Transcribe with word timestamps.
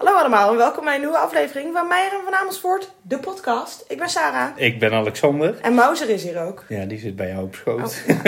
Hallo 0.00 0.18
allemaal 0.18 0.50
en 0.50 0.56
welkom 0.56 0.84
bij 0.84 0.94
een 0.94 1.00
nieuwe 1.00 1.16
aflevering 1.18 1.72
van 1.72 1.88
Meijer 1.88 2.12
en 2.12 2.20
van 2.24 2.34
Amersfoort, 2.34 2.90
de 3.02 3.18
podcast. 3.18 3.84
Ik 3.88 3.98
ben 3.98 4.08
Sarah. 4.08 4.48
Ik 4.56 4.78
ben 4.78 4.92
Alexander. 4.92 5.58
En 5.60 5.74
Mauser 5.74 6.08
is 6.08 6.22
hier 6.22 6.42
ook. 6.42 6.64
Ja, 6.68 6.84
die 6.84 6.98
zit 6.98 7.16
bij 7.16 7.28
jou 7.28 7.44
op 7.44 7.54
schoot. 7.54 8.02
Oh, 8.08 8.22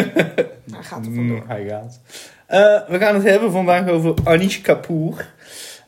Hij 0.75 0.83
gaat 0.83 1.07
er 1.07 1.13
vandoor. 1.15 1.45
hij 1.47 1.65
gaat. 1.69 2.01
Eh, 2.47 2.89
we 2.89 2.99
gaan 2.99 3.15
het 3.15 3.25
hebben 3.25 3.53
vandaag 3.53 3.89
over 3.89 4.15
Anish 4.25 4.61
Kapoor. 4.61 5.27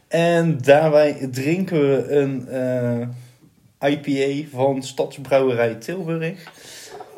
En 0.08 0.58
daarbij 0.62 1.28
drinken 1.30 1.80
we 1.90 2.08
een 2.08 2.48
eh, 3.80 3.90
IPA 3.90 4.48
van 4.50 4.82
Stadsbrouwerij 4.82 5.74
Tilburg. 5.74 6.50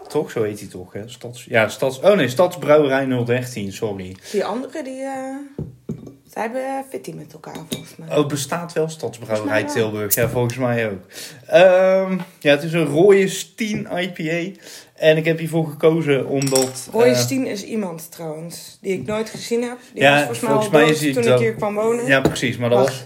Toch? 0.08 0.30
Zo 0.30 0.42
heet 0.42 0.60
hij 0.60 0.68
toch, 0.68 0.92
hè? 0.92 1.08
Stads, 1.08 1.44
ja, 1.44 1.68
Stads, 1.68 2.00
oh 2.00 2.14
nee, 2.14 2.28
Stadsbrouwerij 2.28 3.24
013, 3.24 3.72
sorry. 3.72 4.16
Die 4.32 4.44
anderen 4.44 4.84
die, 4.84 5.02
eh 5.02 5.66
zij 6.36 6.44
hebben 6.44 6.84
fitty 6.90 7.12
met 7.12 7.32
elkaar 7.32 7.64
volgens 7.68 7.96
mij. 7.96 8.16
Oh, 8.16 8.26
bestaat 8.26 8.72
wel 8.72 8.88
Stadsbrouwerij 8.88 9.60
Volgens. 9.60 9.72
Tilburg. 9.72 10.14
Ja, 10.14 10.28
volgens 10.28 10.56
mij 10.56 10.90
ook. 10.90 11.00
Ehm, 11.46 12.18
ja, 12.38 12.50
het 12.50 12.62
is 12.62 12.72
een 12.72 12.84
rode 12.84 13.28
Steen 13.28 13.88
IPA. 13.96 14.60
En 14.94 15.16
ik 15.16 15.24
heb 15.24 15.38
hiervoor 15.38 15.66
gekozen 15.66 16.26
omdat... 16.26 16.88
Roy 16.92 17.02
eh, 17.02 17.16
Steen 17.16 17.46
is 17.46 17.64
iemand 17.64 18.10
trouwens, 18.10 18.78
die 18.80 18.92
ik 18.92 19.06
nooit 19.06 19.30
gezien 19.30 19.62
heb. 19.62 19.78
Die 19.92 20.02
Ja, 20.02 20.26
was 20.26 20.38
volgens 20.38 20.40
mij 20.40 20.50
volgens 20.50 20.74
al 20.74 20.80
mij 20.80 20.90
is 20.90 21.14
toen 21.14 21.32
ik 21.32 21.38
hier 21.38 21.54
kwam 21.54 21.74
wonen. 21.74 22.06
Ja, 22.06 22.20
precies. 22.20 22.56
Maar 22.56 22.70
dat 22.70 22.78
was... 22.78 23.04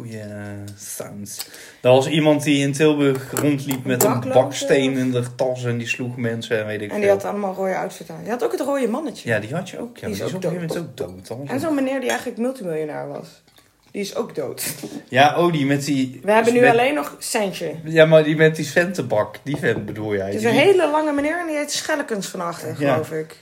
Goeie 0.00 0.20
eh, 0.20 0.42
sounds. 0.78 1.46
Dat 1.80 1.94
was 1.94 2.08
iemand 2.08 2.42
die 2.42 2.62
in 2.62 2.72
Tilburg 2.72 3.32
rondliep 3.40 3.84
met 3.84 4.04
een 4.04 4.20
baksteen 4.32 4.96
in 4.96 5.10
de 5.10 5.34
tas 5.34 5.64
en 5.64 5.78
die 5.78 5.86
sloeg 5.86 6.16
mensen 6.16 6.58
en 6.60 6.66
weet 6.66 6.80
ik 6.80 6.88
En 6.90 6.94
die 6.96 7.04
veel. 7.04 7.12
had 7.14 7.24
allemaal 7.24 7.54
rode 7.54 7.76
outfit 7.76 8.10
aan. 8.10 8.20
Die 8.22 8.30
had 8.30 8.44
ook 8.44 8.52
het 8.52 8.60
rode 8.60 8.88
mannetje. 8.88 9.28
Ja, 9.28 9.38
die 9.38 9.54
had 9.54 9.70
je 9.70 9.78
ook. 9.78 9.96
Ja, 9.98 10.06
Die 10.06 10.16
die 10.16 10.24
is 10.24 10.30
ook 10.30 10.36
op 10.36 10.44
een 10.44 10.50
gegeven 10.50 10.76
moment 10.76 11.00
ook 11.00 11.26
dood. 11.28 11.48
En 11.48 11.60
zo'n 11.60 11.74
meneer 11.74 12.00
die 12.00 12.08
eigenlijk 12.08 12.38
multimiljonair 12.38 13.08
was. 13.08 13.42
Die 13.90 14.00
is 14.02 14.14
ook 14.14 14.34
dood. 14.34 14.74
Ja, 15.08 15.38
oh, 15.38 15.52
die 15.52 15.66
met 15.66 15.84
die... 15.84 16.20
We 16.22 16.32
hebben 16.32 16.52
nu 16.52 16.60
met- 16.60 16.70
alleen 16.70 16.94
nog 16.94 17.16
Centje. 17.18 17.74
Ja, 17.84 18.04
maar 18.06 18.24
die 18.24 18.36
met 18.36 18.56
die 18.56 18.64
centenbak, 18.64 19.36
die 19.42 19.56
vent 19.56 19.86
bedoel 19.86 20.14
jij. 20.14 20.26
Het 20.26 20.34
is 20.34 20.40
Die, 20.40 20.48
een 20.50 20.54
hele 20.56 20.90
lange 20.90 21.12
meneer 21.12 21.38
en 21.38 21.46
die 21.46 21.56
heet 21.56 21.72
Schellekens 21.72 22.26
van 22.26 22.40
achter, 22.40 22.68
Ja. 22.78 22.92
geloof 22.92 23.12
ik. 23.12 23.36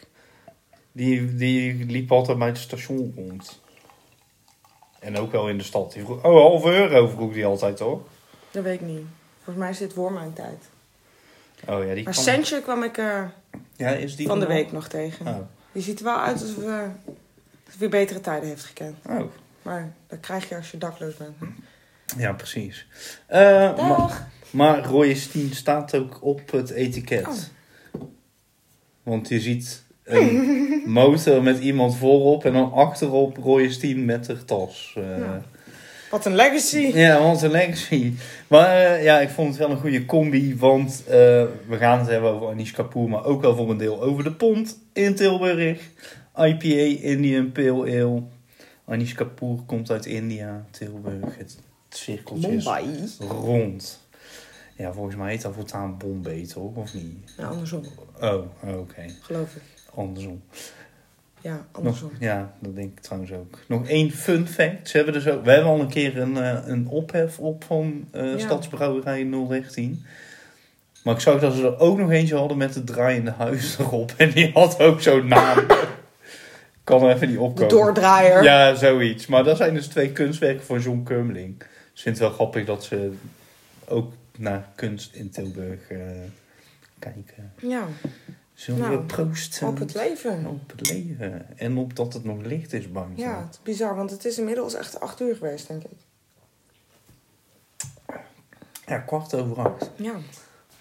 die, 0.92 1.34
die 1.34 1.84
liep 1.86 2.12
altijd 2.12 2.38
bij 2.38 2.48
het 2.48 2.58
station 2.58 3.12
rond. 3.16 3.60
En 4.98 5.16
ook 5.16 5.32
wel 5.32 5.48
in 5.48 5.58
de 5.58 5.64
stad. 5.64 5.92
Die 5.92 6.02
vroeg, 6.04 6.16
oh, 6.24 6.40
half 6.40 6.64
euro 6.64 7.06
vroeg 7.08 7.32
die 7.32 7.44
altijd, 7.46 7.76
toch? 7.76 8.00
Dat 8.50 8.62
weet 8.64 8.80
ik 8.80 8.86
niet. 8.86 9.02
Volgens 9.36 9.56
mij 9.56 9.70
is 9.70 9.78
dit 9.78 9.92
voor 9.92 10.12
mijn 10.12 10.32
tijd. 10.32 10.64
Oh 11.66 11.84
ja, 11.86 11.94
die 11.94 12.04
Maar 12.04 12.12
kwam- 12.12 12.24
Centje 12.24 12.62
kwam 12.62 12.82
ik 12.82 12.98
eh, 12.98 13.22
Ja, 13.76 13.88
is 13.90 14.16
die 14.16 14.26
van 14.26 14.40
de 14.40 14.46
week 14.46 14.72
nog 14.72 14.88
tegen. 14.88 15.26
Oh. 15.26 15.36
Die 15.72 15.82
ziet 15.82 15.98
er 15.98 16.04
wel 16.04 16.18
uit 16.20 16.40
alsof 16.40 16.56
alsof 17.66 17.78
hij 17.78 17.88
betere 17.88 18.20
tijden 18.20 18.48
heeft 18.48 18.64
gekend. 18.64 18.96
oh. 19.08 19.22
Maar 19.62 19.92
dat 20.06 20.20
krijg 20.20 20.48
je 20.48 20.56
als 20.56 20.70
je 20.70 20.78
dakloos 20.78 21.16
bent. 21.16 21.36
hè. 21.38 21.46
Ja, 22.22 22.32
precies. 22.32 22.86
Eh, 23.26 23.40
maar, 23.40 23.76
Dag! 23.76 24.26
maar 24.50 24.84
Roy 24.84 25.14
Steen 25.14 25.54
staat 25.54 25.94
ook 25.94 26.18
op 26.22 26.50
het 26.50 26.70
etiket. 26.70 27.26
Oh. 27.26 28.02
Want 29.02 29.28
je 29.28 29.40
ziet 29.40 29.82
een 30.08 30.82
motor 31.00 31.42
met 31.42 31.58
iemand 31.58 31.96
voorop 31.96 32.44
en 32.44 32.52
dan 32.52 32.72
achterop 32.72 33.36
Roy 33.36 33.68
Steen 33.70 34.04
met 34.04 34.24
de 34.24 34.44
tas. 34.44 34.94
Eh, 34.96 35.18
Ja. 35.18 35.42
Wat 36.10 36.26
een 36.26 36.34
legacy! 36.34 36.78
ja, 36.94 37.20
want 37.22 37.42
een 37.42 37.50
legacy. 37.50 38.12
Maar 38.46 38.76
eh, 38.76 39.02
ja, 39.04 39.20
ik 39.20 39.28
vond 39.28 39.48
het 39.48 39.58
wel 39.58 39.70
een 39.70 39.78
goede 39.80 40.04
combi, 40.06 40.56
want 40.56 41.02
eh, 41.06 41.14
we 41.66 41.76
gaan 41.78 41.98
het 41.98 42.08
hebben 42.08 42.30
over 42.30 42.48
Anish 42.48 42.70
Kapoor, 42.70 43.08
maar 43.08 43.24
ook 43.24 43.42
wel 43.42 43.56
voor 43.56 43.70
een 43.70 43.76
deel 43.76 44.02
over 44.02 44.24
de 44.24 44.32
pont 44.32 44.78
in 44.92 45.14
Tilburg. 45.14 45.80
IPA, 46.36 47.02
Indian 47.06 47.52
Pale 47.52 48.00
Ale. 48.00 48.22
Anish 48.86 49.12
Kapoor 49.12 49.62
komt 49.66 49.90
uit 49.90 50.06
India, 50.06 50.64
Tilburg. 50.70 51.36
Het, 51.38 51.58
cirkeltje 51.88 52.48
is 52.48 52.64
Mumbai. 52.64 52.86
rond. 53.28 54.06
Ja, 54.76 54.92
volgens 54.92 55.16
mij 55.16 55.30
heet 55.30 55.42
dat 55.42 55.54
voortaan 55.54 55.98
Bombay, 55.98 56.46
toch? 56.46 56.74
Of 56.76 56.94
niet? 56.94 57.34
Ja, 57.38 57.46
andersom, 57.46 57.82
Oh, 58.20 58.44
oké. 58.78 59.02
geloof 59.20 59.54
ik. 59.54 59.62
Andersom. 59.94 60.42
Ja, 61.40 61.52
Nog, 61.52 61.64
andersom. 61.72 62.10
ja, 62.18 62.52
dat 62.58 62.74
denk 62.76 62.92
ik 62.96 63.00
trouwens 63.00 63.32
ook. 63.32 63.58
Nog 63.66 63.86
één 63.88 64.10
fun 64.10 64.46
fact. 64.48 64.88
Ze 64.88 64.96
hebben 64.96 65.14
dus 65.14 65.28
ook, 65.28 65.44
we 65.44 65.50
hebben 65.50 65.70
al 65.70 65.80
een 65.80 65.88
keer 65.88 66.18
een, 66.18 66.36
eh, 66.36 66.58
een 66.66 66.88
ophef 66.88 67.38
op 67.38 67.64
van 67.64 68.08
eh 68.10 68.22
Ja. 68.32 68.38
Stadsbrouwerij 68.38 69.24
013. 69.24 70.04
Maar 71.04 71.14
ik 71.14 71.20
zag 71.20 71.40
dat 71.40 71.54
ze 71.54 71.62
er 71.62 71.78
ook 71.78 71.98
nog 71.98 72.10
eentje 72.10 72.36
hadden 72.36 72.56
met 72.56 72.74
het 72.74 72.86
draaiende 72.86 73.30
huis 73.30 73.78
erop. 73.78 74.14
En 74.16 74.30
die 74.30 74.50
had 74.52 74.80
ook 74.80 75.00
zo'n 75.02 75.26
naam. 75.26 75.58
Ik 75.58 75.88
kan 76.84 77.02
er 77.02 77.14
even 77.14 77.28
niet 77.28 77.36
De 77.36 77.42
opkomen. 77.42 77.68
doordraaier. 77.68 78.42
Ja, 78.42 78.74
zoiets. 78.74 79.26
Maar 79.26 79.44
dat 79.44 79.56
zijn 79.56 79.74
dus 79.74 79.86
twee 79.86 80.12
kunstwerken 80.12 80.64
van 80.66 80.80
John 80.80 81.02
Kummeling. 81.02 81.58
Dus 81.58 81.66
ik 81.94 82.02
vind 82.02 82.18
het 82.18 82.18
wel 82.26 82.34
grappig 82.34 82.64
dat 82.64 82.84
ze 82.84 83.12
ook 83.88 84.12
naar 84.38 84.68
kunst 84.74 85.14
in 85.14 85.30
Tilburg 85.30 85.88
eh, 85.90 85.98
kijken. 86.98 87.52
Ja, 87.56 87.86
Zullen 88.58 88.80
Nou, 88.80 88.96
we 88.96 89.02
proosten? 89.02 89.68
op 89.68 89.78
het 89.78 89.94
leven. 89.94 90.46
Op 90.46 90.70
het 90.76 90.90
leven. 90.90 91.58
En 91.58 91.76
op 91.76 91.96
dat 91.96 92.12
het 92.12 92.24
nog 92.24 92.40
licht 92.42 92.72
is 92.72 92.92
buiten. 92.92 93.16
Ja, 93.16 93.40
het 93.44 93.52
is 93.54 93.60
bizar, 93.62 93.96
want 93.96 94.10
het 94.10 94.24
is 94.24 94.38
inmiddels 94.38 94.74
echt 94.74 95.00
acht 95.00 95.20
uur 95.20 95.36
geweest, 95.36 95.68
denk 95.68 95.82
ik. 95.84 95.90
Ja, 98.86 98.98
kwart 98.98 99.34
over 99.34 99.56
acht. 99.58 99.90
Ja. 99.96 100.12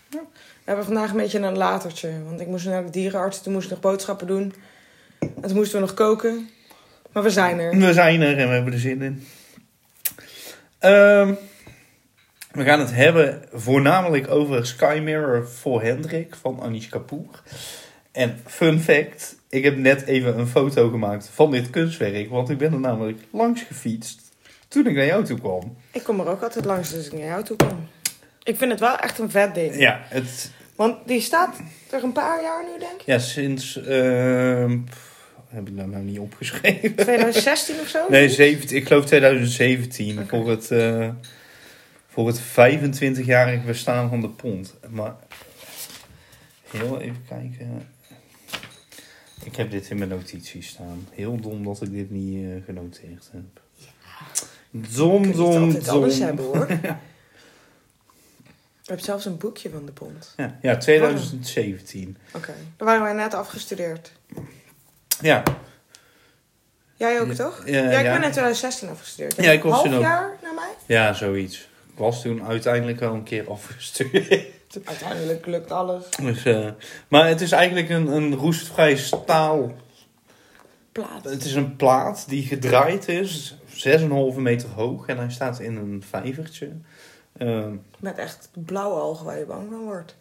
Ja. 0.09 0.19
We 0.31 0.63
hebben 0.63 0.85
vandaag 0.85 1.09
een 1.11 1.17
beetje 1.17 1.39
een 1.39 1.57
latertje. 1.57 2.23
Want 2.23 2.39
ik 2.39 2.47
moest 2.47 2.65
naar 2.65 2.85
de 2.85 2.89
dierenarts, 2.91 3.41
toen 3.41 3.53
moest 3.53 3.65
ik 3.65 3.71
nog 3.71 3.79
boodschappen 3.79 4.27
doen. 4.27 4.53
En 5.19 5.41
toen 5.41 5.55
moesten 5.55 5.79
we 5.79 5.85
nog 5.85 5.93
koken. 5.95 6.49
Maar 7.11 7.23
we 7.23 7.29
zijn 7.29 7.59
er. 7.59 7.77
We 7.77 7.93
zijn 7.93 8.21
er 8.21 8.37
en 8.37 8.47
we 8.47 8.53
hebben 8.53 8.73
er 8.73 8.79
zin 8.79 9.01
in. 9.01 9.23
Ehm, 10.79 11.33
we 12.57 12.63
gaan 12.63 12.79
het 12.79 12.93
hebben 12.93 13.43
voornamelijk 13.53 14.29
over 14.31 14.65
Sky 14.65 14.99
Mirror 15.03 15.47
voor 15.47 15.81
Hendrik 15.81 16.35
van 16.41 16.59
Anish 16.61 16.87
Kapoor. 16.87 17.43
En 18.11 18.39
fun 18.45 18.79
fact, 18.79 19.35
ik 19.49 19.63
heb 19.63 19.77
net 19.77 20.05
even 20.05 20.39
een 20.39 20.47
foto 20.47 20.89
gemaakt 20.89 21.29
van 21.33 21.51
dit 21.51 21.69
kunstwerk. 21.69 22.29
Want 22.29 22.49
ik 22.49 22.57
ben 22.57 22.73
er 22.73 22.79
namelijk 22.79 23.19
langs 23.31 23.61
gefietst 23.61 24.21
toen 24.67 24.87
ik 24.87 24.95
naar 24.95 25.05
jou 25.05 25.23
toe 25.23 25.39
kwam. 25.39 25.77
Ik 25.91 26.03
kom 26.03 26.19
er 26.19 26.27
ook 26.27 26.41
altijd 26.41 26.65
langs, 26.65 26.91
dus 26.91 27.05
ik 27.05 27.11
naar 27.13 27.27
jou 27.27 27.43
toe 27.43 27.57
kom. 27.57 27.87
Ik 28.43 28.57
vind 28.57 28.71
het 28.71 28.79
wel 28.79 28.97
echt 28.97 29.19
een 29.19 29.31
vet 29.31 29.55
ding. 29.55 29.79
Ja, 29.79 29.99
het, 30.03 30.51
Want 30.75 30.95
die 31.05 31.21
staat 31.21 31.55
er 31.89 32.03
een 32.03 32.11
paar 32.11 32.41
jaar 32.41 32.63
nu, 32.63 32.79
denk 32.79 32.99
ik. 33.01 33.05
ja 33.05 33.19
sinds... 33.19 33.81
ehm, 33.81 34.77
heb 35.47 35.67
ik 35.67 35.77
dat 35.77 35.87
nou 35.87 36.03
niet 36.03 36.19
opgeschreven? 36.19 36.95
2016 36.95 37.75
of 37.81 37.87
zo? 37.87 38.05
Nee, 38.09 38.29
17, 38.29 38.77
ik 38.77 38.87
geloof 38.87 39.05
2017. 39.05 40.19
Oké. 40.19 40.27
Voor 40.27 40.49
het, 40.49 40.71
eh, 40.71 41.09
voor 42.17 42.27
het 42.27 42.41
25-jarig 42.41 43.65
bestaan 43.65 44.09
van 44.09 44.21
de 44.21 44.29
pont. 44.29 44.73
Maar 44.89 45.15
heel 46.69 46.99
even 47.01 47.25
kijken. 47.27 47.87
Ik 49.43 49.55
heb 49.55 49.71
dit 49.71 49.89
in 49.89 49.97
mijn 49.97 50.09
notities 50.09 50.67
staan. 50.67 51.07
Heel 51.11 51.39
dom 51.39 51.63
dat 51.63 51.81
ik 51.81 51.91
dit 51.91 52.11
niet 52.11 52.43
eh, 52.45 52.63
genoteerd 52.65 53.29
heb. 53.31 53.61
Dom, 54.71 55.31
dom, 55.31 55.63
altijd 55.63 55.87
alles 55.87 56.17
dom. 56.17 56.25
hebben, 56.25 56.45
hoor. 56.45 56.67
Je 58.81 58.93
hebt 58.93 59.03
zelfs 59.03 59.25
een 59.25 59.37
boekje 59.37 59.69
van 59.69 59.85
de 59.85 59.91
pont. 59.91 60.33
Ja, 60.37 60.57
ja, 60.61 60.77
2017. 60.77 62.17
Oké. 62.33 62.53
Daar 62.77 62.87
waren 62.87 63.03
wij 63.03 63.13
net 63.13 63.33
afgestudeerd. 63.33 64.11
Ja, 65.21 65.43
Jij 66.95 67.21
ook, 67.21 67.31
toch? 67.31 67.63
ja, 67.65 67.77
Ja, 67.77 67.99
ik 67.99 68.05
ja. 68.05 68.13
ben 68.13 68.23
in 68.23 68.31
2016 68.31 68.89
afgestudeerd. 68.89 69.35
Ja, 69.35 69.51
ik 69.51 69.63
was 69.63 69.73
Half 69.73 69.93
ook. 69.93 70.01
jaar 70.01 70.37
naar 70.43 70.53
mij? 70.53 70.69
ja, 70.85 71.13
zoiets. 71.13 71.67
Was 71.97 72.21
toen 72.21 72.43
uiteindelijk 72.43 72.99
wel 72.99 73.13
een 73.13 73.23
keer 73.23 73.49
afgestudeerd. 73.49 74.45
Uiteindelijk 74.83 75.45
lukt 75.45 75.71
alles. 75.71 76.03
Dus, 76.21 76.45
eh, 76.45 76.69
maar 77.07 77.27
het 77.27 77.41
is 77.41 77.51
eigenlijk 77.51 77.89
een, 77.89 78.07
een 78.07 78.35
roestvrij 78.35 78.95
staal 78.97 79.71
Plaat. 80.91 81.23
Het 81.23 81.43
is 81.45 81.53
een 81.53 81.75
plaat 81.75 82.29
die 82.29 82.43
gedraaid 82.47 83.07
is, 83.07 83.55
6,5 83.67 84.35
meter 84.37 84.69
hoog 84.69 85.07
en 85.07 85.17
hij 85.17 85.29
staat 85.29 85.59
in 85.59 85.75
een 85.75 86.03
vijvertje. 86.09 86.71
Ehm, 87.37 87.75
Met 87.99 88.17
echt 88.17 88.49
blauwe 88.53 89.01
ogen 89.01 89.25
waar 89.25 89.39
je 89.39 89.45
bang 89.45 89.67
van 89.69 89.83
wordt. 89.83 90.15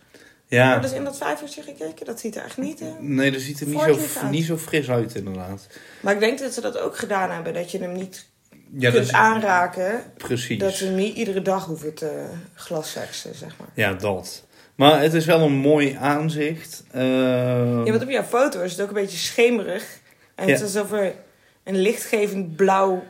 ja, 0.47 0.75
je 0.75 0.81
dus 0.81 0.93
in 0.93 1.05
dat 1.05 1.19
vijvertje 1.19 1.63
gekeken? 1.63 2.07
Dat 2.07 2.21
ziet 2.21 2.37
er 2.37 2.45
echt 2.45 2.57
niet... 2.59 2.81
eh, 2.81 2.89
nee, 3.01 3.31
dat 3.31 3.41
ziet 3.41 3.61
er 3.61 3.67
niet 3.67 3.79
zo, 3.81 3.85
uit. 3.85 4.31
niet 4.31 4.45
zo 4.45 4.57
fris 4.57 4.91
uit 4.91 5.15
inderdaad. 5.15 5.67
Maar 6.01 6.15
ik 6.15 6.21
denk 6.21 6.39
dat 6.39 6.53
ze 6.53 6.61
dat 6.61 6.79
ook 6.79 6.97
gedaan 6.97 7.31
hebben. 7.31 7.55
Dat 7.55 7.71
je 7.71 7.79
hem 7.79 7.93
niet 7.93 8.27
Ja, 8.73 8.81
dat 8.81 8.93
kunt 8.93 9.05
is 9.07 9.13
aanraken. 9.13 10.03
precies. 10.17 10.59
Dat 10.59 10.73
ze 10.75 10.85
hem 10.85 10.95
niet 10.95 11.17
iedere 11.17 11.43
dag 11.43 11.65
hoeven 11.65 11.95
te 11.95 12.27
glasseksen, 12.55 13.35
zeg 13.35 13.57
maar. 13.59 13.69
Ja, 13.75 13.93
dat. 13.95 14.45
Maar 14.75 15.01
het 15.03 15.15
is 15.15 15.25
wel 15.25 15.41
een 15.41 15.53
mooi 15.53 15.97
aanzicht. 16.01 16.85
Ehm, 16.93 17.05
Ja, 17.85 17.91
want 17.91 18.03
op 18.03 18.09
jouw 18.11 18.23
foto 18.23 18.61
is 18.63 18.73
het 18.73 18.81
ook 18.81 18.89
een 18.89 18.95
beetje 18.95 19.19
schemerig. 19.19 19.99
En 20.35 20.49
het 20.49 20.59
Ja. 20.59 20.65
is 20.67 20.75
alsof 20.77 20.93
er 20.93 21.15
een 21.65 21.77
lichtgevend 21.77 22.57
blauw 22.57 23.03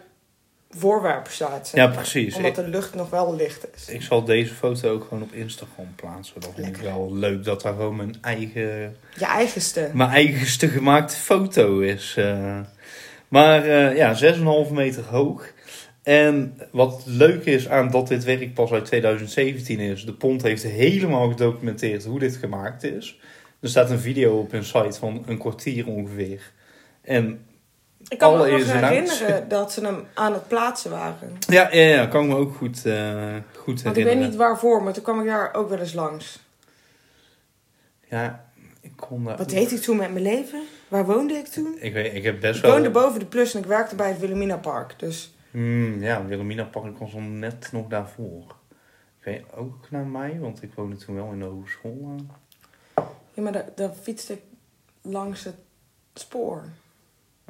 voorwerp 0.70 1.26
staat. 1.30 1.68
zeg 1.68 1.80
Ja, 1.80 1.86
precies. 1.88 2.34
Omdat 2.36 2.54
de 2.54 2.68
lucht 2.68 2.94
nog 2.94 3.10
wel 3.10 3.34
licht 3.36 3.66
is. 3.76 3.88
Ik 3.88 4.02
zal 4.02 4.24
deze 4.24 4.54
foto 4.54 4.90
ook 4.92 5.02
gewoon 5.08 5.22
op 5.22 5.32
Instagram 5.32 5.94
plaatsen. 5.94 6.40
Dat 6.40 6.50
vind 6.54 6.66
ik 6.66 6.76
wel 6.76 7.14
leuk 7.14 7.44
dat 7.44 7.62
daar 7.62 7.72
gewoon 7.74 7.96
mijn 7.96 8.16
eigen 8.20 8.96
Je 9.16 9.24
eigenste. 9.24 9.90
mijn 9.94 10.10
eigenste 10.10 10.68
gemaakte 10.68 11.16
foto 11.16 11.78
is. 11.80 12.14
eh. 12.16 12.58
Maar 13.28 13.64
eh, 13.64 13.96
ja, 13.96 14.34
6,5 14.66 14.72
meter 14.72 15.04
hoog. 15.04 15.52
En 16.02 16.58
wat 16.70 17.02
leuk 17.06 17.44
is 17.44 17.68
aan 17.68 17.90
dat 17.90 18.08
dit 18.08 18.24
werk 18.24 18.54
pas 18.54 18.72
uit 18.72 18.84
2017 18.84 19.80
is, 19.80 20.04
de 20.04 20.12
Pont 20.12 20.42
heeft 20.42 20.62
helemaal 20.62 21.28
gedocumenteerd 21.28 22.04
hoe 22.04 22.18
dit 22.18 22.36
gemaakt 22.36 22.82
is. 22.82 23.20
Er 23.60 23.68
staat 23.68 23.90
een 23.90 23.98
video 23.98 24.38
op 24.38 24.50
hun 24.50 24.64
site 24.64 24.98
van 24.98 25.24
een 25.26 25.38
kwartier 25.38 25.86
ongeveer. 25.86 26.52
En 27.02 27.46
Ik 28.08 28.18
kan 28.18 28.38
me 28.38 28.50
nog 28.50 28.72
herinneren 28.72 29.48
dat 29.48 29.72
ze 29.72 29.84
hem 29.84 30.04
aan 30.14 30.32
het 30.32 30.48
plaatsen 30.48 30.90
waren. 30.90 31.32
ja, 31.48 31.68
ja, 31.72 31.82
ja 31.82 32.06
kan 32.06 32.22
ik 32.22 32.28
me 32.28 32.36
ook 32.36 32.54
goed, 32.54 32.86
eh 32.86 33.34
goed 33.56 33.64
Want 33.64 33.78
ik 33.78 33.84
weet 33.84 33.94
herinneren. 33.94 34.28
niet 34.28 34.36
waarvoor, 34.36 34.82
maar 34.82 34.92
toen 34.92 35.02
kwam 35.02 35.20
ik 35.20 35.26
daar 35.26 35.54
ook 35.54 35.68
wel 35.68 35.78
eens 35.78 35.92
langs. 35.94 36.38
Ja, 38.08 38.45
ik 38.86 38.96
kon. 38.96 39.22
Wat 39.24 39.50
deed 39.50 39.72
ik 39.72 39.80
toen 39.80 39.96
met 39.96 40.12
mijn 40.12 40.24
leven? 40.24 40.62
Waar 40.88 41.06
woonde 41.06 41.34
ik 41.34 41.46
toen? 41.46 41.76
Ik 41.80 41.92
weet, 41.92 42.14
ik 42.14 42.22
heb 42.24 42.40
best 42.40 42.56
Ik 42.56 42.62
wel... 42.62 42.72
woonde 42.72 42.90
boven 42.90 43.20
de 43.20 43.26
Plus 43.26 43.54
en 43.54 43.60
ik 43.60 43.66
werkte 43.66 43.94
bij 43.94 44.08
het 44.08 44.18
Wilhelmina 44.18 44.56
Park. 44.56 44.98
Dus 44.98 45.34
Hmm, 45.50 46.02
ja, 46.02 46.24
Wilhelmina 46.24 46.64
Park 46.64 46.98
was 46.98 47.14
al 47.14 47.20
net 47.20 47.68
nog 47.72 47.88
daarvoor. 47.88 48.56
Ik 49.18 49.24
weet 49.24 49.52
ook 49.52 49.90
naar 49.90 50.06
mij, 50.06 50.38
want 50.40 50.62
ik 50.62 50.74
woonde 50.74 50.96
toen 50.96 51.14
wel 51.14 51.32
in 51.32 51.38
de 51.38 51.44
hogeschool. 51.44 52.14
eh. 52.16 53.04
ja, 53.34 53.42
maar 53.42 53.52
daar, 53.52 53.68
daar 53.74 53.92
fietste 54.02 54.32
ik 54.32 54.40
langs 55.02 55.44
het 55.44 55.56
spoor. 56.14 56.62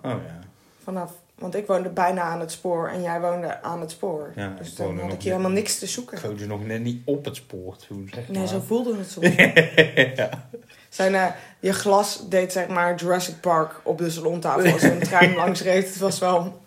Oh 0.03 0.11
ja. 0.27 0.39
Vanaf, 0.83 1.13
want 1.39 1.55
ik 1.55 1.67
woonde 1.67 1.89
bijna 1.89 2.23
aan 2.23 2.41
het 2.41 2.51
spoor 2.53 2.89
en 2.89 3.03
jij 3.03 3.21
woonde 3.21 3.63
aan 3.63 3.81
het 3.81 3.91
spoor. 3.91 4.33
Ja, 4.37 4.55
dus 4.59 4.75
dan 4.75 4.87
woonde 4.87 5.03
had 5.03 5.13
ik 5.13 5.23
hier 5.23 5.31
helemaal 5.31 5.53
niks 5.53 5.79
te 5.79 5.87
zoeken. 5.87 6.17
Ik 6.17 6.23
woonde 6.25 6.47
nog 6.47 6.65
net 6.67 6.81
niet 6.81 7.03
op 7.05 7.25
het 7.25 7.37
spoor 7.37 7.77
toen, 7.89 8.09
zeg 8.15 8.29
maar. 8.29 8.37
Nee, 8.37 8.47
zo 8.47 8.63
voelde 8.67 8.97
het 8.97 9.11
soms. 9.11 9.35
ja. 10.23 10.49
Zijn, 10.89 11.15
eh, 11.15 11.27
je 11.61 11.73
glas 11.73 12.29
deed 12.29 12.53
zeg 12.53 12.69
maar 12.69 12.95
Jurassic 12.95 13.41
Park 13.41 13.81
op 13.83 13.99
de 13.99 14.11
salontafel 14.11 14.73
als 14.73 14.83
er 14.83 14.93
een 14.93 14.99
trein 14.99 15.35
langs 15.45 15.63
reed. 15.63 15.89
Het 15.89 15.99
was 15.99 16.19
wel... 16.19 16.65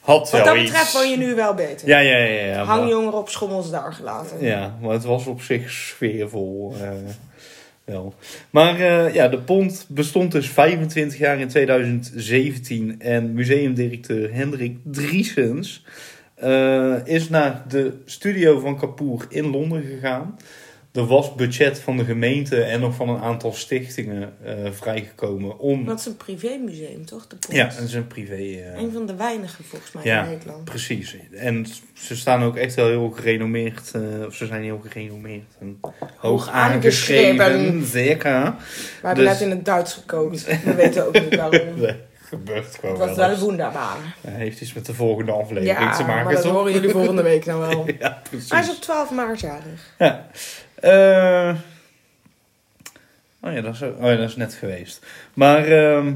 Had 0.00 0.30
Wat 0.30 0.44
dat 0.44 0.54
betreft 0.54 0.92
woon 0.92 1.10
je 1.10 1.16
nu 1.16 1.34
wel 1.34 1.54
beter. 1.54 1.88
Ja, 1.88 1.98
ja, 1.98 2.16
ja. 2.16 2.44
ja 2.44 2.56
maar- 2.56 2.64
Hangjongeren 2.76 3.18
op 3.18 3.28
schommels 3.28 3.70
daar 3.70 3.92
gelaten. 3.92 4.40
Ja, 4.44 4.74
maar 4.80 4.90
het 4.92 5.04
was 5.04 5.26
op 5.26 5.40
zich 5.40 5.70
sfeervol. 5.70 6.74
eh, 6.80 6.88
wel. 7.84 8.14
Maar 8.50 8.80
eh, 8.80 9.14
ja, 9.14 9.28
de 9.28 9.38
Pont 9.38 9.86
bestond 9.88 10.32
dus 10.32 10.48
25 10.48 11.18
jaar 11.18 11.38
in 11.40 11.48
2017. 11.48 13.00
En 13.00 13.32
museumdirecteur 13.32 14.34
Hendrik 14.34 14.78
Driesens 14.84 15.84
eh, 16.34 16.96
is 17.04 17.28
naar 17.28 17.64
de 17.68 17.92
studio 18.04 18.58
van 18.58 18.78
Kapoor 18.78 19.26
in 19.28 19.46
Londen 19.46 19.82
gegaan. 19.82 20.36
Er 20.94 21.06
was 21.06 21.34
budget 21.34 21.78
van 21.80 21.96
de 21.96 22.04
gemeente 22.04 22.62
en 22.62 22.80
nog 22.80 22.94
van 22.94 23.08
een 23.08 23.20
aantal 23.20 23.52
stichtingen 23.52 24.32
eh, 24.44 24.54
vrijgekomen 24.70 25.58
om... 25.58 25.84
Dat 25.84 25.98
is 25.98 26.06
een 26.06 26.16
privémuseum, 26.16 27.04
toch? 27.06 27.26
De? 27.26 27.36
Ja, 27.48 27.64
dat 27.64 27.78
is 27.88 27.94
een 27.94 28.06
privé... 28.06 28.34
eh, 28.34 28.82
Een 28.82 28.92
van 28.92 29.06
de 29.06 29.14
weinigen 29.14 29.64
volgens 29.64 29.92
mij 29.92 30.04
Ja. 30.04 30.22
in 30.24 30.30
Nederland. 30.30 30.64
Precies. 30.64 31.16
En 31.32 31.66
ze 31.92 32.16
staan 32.16 32.42
ook 32.42 32.56
echt 32.56 32.74
wel 32.74 32.86
heel 32.88 33.10
gerenommeerd. 33.10 33.90
eh, 33.94 34.02
of 34.26 34.34
ze 34.34 34.46
zijn 34.46 34.62
heel 34.62 34.82
gerenommeerd. 34.88 35.54
En 35.60 35.80
hoog 36.16 36.48
aangeschreven. 36.48 37.44
aangeschreven. 37.44 37.84
Zeker. 37.86 38.42
We 39.00 39.06
hebben 39.06 39.24
Dus- 39.24 39.32
net 39.32 39.42
in 39.42 39.50
het 39.50 39.64
Duits 39.64 39.94
gekookt. 39.94 40.62
We 40.64 40.74
weten 40.74 41.06
ook 41.06 41.20
niet 41.20 41.36
waarom. 41.36 41.60
Nee, 41.80 41.94
gebeurt 42.36 42.76
gewoon 42.80 43.00
Het 43.00 43.16
was 43.16 43.16
wel 43.16 43.38
wonderbaar. 43.38 43.96
Hij 44.20 44.32
heeft 44.32 44.60
iets 44.60 44.72
met 44.72 44.86
de 44.86 44.94
volgende 44.94 45.32
aflevering 45.32 45.78
Ja, 45.78 45.96
te 45.96 46.04
maken. 46.04 46.24
maar 46.24 46.34
dat 46.34 46.44
horen 46.44 46.72
jullie 46.72 46.90
volgende 46.90 47.22
week 47.22 47.44
dan 47.44 47.58
wel. 47.58 47.86
Ja, 47.98 48.20
precies. 48.30 48.50
Hij 48.50 48.60
is 48.60 48.70
op 48.70 48.80
12 48.80 49.10
maart 49.10 49.40
jarig. 49.40 49.94
Ja. 49.98 50.26
Eh, 50.74 51.54
oh, 53.40 53.52
ja, 53.52 53.60
dat 53.60 53.74
is, 53.74 53.82
oh 53.82 54.00
ja, 54.00 54.16
dat 54.16 54.28
is 54.28 54.36
net 54.36 54.54
geweest. 54.54 55.06
Maar 55.34 55.66
ehm, 55.66 56.12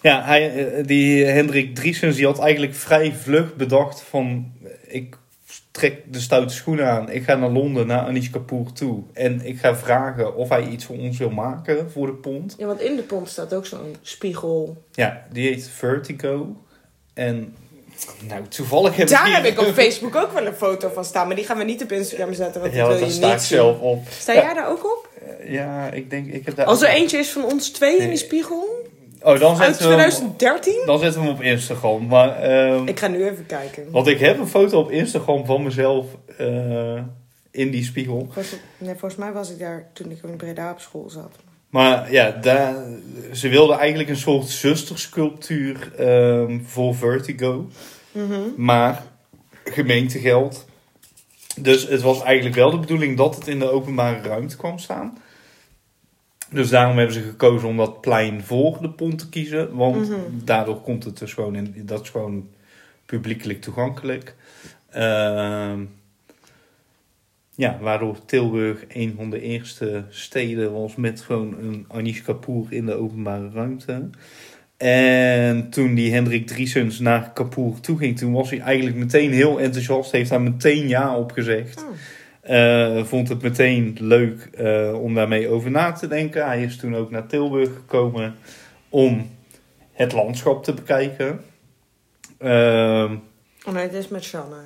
ja, 0.00 0.24
hij, 0.24 0.66
eh, 0.66 0.86
die 0.86 1.24
Hendrik 1.24 1.74
Driesens 1.74 2.16
die 2.16 2.26
had 2.26 2.38
eigenlijk 2.38 2.74
vrij 2.74 3.12
vlug 3.12 3.54
bedacht 3.56 4.02
van... 4.02 4.52
Ik 4.86 5.16
trek 5.70 6.12
de 6.12 6.20
stoute 6.20 6.54
schoenen 6.54 6.86
aan. 6.88 7.10
Ik 7.10 7.24
ga 7.24 7.34
naar 7.34 7.50
Londen, 7.50 7.86
naar 7.86 8.00
Anish 8.06 8.30
Kapoor 8.30 8.72
toe. 8.72 9.02
En 9.12 9.40
ik 9.46 9.58
ga 9.58 9.76
vragen 9.76 10.34
of 10.36 10.48
hij 10.48 10.66
iets 10.68 10.84
voor 10.84 10.98
ons 10.98 11.18
wil 11.18 11.30
maken 11.30 11.90
voor 11.90 12.06
de 12.06 12.12
pont. 12.12 12.54
Ja, 12.58 12.66
want 12.66 12.80
in 12.80 12.96
de 12.96 13.02
pont 13.02 13.28
staat 13.28 13.54
ook 13.54 13.66
zo'n 13.66 13.96
spiegel. 14.02 14.82
Ja, 14.92 15.26
die 15.32 15.48
heet 15.48 15.68
Vertigo. 15.68 16.56
En 17.14 17.54
nou, 18.28 18.42
toevallig 18.48 18.96
heb 18.96 19.08
Daar 19.08 19.28
ik 19.28 19.34
heb 19.34 19.44
ik 19.44 19.58
op 19.60 19.74
Facebook 19.82 20.14
ook 20.16 20.32
wel 20.32 20.46
een 20.46 20.54
foto 20.54 20.90
van 20.94 21.04
staan. 21.04 21.26
Maar 21.26 21.36
die 21.36 21.44
gaan 21.44 21.58
we 21.58 21.64
niet 21.64 21.82
op 21.82 21.92
Instagram 21.92 22.32
zetten, 22.34 22.60
want 22.60 22.72
Ja, 22.74 22.78
dat 22.80 22.88
wil 22.88 22.98
daar 22.98 23.08
je 23.08 23.14
sta 23.14 23.26
niet 23.26 23.40
ik 23.40 23.46
zelf 23.46 23.80
op. 23.80 24.02
Sta 24.08 24.32
Ja. 24.32 24.40
jij 24.42 24.54
daar 24.54 24.68
ook 24.70 24.84
op? 24.84 25.08
Ja, 25.46 25.90
ik 25.90 26.10
denk... 26.10 26.26
Ik 26.32 26.44
heb 26.46 26.56
daar 26.56 26.66
Als 26.66 26.82
er 26.82 26.88
eentje 26.88 27.18
is 27.18 27.30
van 27.30 27.44
ons 27.44 27.70
twee 27.70 27.98
in 27.98 28.08
die 28.08 28.18
spiegel, 28.18 28.88
Oh, 29.22 29.38
dan 29.40 29.56
uit 29.60 29.76
zetten, 29.76 29.88
we 29.96 30.02
hem, 30.02 30.10
2013? 30.10 30.82
dan 30.86 30.98
zetten 30.98 31.20
we 31.20 31.26
hem 31.26 31.36
op 31.36 31.42
Instagram. 31.42 32.06
Maar, 32.06 32.36
ehm, 32.42 32.86
Ik 32.88 32.98
ga 32.98 33.06
nu 33.08 33.24
even 33.28 33.46
kijken. 33.46 33.90
want 33.90 34.06
ik 34.06 34.18
heb 34.18 34.38
een 34.38 34.46
foto 34.48 34.80
op 34.80 34.90
Instagram 34.90 35.46
van 35.46 35.62
mezelf 35.62 36.06
eh, 36.38 37.02
in 37.50 37.70
die 37.70 37.84
spiegel. 37.84 38.28
Was 38.34 38.50
het- 38.50 38.60
nee, 38.78 38.90
volgens 38.90 39.16
mij 39.20 39.32
was 39.32 39.50
ik 39.50 39.58
daar 39.58 39.90
toen 39.92 40.10
ik 40.10 40.22
in 40.22 40.36
Breda 40.36 40.70
op 40.70 40.80
school 40.80 41.10
zat. 41.10 41.36
Maar 41.70 42.12
ja, 42.12 42.30
daar, 42.30 42.74
ze 43.32 43.48
wilden 43.48 43.78
eigenlijk 43.78 44.08
een 44.08 44.16
soort 44.16 44.48
zustersculptuur 44.48 45.92
ehm, 45.96 46.58
voor 46.64 46.94
Vertigo. 46.94 47.68
Mhm. 48.12 48.40
Maar 48.56 49.02
gemeentegeld. 49.64 50.64
Dus 51.60 51.88
het 51.88 52.00
was 52.02 52.22
eigenlijk 52.22 52.56
wel 52.56 52.70
de 52.70 52.78
bedoeling 52.78 53.16
dat 53.16 53.34
het 53.34 53.48
in 53.48 53.58
de 53.58 53.70
openbare 53.70 54.20
ruimte 54.28 54.56
kwam 54.56 54.78
staan. 54.78 55.18
Dus 56.52 56.68
daarom 56.68 56.96
hebben 56.96 57.14
ze 57.14 57.22
gekozen 57.22 57.68
om 57.68 57.76
dat 57.76 58.00
plein 58.00 58.42
voor 58.42 58.78
de 58.80 58.90
pont 58.90 59.18
te 59.18 59.28
kiezen. 59.28 59.74
Want 59.76 60.08
Mhm. 60.08 60.18
daardoor 60.44 60.80
komt 60.80 61.04
het 61.04 61.18
dus 61.18 61.34
gewoon 61.34 61.54
in. 61.56 61.74
Dat 61.76 62.02
is 62.02 62.08
gewoon 62.08 62.48
publiekelijk 63.06 63.60
toegankelijk. 63.60 64.34
Ehm, 64.90 65.78
ja, 67.54 67.78
waardoor 67.80 68.24
Tilburg 68.24 68.84
een 68.88 69.12
van 69.16 69.30
de 69.30 69.40
eerste 69.40 70.04
steden 70.08 70.72
was 70.72 70.96
met 70.96 71.20
gewoon 71.20 71.54
een 71.60 71.84
Anish 71.88 72.20
Kapoor 72.22 72.66
in 72.70 72.86
de 72.86 72.94
openbare 72.94 73.50
ruimte. 73.54 74.08
En 74.76 75.70
toen 75.70 75.94
die 75.94 76.12
Hendrik 76.12 76.46
Driesens 76.46 76.98
naar 76.98 77.30
Kapoor 77.32 77.80
toe 77.80 77.98
ging, 77.98 78.18
toen 78.18 78.32
was 78.32 78.50
hij 78.50 78.58
eigenlijk 78.60 78.96
meteen 78.96 79.32
heel 79.32 79.60
enthousiast. 79.60 80.12
Heeft 80.12 80.30
daar 80.30 80.40
meteen 80.40 80.88
ja 80.88 81.16
op 81.16 81.32
gezegd. 81.32 81.82
Oh. 81.82 81.88
Eh, 82.50 83.04
vond 83.04 83.28
het 83.28 83.42
meteen 83.42 83.96
leuk 84.00 84.42
eh, 84.42 85.02
om 85.02 85.14
daarmee 85.14 85.48
over 85.48 85.70
na 85.70 85.92
te 85.92 86.06
denken. 86.06 86.46
Hij 86.46 86.62
is 86.62 86.76
toen 86.76 86.96
ook 86.96 87.10
naar 87.10 87.26
Tilburg 87.26 87.74
gekomen 87.74 88.34
om 88.88 89.30
het 89.92 90.12
landschap 90.12 90.64
te 90.64 90.74
bekijken. 90.74 91.44
Oh 92.38 93.72
nee, 93.72 93.82
het 93.82 93.92
is 93.92 94.08
met 94.08 94.24
Shanna. 94.24 94.56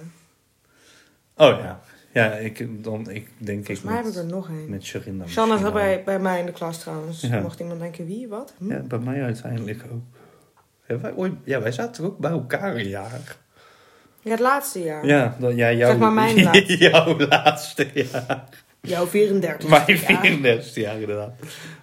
oh 1.36 1.58
ja, 1.58 1.80
ja 2.12 2.32
ik, 2.32 2.84
dan, 2.84 3.10
ik 3.10 3.28
denk 3.36 3.58
ik 3.58 3.64
Volgens 3.64 3.82
mij 3.82 3.96
heb 3.96 4.06
ik 4.06 4.14
er 4.14 4.26
nog 4.26 4.48
een. 4.48 4.70
met 4.70 4.84
Sharinda. 4.84 5.26
Shanna 5.26 5.56
zat 5.56 5.72
bij, 5.72 6.02
bij 6.04 6.18
mij 6.18 6.40
in 6.40 6.46
de 6.46 6.52
klas 6.52 6.78
trouwens. 6.78 7.20
Ja. 7.20 7.40
Mocht 7.40 7.60
iemand 7.60 7.80
denken, 7.80 8.06
wie, 8.06 8.28
wat? 8.28 8.54
Hm? 8.58 8.70
Ja, 8.70 8.80
bij 8.80 8.98
mij 8.98 9.22
uiteindelijk 9.22 9.84
ook. 9.92 10.02
Ja, 10.88 10.98
wij, 11.00 11.12
ooit, 11.14 11.32
ja, 11.44 11.60
wij 11.60 11.72
zaten 11.72 12.04
ook 12.04 12.18
bij 12.18 12.30
elkaar 12.30 12.76
een 12.76 12.88
jaar. 12.88 13.36
Het 14.28 14.40
laatste 14.40 14.82
jaar. 14.82 15.06
Ja, 15.06 15.36
dat, 15.38 15.56
ja 15.56 15.72
jouw, 15.72 15.90
Zeg 15.90 15.98
maar 15.98 16.12
mijn 16.12 16.42
laatste. 16.44 16.76
jouw 16.78 17.16
laatste 17.18 17.86
jaar. 17.94 18.44
Jouw 18.80 19.06
34. 19.06 19.68
Mijn 19.68 19.82
Ja. 19.86 19.96
34 19.96 20.74
jaar 20.74 21.00
inderdaad. 21.00 21.32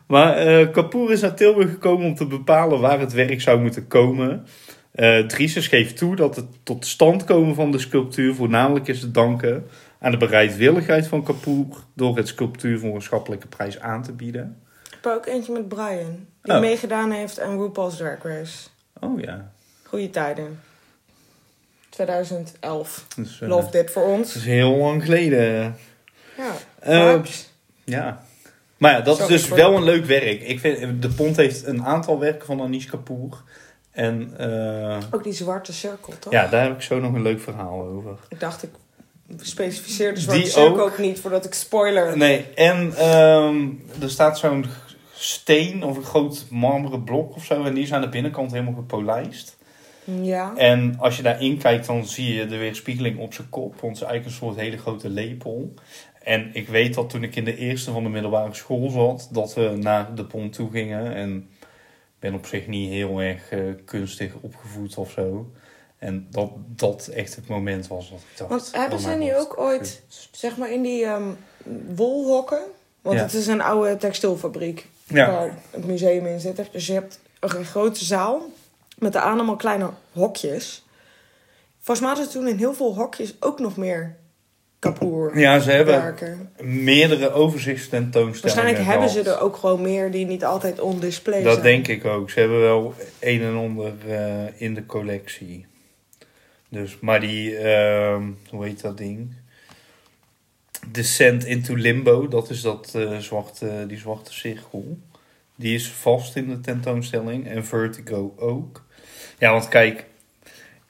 Maar 0.07 0.35
eh 0.37 0.71
Kapoor 0.71 1.11
is 1.11 1.21
naar 1.21 1.35
Tilburg 1.35 1.69
gekomen 1.71 2.05
om 2.05 2.15
te 2.15 2.25
bepalen 2.27 2.79
waar 2.79 2.99
het 2.99 3.13
werk 3.13 3.41
zou 3.41 3.61
moeten 3.61 3.87
komen. 3.87 4.45
Eh 4.91 5.19
Drieses 5.19 5.67
geeft 5.67 5.97
toe 5.97 6.15
dat 6.15 6.35
het 6.35 6.45
tot 6.63 6.85
stand 6.85 7.23
komen 7.23 7.55
van 7.55 7.71
de 7.71 7.79
sculptuur 7.79 8.33
voornamelijk 8.35 8.87
is 8.87 8.99
te 8.99 9.11
danken 9.11 9.67
aan 9.99 10.11
de 10.11 10.17
bereidwilligheid 10.17 11.07
van 11.07 11.23
Kapoor 11.23 11.65
door 11.95 12.17
het 12.17 12.27
sculptuur 12.27 12.79
voor 12.79 12.95
een 12.95 13.01
schappelijke 13.01 13.47
prijs 13.47 13.79
aan 13.79 14.03
te 14.03 14.11
bieden. 14.11 14.61
Ik 14.85 14.97
heb 15.01 15.13
ook 15.13 15.25
eentje 15.25 15.51
met 15.53 15.67
Brian. 15.67 16.25
Die 16.41 16.53
Oh. 16.53 16.59
meegedaan 16.59 17.11
heeft 17.11 17.39
aan 17.39 17.61
RuPaul's 17.61 17.97
Drag 17.97 18.23
Race. 18.23 18.67
Oh 18.99 19.19
ja. 19.19 19.51
Goeie 19.83 20.09
tijden. 20.09 20.59
2011. 22.05 23.05
Dus, 23.15 23.41
eh, 23.41 23.47
Love 23.49 23.71
dit 23.71 23.91
voor 23.91 24.01
dat 24.07 24.11
ons. 24.17 24.35
is 24.35 24.45
heel 24.45 24.75
lang 24.75 25.03
geleden. 25.03 25.75
Ja. 26.37 26.51
Eh, 26.79 27.11
Vibes. 27.11 27.49
Ja. 27.83 28.23
Maar 28.77 28.91
ja, 28.91 29.01
dat 29.01 29.17
Sorry 29.17 29.33
is 29.33 29.41
dus 29.41 29.49
wel 29.57 29.75
een 29.75 29.83
leuk 29.83 30.05
werk. 30.05 30.41
Ik 30.41 30.59
vind, 30.59 31.01
de 31.01 31.09
Pont 31.09 31.35
heeft 31.35 31.65
een 31.65 31.83
aantal 31.85 32.19
werken 32.19 32.45
van 32.45 32.61
Anish 32.61 32.85
Kapoor. 32.85 33.43
En 33.91 34.33
eh, 34.37 34.97
Ook 35.11 35.23
die 35.23 35.33
zwarte 35.33 35.73
cirkel, 35.73 36.13
toch? 36.19 36.33
ja, 36.33 36.47
daar 36.47 36.63
heb 36.63 36.73
ik 36.73 36.81
zo 36.81 36.99
nog 36.99 37.13
een 37.13 37.21
leuk 37.21 37.41
verhaal 37.41 37.81
over. 37.81 38.17
Ik 38.29 38.39
dacht, 38.39 38.63
ik 38.63 38.69
specificeer 39.41 40.13
de 40.13 40.19
zwarte 40.19 40.41
Die 40.41 40.49
cirkel 40.51 40.73
ook. 40.73 40.79
ook 40.79 40.97
niet 40.97 41.19
voordat 41.19 41.45
ik 41.45 41.53
spoiler. 41.53 42.17
Nee, 42.17 42.45
en 42.55 42.93
ehm, 42.97 43.67
er 44.01 44.09
staat 44.09 44.39
zo'n 44.39 44.65
steen 45.13 45.83
of 45.83 45.97
een 45.97 46.03
groot 46.03 46.45
marmeren 46.49 47.03
blok 47.03 47.35
of 47.35 47.45
zo. 47.45 47.63
En 47.63 47.73
die 47.73 47.83
is 47.83 47.93
aan 47.93 48.01
de 48.01 48.09
binnenkant 48.09 48.51
helemaal 48.51 48.73
gepolijst. 48.73 49.57
Ja. 50.03 50.53
En 50.55 50.95
als 50.99 51.17
je 51.17 51.23
daarin 51.23 51.57
kijkt, 51.57 51.85
dan 51.85 52.05
zie 52.05 52.33
je 52.33 52.45
de 52.45 52.57
weerspiegeling 52.57 53.19
op 53.19 53.33
zijn 53.33 53.49
kop. 53.49 53.71
Want 53.81 53.81
het 53.81 53.95
is 53.95 54.01
eigenlijk 54.01 54.25
een 54.25 54.47
soort 54.47 54.59
hele 54.59 54.77
grote 54.77 55.09
lepel. 55.09 55.73
En 56.23 56.49
ik 56.53 56.67
weet 56.67 56.93
dat 56.93 57.09
toen 57.09 57.23
ik 57.23 57.35
in 57.35 57.45
de 57.45 57.57
eerste 57.57 57.91
van 57.91 58.03
de 58.03 58.09
middelbare 58.09 58.53
school 58.53 58.89
zat, 58.89 59.29
dat 59.31 59.53
we 59.53 59.73
naar 59.79 60.15
de 60.15 60.25
pont 60.25 60.53
toe 60.53 60.71
gingen. 60.71 61.13
En 61.13 61.49
ik 61.59 62.19
ben 62.19 62.33
op 62.33 62.45
zich 62.45 62.67
niet 62.67 62.89
heel 62.89 63.19
erg 63.19 63.49
eh, 63.49 63.59
kunstig 63.85 64.33
opgevoed 64.41 64.97
of 64.97 65.11
zo. 65.11 65.51
En 65.97 66.27
dat 66.29 66.51
dat 66.67 67.07
echt 67.07 67.35
het 67.35 67.47
moment 67.47 67.87
was 67.87 68.09
dat 68.09 68.19
ik 68.19 68.37
dacht... 68.37 68.49
Want 68.49 68.69
hebben 68.73 68.97
oh 68.97 69.03
ze 69.03 69.31
god. 69.33 69.39
ook 69.39 69.59
ooit, 69.59 70.01
zeg 70.31 70.57
maar 70.57 70.71
in 70.71 70.81
die 70.81 71.05
ehm, 71.05 71.29
wolhokken? 71.95 72.61
Want 73.01 73.17
Ja. 73.17 73.23
het 73.23 73.33
is 73.33 73.47
een 73.47 73.61
oude 73.61 73.97
textielfabriek 73.97 74.87
Ja, 75.07 75.31
waar 75.31 75.57
het 75.69 75.85
museum 75.85 76.25
in 76.25 76.39
zit. 76.39 76.69
Dus 76.71 76.87
je 76.87 76.93
hebt 76.93 77.19
een 77.39 77.65
grote 77.65 78.05
zaal 78.05 78.41
met 79.01 79.13
daar 79.13 79.23
allemaal 79.23 79.55
kleine 79.55 79.89
hokjes. 80.11 80.85
Volgens 81.79 81.99
mij 81.99 82.07
hadden 82.07 82.25
ze 82.31 82.37
toen 82.37 82.47
in 82.47 82.57
heel 82.57 82.73
veel 82.73 82.95
hokjes 82.95 83.35
ook 83.39 83.59
nog 83.59 83.77
meer 83.77 84.15
kapoor 84.79 85.39
ja 85.39 85.59
ze 85.59 85.71
hebben 85.71 86.01
werken. 86.01 86.49
meerdere 86.59 87.31
overzichtstentoonstellingen 87.31 88.63
Waarschijnlijk 88.63 88.99
hebben 88.99 89.09
ze 89.23 89.31
er 89.31 89.39
ook 89.39 89.55
gewoon 89.55 89.81
meer 89.81 90.11
die 90.11 90.25
niet 90.25 90.45
altijd 90.45 90.79
on 90.79 90.99
display 90.99 91.43
Dat 91.43 91.51
zijn. 91.53 91.65
denk 91.65 91.87
ik 91.87 92.05
ook. 92.05 92.29
Ze 92.29 92.39
hebben 92.39 92.59
wel 92.59 92.93
een 93.19 93.41
en 93.41 93.55
ander 93.55 93.93
eh, 94.07 94.61
in 94.61 94.73
de 94.73 94.85
collectie. 94.85 95.65
Dus, 96.69 96.97
maar 96.99 97.19
die, 97.19 97.57
ehm, 97.57 98.23
hoe 98.49 98.65
heet 98.65 98.81
dat 98.81 98.97
ding? 98.97 99.33
Descent 100.87 101.45
into 101.45 101.75
Limbo, 101.75 102.27
dat 102.27 102.49
is 102.49 102.61
dat, 102.61 102.91
eh, 102.95 103.17
zwarte, 103.17 103.85
die 103.87 103.97
zwarte 103.97 104.33
cirkel. 104.33 104.97
Die 105.61 105.75
is 105.75 105.89
vast 105.89 106.35
in 106.35 106.47
de 106.47 106.59
tentoonstelling. 106.59 107.47
En 107.47 107.65
Vertigo 107.65 108.33
ook. 108.37 108.85
Ja, 109.37 109.51
want 109.51 109.67
kijk, 109.67 110.05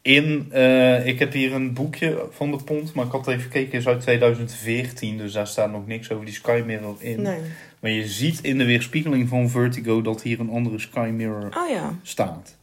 in, 0.02 0.48
eh, 0.52 1.08
ik 1.08 1.20
heb 1.20 1.34
hier 1.34 1.54
een 1.54 1.74
boekje 1.74 2.26
van 2.30 2.52
de 2.52 2.58
Pont, 2.64 2.94
maar 2.94 3.06
ik 3.06 3.12
had 3.12 3.28
even 3.28 3.42
gekeken, 3.42 3.78
is 3.78 3.88
uit 3.88 4.02
2014, 4.02 5.18
dus 5.18 5.34
daar 5.34 5.48
staat 5.48 5.72
nog 5.72 5.88
niks 5.88 6.12
over 6.12 6.26
die 6.26 6.34
Sky 6.34 6.64
Mirror 6.66 6.96
in. 7.00 7.22
Nee. 7.22 7.40
Maar 7.80 7.92
je 7.92 8.08
ziet 8.08 8.40
in 8.42 8.58
de 8.58 8.66
weerspiegeling 8.66 9.30
van 9.30 9.50
Vertigo 9.50 10.02
dat 10.02 10.22
hier 10.22 10.40
een 10.40 10.50
andere 10.50 10.80
Sky 10.80 11.10
Mirror 11.14 11.50
Oh 11.58 11.70
ja, 11.70 12.00
staat. 12.02 12.58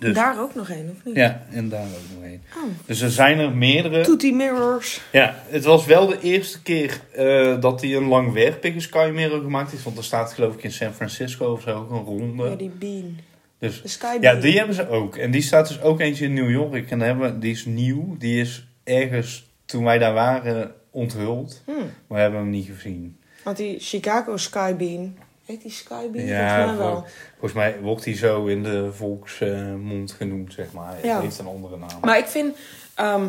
Dus, 0.00 0.14
daar 0.14 0.40
ook 0.40 0.54
nog 0.54 0.70
één, 0.70 0.90
of 0.96 1.04
niet? 1.04 1.16
Ja, 1.16 1.46
en 1.50 1.68
daar 1.68 1.84
ook 1.84 2.14
nog 2.14 2.24
een. 2.24 2.42
Oh. 2.56 2.62
Dus 2.86 3.00
er 3.00 3.10
zijn 3.10 3.38
er 3.38 3.52
meerdere. 3.52 4.02
Toetie 4.02 4.34
Mirrors. 4.34 5.00
Ja, 5.12 5.42
het 5.48 5.64
was 5.64 5.86
wel 5.86 6.06
de 6.06 6.20
eerste 6.20 6.62
keer 6.62 7.00
eh, 7.12 7.60
dat 7.60 7.80
hij 7.80 7.96
een 7.96 8.04
langwerpige 8.04 8.80
Sky 8.80 9.10
Mirror 9.14 9.40
gemaakt 9.40 9.70
heeft. 9.70 9.82
Want 9.82 9.98
er 9.98 10.04
staat 10.04 10.32
geloof 10.32 10.54
ik 10.54 10.62
in 10.62 10.72
San 10.72 10.92
Francisco 10.92 11.52
of 11.52 11.62
zo 11.62 11.76
ook 11.76 11.90
een 11.90 12.04
ronde. 12.04 12.44
Ja, 12.44 12.54
die 12.54 12.70
Bean. 12.78 13.18
Dus 13.58 13.82
De 13.82 13.88
Sky 13.88 14.06
ja, 14.06 14.18
Bean. 14.18 14.40
die 14.40 14.56
hebben 14.56 14.74
ze 14.74 14.88
ook. 14.88 15.16
En 15.16 15.30
die 15.30 15.42
staat 15.42 15.68
dus 15.68 15.80
ook 15.80 16.00
eentje 16.00 16.24
in 16.24 16.34
New 16.34 16.50
York. 16.50 16.90
En 16.90 17.00
hebben, 17.00 17.40
die 17.40 17.52
is 17.52 17.64
nieuw. 17.64 18.16
Die 18.18 18.40
is 18.40 18.66
ergens, 18.84 19.50
toen 19.64 19.84
wij 19.84 19.98
daar 19.98 20.14
waren, 20.14 20.74
onthuld. 20.90 21.62
Hmm. 21.64 21.76
Maar 21.76 21.92
we 22.06 22.18
hebben 22.18 22.40
hem 22.40 22.50
niet 22.50 22.66
gezien. 22.66 23.16
Want 23.44 23.56
die 23.56 23.78
Chicago 23.78 24.36
Sky 24.36 24.74
Bean. 24.74 25.16
Heet 25.50 25.62
die 25.62 25.70
Sky 25.70 26.08
Bean? 26.12 26.26
Ja, 26.26 26.56
Volgens 26.56 26.76
mij 26.78 26.86
wel. 26.86 26.94
vol- 26.94 27.04
volgens 27.30 27.52
mij 27.52 27.80
wordt 27.80 28.04
hij 28.04 28.16
zo 28.16 28.46
in 28.46 28.62
de 28.62 28.92
volksmond 28.92 30.12
genoemd, 30.12 30.52
zeg 30.52 30.72
maar. 30.72 30.94
Ja. 31.06 31.14
Het 31.14 31.22
heeft 31.22 31.38
een 31.38 31.46
andere 31.46 31.76
naam. 31.76 31.88
Maar 32.02 32.18
ik 32.18 32.26
vind 32.26 32.56
ehm, 32.94 33.28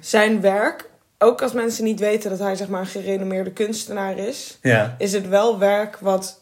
zijn 0.00 0.40
werk, 0.40 0.90
ook 1.18 1.42
als 1.42 1.52
mensen 1.52 1.84
niet 1.84 2.00
weten 2.00 2.30
dat 2.30 2.38
hij 2.38 2.56
zeg 2.56 2.68
maar 2.68 2.80
een 2.80 2.86
gerenommeerde 2.86 3.50
kunstenaar 3.52 4.18
is, 4.18 4.58
Ja, 4.62 4.94
is 4.98 5.12
het 5.12 5.28
wel 5.28 5.58
werk 5.58 5.98
wat 5.98 6.40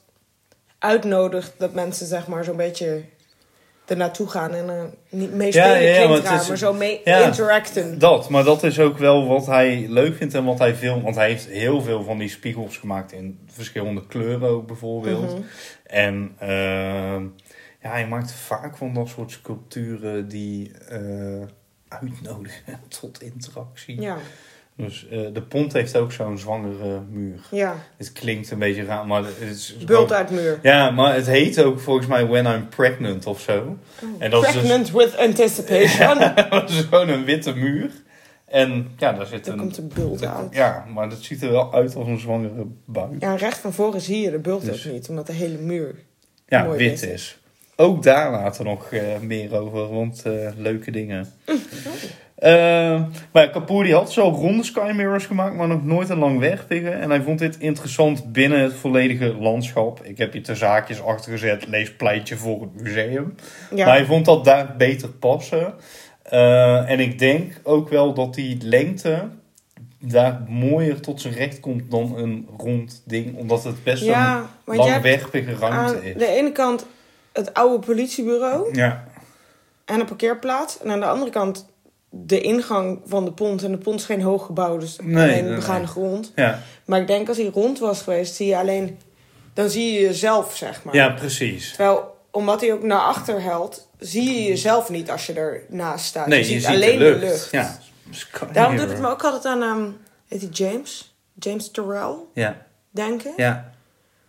uitnodigt 0.79 1.53
dat 1.59 1.73
mensen 1.75 2.07
zeg 2.07 2.27
maar 2.27 2.45
zo'n 2.45 2.57
beetje 2.57 3.03
naartoe 3.97 4.29
gaan 4.29 4.55
en 4.55 4.69
er 4.69 4.91
niet 5.09 5.35
mee 5.35 5.53
spelen 5.53 5.83
ja, 5.83 6.01
ja, 6.23 6.41
is- 6.41 6.49
maar 6.49 6.57
zo 6.57 6.73
mee 6.73 7.01
ja. 7.05 7.25
interacten. 7.25 7.99
dat. 7.99 8.29
Maar 8.29 8.45
dat 8.45 8.63
is 8.63 8.79
ook 8.81 8.99
wel 8.99 9.27
wat 9.27 9.47
hij 9.47 9.87
leuk 9.89 10.17
vindt 10.17 10.35
en 10.35 10.45
wat 10.45 10.59
hij 10.59 10.75
filmt. 10.75 11.03
Want 11.03 11.17
hij 11.17 11.29
heeft 11.29 11.47
heel 11.47 11.83
veel 11.83 12.03
van 12.03 12.19
die 12.19 12.29
spiegels 12.29 12.77
gemaakt 12.77 13.13
in 13.13 13.39
verschillende 13.47 14.07
kleuren 14.07 14.49
ook 14.49 14.67
bijvoorbeeld. 14.67 15.33
Mhm. 15.35 15.43
En 15.85 16.33
ehm, 16.39 17.23
ja, 17.83 17.91
hij 17.91 18.07
maakt 18.09 18.33
vaak 18.33 18.77
van 18.77 18.95
dat 18.95 19.09
soort 19.09 19.31
sculpturen 19.31 20.29
die 20.29 20.73
eh, 20.89 21.47
uitnodigen 21.89 22.81
tot 23.01 23.23
interactie. 23.23 24.01
Ja, 24.01 24.17
Dus 24.81 25.07
eh, 25.11 25.19
de 25.33 25.43
pont 25.43 25.73
heeft 25.73 25.97
ook 25.97 26.13
zo'n 26.13 26.39
zwangere 26.39 27.01
muur. 27.11 27.41
ja. 27.51 27.75
Het 27.97 28.13
klinkt 28.13 28.51
een 28.51 28.59
beetje 28.59 28.85
raar, 28.85 29.07
maar 29.07 29.25
het 29.25 29.51
is... 29.51 29.77
Bult 29.87 30.13
uit 30.13 30.31
muur. 30.31 30.59
Ja, 30.63 30.91
maar 30.91 31.15
het 31.15 31.27
heet 31.27 31.63
ook 31.63 31.81
volgens 31.81 32.07
mij 32.07 32.27
When 32.27 32.47
I'm 32.47 32.69
Pregnant 32.69 33.27
of 33.27 33.41
zo. 33.41 33.77
En 34.19 34.31
dat 34.31 34.47
is 34.47 34.53
dus- 34.53 34.61
Pregnant 34.63 34.91
with 34.91 35.17
anticipation. 35.17 36.19
dat 36.51 36.71
is 36.71 36.81
gewoon 36.81 37.09
een 37.09 37.25
witte 37.25 37.55
muur. 37.55 37.91
En 38.45 38.89
ja, 38.99 39.13
daar 39.13 39.27
zit 39.27 39.45
Dan 39.45 39.55
een... 39.55 39.61
komt 39.61 39.75
de 39.75 39.83
bult 39.83 40.25
uit. 40.27 40.55
Ja, 40.55 40.85
maar 40.95 41.09
dat 41.09 41.19
ziet 41.23 41.43
er 41.43 41.51
wel 41.51 41.75
uit 41.75 41.95
als 41.97 42.07
een 42.09 42.19
zwangere 42.19 42.67
buik. 42.85 43.21
Ja, 43.21 43.35
recht 43.35 43.59
van 43.59 43.73
voren 43.73 44.01
zie 44.01 44.21
je 44.21 44.31
de 44.31 44.39
bult 44.39 44.65
Dus- 44.65 44.87
ook 44.87 44.93
niet, 44.93 45.09
omdat 45.09 45.27
de 45.27 45.33
hele 45.33 45.59
muur... 45.59 45.95
Ja, 46.47 46.65
Mooi 46.65 46.79
wit 46.79 47.03
is. 47.03 47.39
Ook 47.77 48.03
daar 48.03 48.31
later 48.31 48.65
nog 48.65 48.93
eh, 48.93 49.19
meer 49.21 49.59
over, 49.61 49.89
want 49.95 50.23
eh, 50.23 50.49
leuke 50.57 50.91
dingen. 50.91 51.33
Eh, 52.41 52.51
maar 53.33 53.43
ja, 53.43 53.47
Kapoor 53.47 53.85
die 53.85 53.95
had 53.95 54.13
zo 54.13 54.23
ronde 54.23 54.65
Sky 54.65 54.93
Mirrors 54.95 55.27
gemaakt, 55.27 55.57
maar 55.57 55.69
nog 55.69 55.85
nooit 55.85 56.09
een 56.09 56.19
langwerpige. 56.19 56.91
En 56.91 57.11
hij 57.11 57.23
vond 57.23 57.39
dit 57.39 57.59
interessant 57.59 58.33
binnen 58.33 58.61
het 58.61 58.75
volledige 58.75 59.35
landschap. 59.41 60.01
Ik 60.05 60.19
heb 60.19 60.33
hier 60.33 60.43
ter 60.43 60.57
zaakjes 60.57 61.03
achter 61.03 61.33
gezet, 61.33 61.67
lees 61.67 61.93
pleitje 61.97 62.37
voor 62.37 62.61
het 62.61 62.83
museum. 62.83 63.35
Ja, 63.75 63.85
Maar 63.85 63.95
hij 63.95 64.05
vond 64.05 64.25
dat 64.25 64.45
daar 64.45 64.75
beter 64.77 65.09
passen. 65.09 65.75
Eh, 66.23 66.91
en 66.91 67.01
ik 67.01 67.19
denk 67.19 67.61
ook 67.63 67.89
wel 67.89 68.15
dat 68.15 68.35
die 68.35 68.59
lengte 68.63 69.29
daar 69.99 70.41
mooier 70.49 71.01
tot 71.01 71.21
zijn 71.21 71.35
recht 71.35 71.61
komt 71.61 71.91
dan 71.91 72.17
een 72.17 72.49
rond 72.57 73.03
ding. 73.07 73.37
Omdat 73.37 73.65
het 73.65 73.85
best 73.85 74.03
ja 74.05 74.47
een 74.65 74.77
langwerpige 74.77 75.55
ruimte 75.55 75.97
aan 75.97 76.03
is. 76.03 76.17
de 76.17 76.27
ene 76.27 76.53
kant 76.53 76.87
het 77.33 77.55
oude 77.55 77.87
politiebureau 77.87 78.75
Ja, 78.75 79.05
en 79.85 80.01
een 80.01 80.07
parkeerplaats. 80.07 80.79
En 80.79 80.91
aan 80.91 81.01
de 81.01 81.07
andere 81.07 81.31
kant 81.31 81.69
de 82.11 82.41
ingang 82.41 83.01
van 83.07 83.25
de 83.25 83.33
pont. 83.33 83.63
En 83.63 83.71
de 83.71 83.79
pont 83.79 84.01
is 84.01 84.07
geen 84.07 84.23
hoog 84.23 84.47
gebouw, 84.47 84.77
dus 84.79 84.97
Nee, 85.03 85.31
alleen 85.31 85.45
nee, 85.45 85.55
begane 85.55 85.79
nee. 85.79 85.87
grond. 85.87 86.33
ja. 86.35 86.63
Maar 86.85 87.01
ik 87.01 87.07
denk 87.07 87.29
als 87.29 87.37
hij 87.37 87.47
rond 87.47 87.79
was 87.79 88.03
geweest, 88.03 88.35
zie 88.35 88.47
je 88.47 88.57
alleen... 88.57 88.99
Dan 89.55 89.71
zie 89.71 89.93
je 89.93 90.01
jezelf, 90.01 90.57
zeg 90.57 90.85
maar. 90.85 90.95
ja 90.95 91.09
precies. 91.11 91.69
Terwijl, 91.69 92.17
omdat 92.31 92.61
hij 92.61 92.73
ook 92.73 92.83
naar 92.83 93.01
achter 93.01 93.43
helt, 93.43 93.89
zie 93.99 94.35
je 94.35 94.43
jezelf 94.49 94.91
niet 94.91 95.11
als 95.11 95.27
je 95.27 95.33
ernaast 95.33 96.05
staat. 96.05 96.27
Nee, 96.27 96.45
je 96.47 96.53
je 96.55 96.61
ziet 96.61 96.69
alleen 96.69 96.99
de 96.99 97.05
lucht. 97.05 97.21
de 97.21 97.27
lucht. 97.27 97.51
Ja. 97.51 97.79
Daarom 98.53 98.77
doet 98.77 98.89
het 98.91 99.01
me 99.01 99.09
ook 99.09 99.25
altijd 99.25 99.45
aan... 99.45 99.63
ehm 99.63 99.91
heet 100.29 100.41
hij 100.41 100.51
James? 100.51 101.15
James 101.39 101.71
Terrell, 101.71 102.15
Ja, 102.35 102.67
denken. 102.91 103.33
ja. 103.37 103.71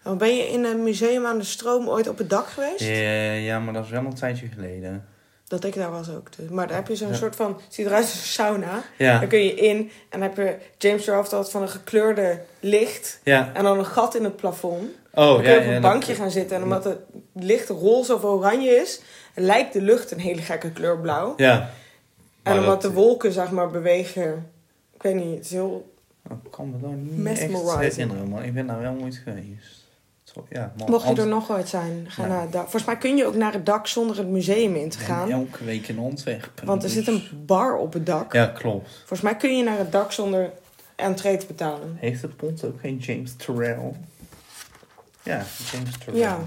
Dan 0.04 0.18
ben 0.18 0.36
je 0.36 0.44
in 0.50 0.64
een 0.64 0.84
museum 0.84 1.26
aan 1.26 1.38
de 1.38 1.44
stroom 1.44 1.88
ooit 1.90 2.08
op 2.08 2.18
het 2.18 2.30
dak 2.30 2.48
geweest? 2.48 2.80
Ja, 2.84 3.32
ja, 3.34 3.60
maar 3.60 3.74
dat 3.74 3.84
is 3.86 3.90
wel 3.90 4.06
een 4.06 4.14
tijdje 4.14 4.48
geleden. 4.48 5.06
Dat 5.52 5.64
ik 5.64 5.74
daar 5.76 5.92
was 5.92 6.10
ook. 6.10 6.36
Dus. 6.38 6.50
Maar 6.50 6.68
daar 6.68 6.76
heb 6.76 6.88
je 6.88 6.96
zo'n 6.96 7.08
Ja. 7.10 7.14
soort 7.16 7.36
van... 7.36 7.48
Het 7.66 7.74
ziet 7.74 7.86
eruit 7.86 8.04
als 8.04 8.14
een 8.14 8.20
sauna. 8.20 8.84
Ja, 8.98 9.20
Dan 9.20 9.28
kun 9.30 9.40
je 9.44 9.54
in 9.54 9.78
en 10.10 10.20
dan 10.20 10.22
heb 10.22 10.38
je... 10.38 10.56
James 10.78 11.06
heeft 11.06 11.34
altijd 11.34 11.50
van 11.52 11.62
een 11.62 11.70
gekleurde 11.70 12.40
licht. 12.60 13.20
ja. 13.24 13.52
En 13.54 13.64
dan 13.64 13.78
een 13.78 13.86
gat 13.86 14.16
in 14.16 14.24
het 14.24 14.36
plafond. 14.36 14.90
Oh, 15.14 15.26
Dan 15.34 15.42
kun 15.42 15.52
je 15.52 15.58
op 15.60 15.66
een 15.66 15.72
dat- 15.72 15.82
bankje 15.82 16.16
gaan 16.16 16.32
zitten. 16.32 16.58
En 16.58 16.64
omdat 16.64 16.84
het 16.84 16.98
licht 17.34 17.70
roze 17.70 18.16
of 18.16 18.24
oranje 18.24 18.70
is... 18.70 19.02
lijkt 19.36 19.74
de 19.74 19.82
lucht 19.82 20.12
een 20.12 20.20
hele 20.20 20.42
gekke 20.42 20.72
kleur 20.72 21.00
blauw. 21.00 21.34
Ja. 21.38 21.70
En 22.44 22.54
omdat 22.60 22.82
dat- 22.82 22.92
de 22.92 22.92
wolken 22.98 23.32
zeg 23.32 23.52
maar 23.52 23.70
bewegen... 23.70 24.50
Ik 24.96 25.02
weet 25.02 25.16
niet, 25.16 25.36
het 25.36 25.46
is 25.46 25.52
heel... 25.52 25.94
Ik 26.30 26.52
kan 26.52 26.70
me 26.70 26.78
daar 26.82 26.92
niet 26.92 27.40
echt 27.40 27.50
herinneren, 27.96 28.30
maar 28.30 28.46
ik 28.46 28.54
ben 28.54 28.68
daar 28.68 28.82
wel 28.82 28.94
nooit 28.94 29.16
geweest. 29.24 29.81
Ja, 30.50 30.74
Mocht 30.88 31.08
je 31.08 31.22
er 31.22 31.28
nog 31.28 31.52
ooit 31.52 31.70
zijn, 31.70 32.06
ga 32.08 32.22
Ja. 32.24 32.28
naar 32.30 32.42
het 32.42 32.52
dak. 32.52 32.62
Volgens 32.62 32.86
mij 32.86 32.98
kun 32.98 33.18
je 33.18 33.26
ook 33.26 33.36
naar 33.36 33.54
het 33.54 33.66
dak 33.66 33.88
zonder 33.88 34.18
het 34.18 34.28
museum 34.28 34.76
in 34.76 34.90
te 34.90 34.98
gaan. 34.98 35.32
elke 35.32 35.64
week 35.64 35.88
in 35.88 36.00
Antwerpen. 36.00 36.66
Want 36.66 36.84
er 36.84 36.88
dus- 36.90 36.98
zit 36.98 37.08
een 37.08 37.24
bar 37.46 37.78
op 37.78 37.94
het 37.94 38.06
dak. 38.06 38.34
Ja, 38.34 38.46
klopt. 38.46 38.90
Volgens 38.98 39.22
mij 39.22 39.36
kun 39.36 39.58
je 39.58 39.64
naar 39.64 39.78
het 39.78 39.92
dak 39.92 40.12
zonder 40.12 40.52
entree 40.96 41.38
te 41.38 41.46
betalen. 41.46 41.96
Heeft 42.00 42.22
de 42.22 42.28
pont 42.28 42.64
ook 42.66 42.80
geen 42.80 42.98
James 42.98 43.34
Terrell? 43.36 43.92
Ja, 45.24 45.44
James 45.72 45.98
Terrell. 45.98 46.20
Ja, 46.22 46.40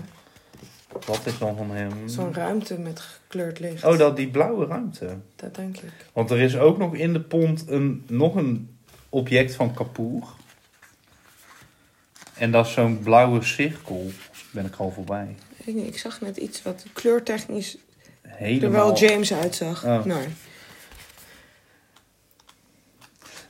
Wat 1.07 1.21
is 1.25 1.39
dan 1.39 1.57
van 1.57 1.71
hem? 1.71 1.91
zo'n 2.09 2.35
ruimte 2.35 2.79
met 2.79 3.01
gekleurd 3.01 3.59
licht. 3.61 3.85
Oh, 3.85 3.99
dat, 3.99 4.17
die 4.17 4.29
blauwe 4.29 4.67
ruimte. 4.67 5.17
Dat 5.37 5.55
denk 5.55 5.77
ik. 5.77 5.93
Want 6.13 6.31
er 6.31 6.41
is 6.41 6.57
ook 6.59 6.79
nog 6.79 6.95
in 6.95 7.13
de 7.13 7.21
pont 7.21 7.65
een, 7.69 8.05
nog 8.09 8.35
een 8.35 8.77
object 9.09 9.55
van 9.55 9.75
Kapoor. 9.75 10.23
En 12.39 12.51
dat 12.51 12.67
is 12.67 12.73
zo'n 12.73 12.99
blauwe 13.03 13.43
cirkel. 13.45 14.11
Ben 14.51 14.65
ik 14.65 14.75
al 14.77 14.91
voorbij. 14.91 15.35
Ik, 15.57 15.65
weet 15.65 15.75
niet, 15.75 15.87
ik 15.87 15.99
zag 15.99 16.21
net 16.21 16.37
iets 16.37 16.63
wat 16.63 16.85
kleurtechnisch 16.93 17.77
er 18.23 18.31
Helemaal. 18.31 18.71
wel 18.71 18.97
James 19.09 19.33
uitzag. 19.35 19.85
Oh. 19.85 20.05
Nou, 20.05 20.21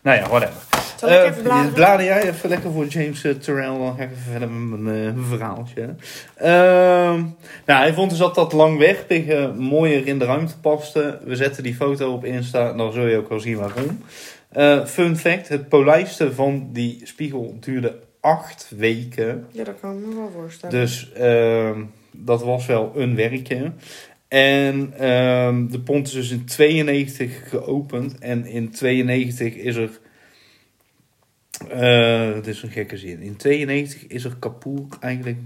Nou 0.02 0.18
ja, 0.18 0.28
whatever. 0.28 0.62
zal 0.98 1.08
ik 1.08 1.14
Eh, 1.14 1.24
even 1.24 1.42
bladeren? 1.42 1.72
blader 1.72 2.04
jij 2.06 2.28
even 2.28 2.48
lekker 2.48 2.72
voor 2.72 2.86
James 2.86 3.24
eh, 3.24 3.32
Terrell. 3.32 3.66
Dan 3.78 3.96
ga 3.96 4.02
ik 4.02 4.10
even 4.10 4.22
verder 4.22 4.50
met 4.50 4.80
mijn 4.80 5.16
eh, 5.18 5.24
verhaaltje. 5.28 5.94
Ehm, 6.36 7.22
nou, 7.66 7.80
hij 7.80 7.92
vond 7.94 8.10
dus 8.10 8.18
dat 8.18 8.34
dat 8.34 8.52
langwerpige 8.52 9.52
mooier 9.58 10.06
in 10.06 10.18
de 10.18 10.24
ruimte 10.24 10.58
paste. 10.58 11.20
We 11.24 11.36
zetten 11.36 11.62
die 11.62 11.74
foto 11.74 12.12
op 12.12 12.24
Insta. 12.24 12.72
Dan 12.72 12.92
zul 12.92 13.06
je 13.06 13.16
ook 13.18 13.28
wel 13.28 13.40
zien 13.40 13.56
waarom. 13.58 14.02
Fun 14.86 15.16
fact. 15.16 15.48
Het 15.48 15.68
polijsten 15.68 16.34
van 16.34 16.68
die 16.72 17.00
spiegel 17.04 17.56
duurde 17.60 17.98
acht 18.24 18.72
weken. 18.76 19.46
Ja, 19.50 19.64
dat 19.64 19.80
kan 19.80 19.98
ik 19.98 20.06
me 20.06 20.14
wel 20.14 20.30
voorstellen. 20.34 20.80
Dus 20.80 21.12
ehm, 21.12 21.82
dat 22.10 22.42
was 22.42 22.66
wel 22.66 22.92
een 22.94 23.14
werkje. 23.16 23.72
En 24.28 24.92
ehm, 24.98 25.66
de 25.66 25.80
pont 25.80 26.06
is 26.06 26.12
dus 26.12 26.30
in 26.30 26.44
92 26.44 27.48
geopend. 27.48 28.18
En 28.18 28.46
in 28.46 28.70
92 28.70 29.54
is 29.54 29.76
er... 29.76 29.90
dit 32.34 32.46
is 32.46 32.62
een 32.62 32.70
gekke 32.70 32.96
zin. 32.96 33.20
In 33.20 33.36
92 33.36 34.06
is 34.06 34.24
er 34.24 34.36
Kapoor 34.38 34.86
eigenlijk... 35.00 35.38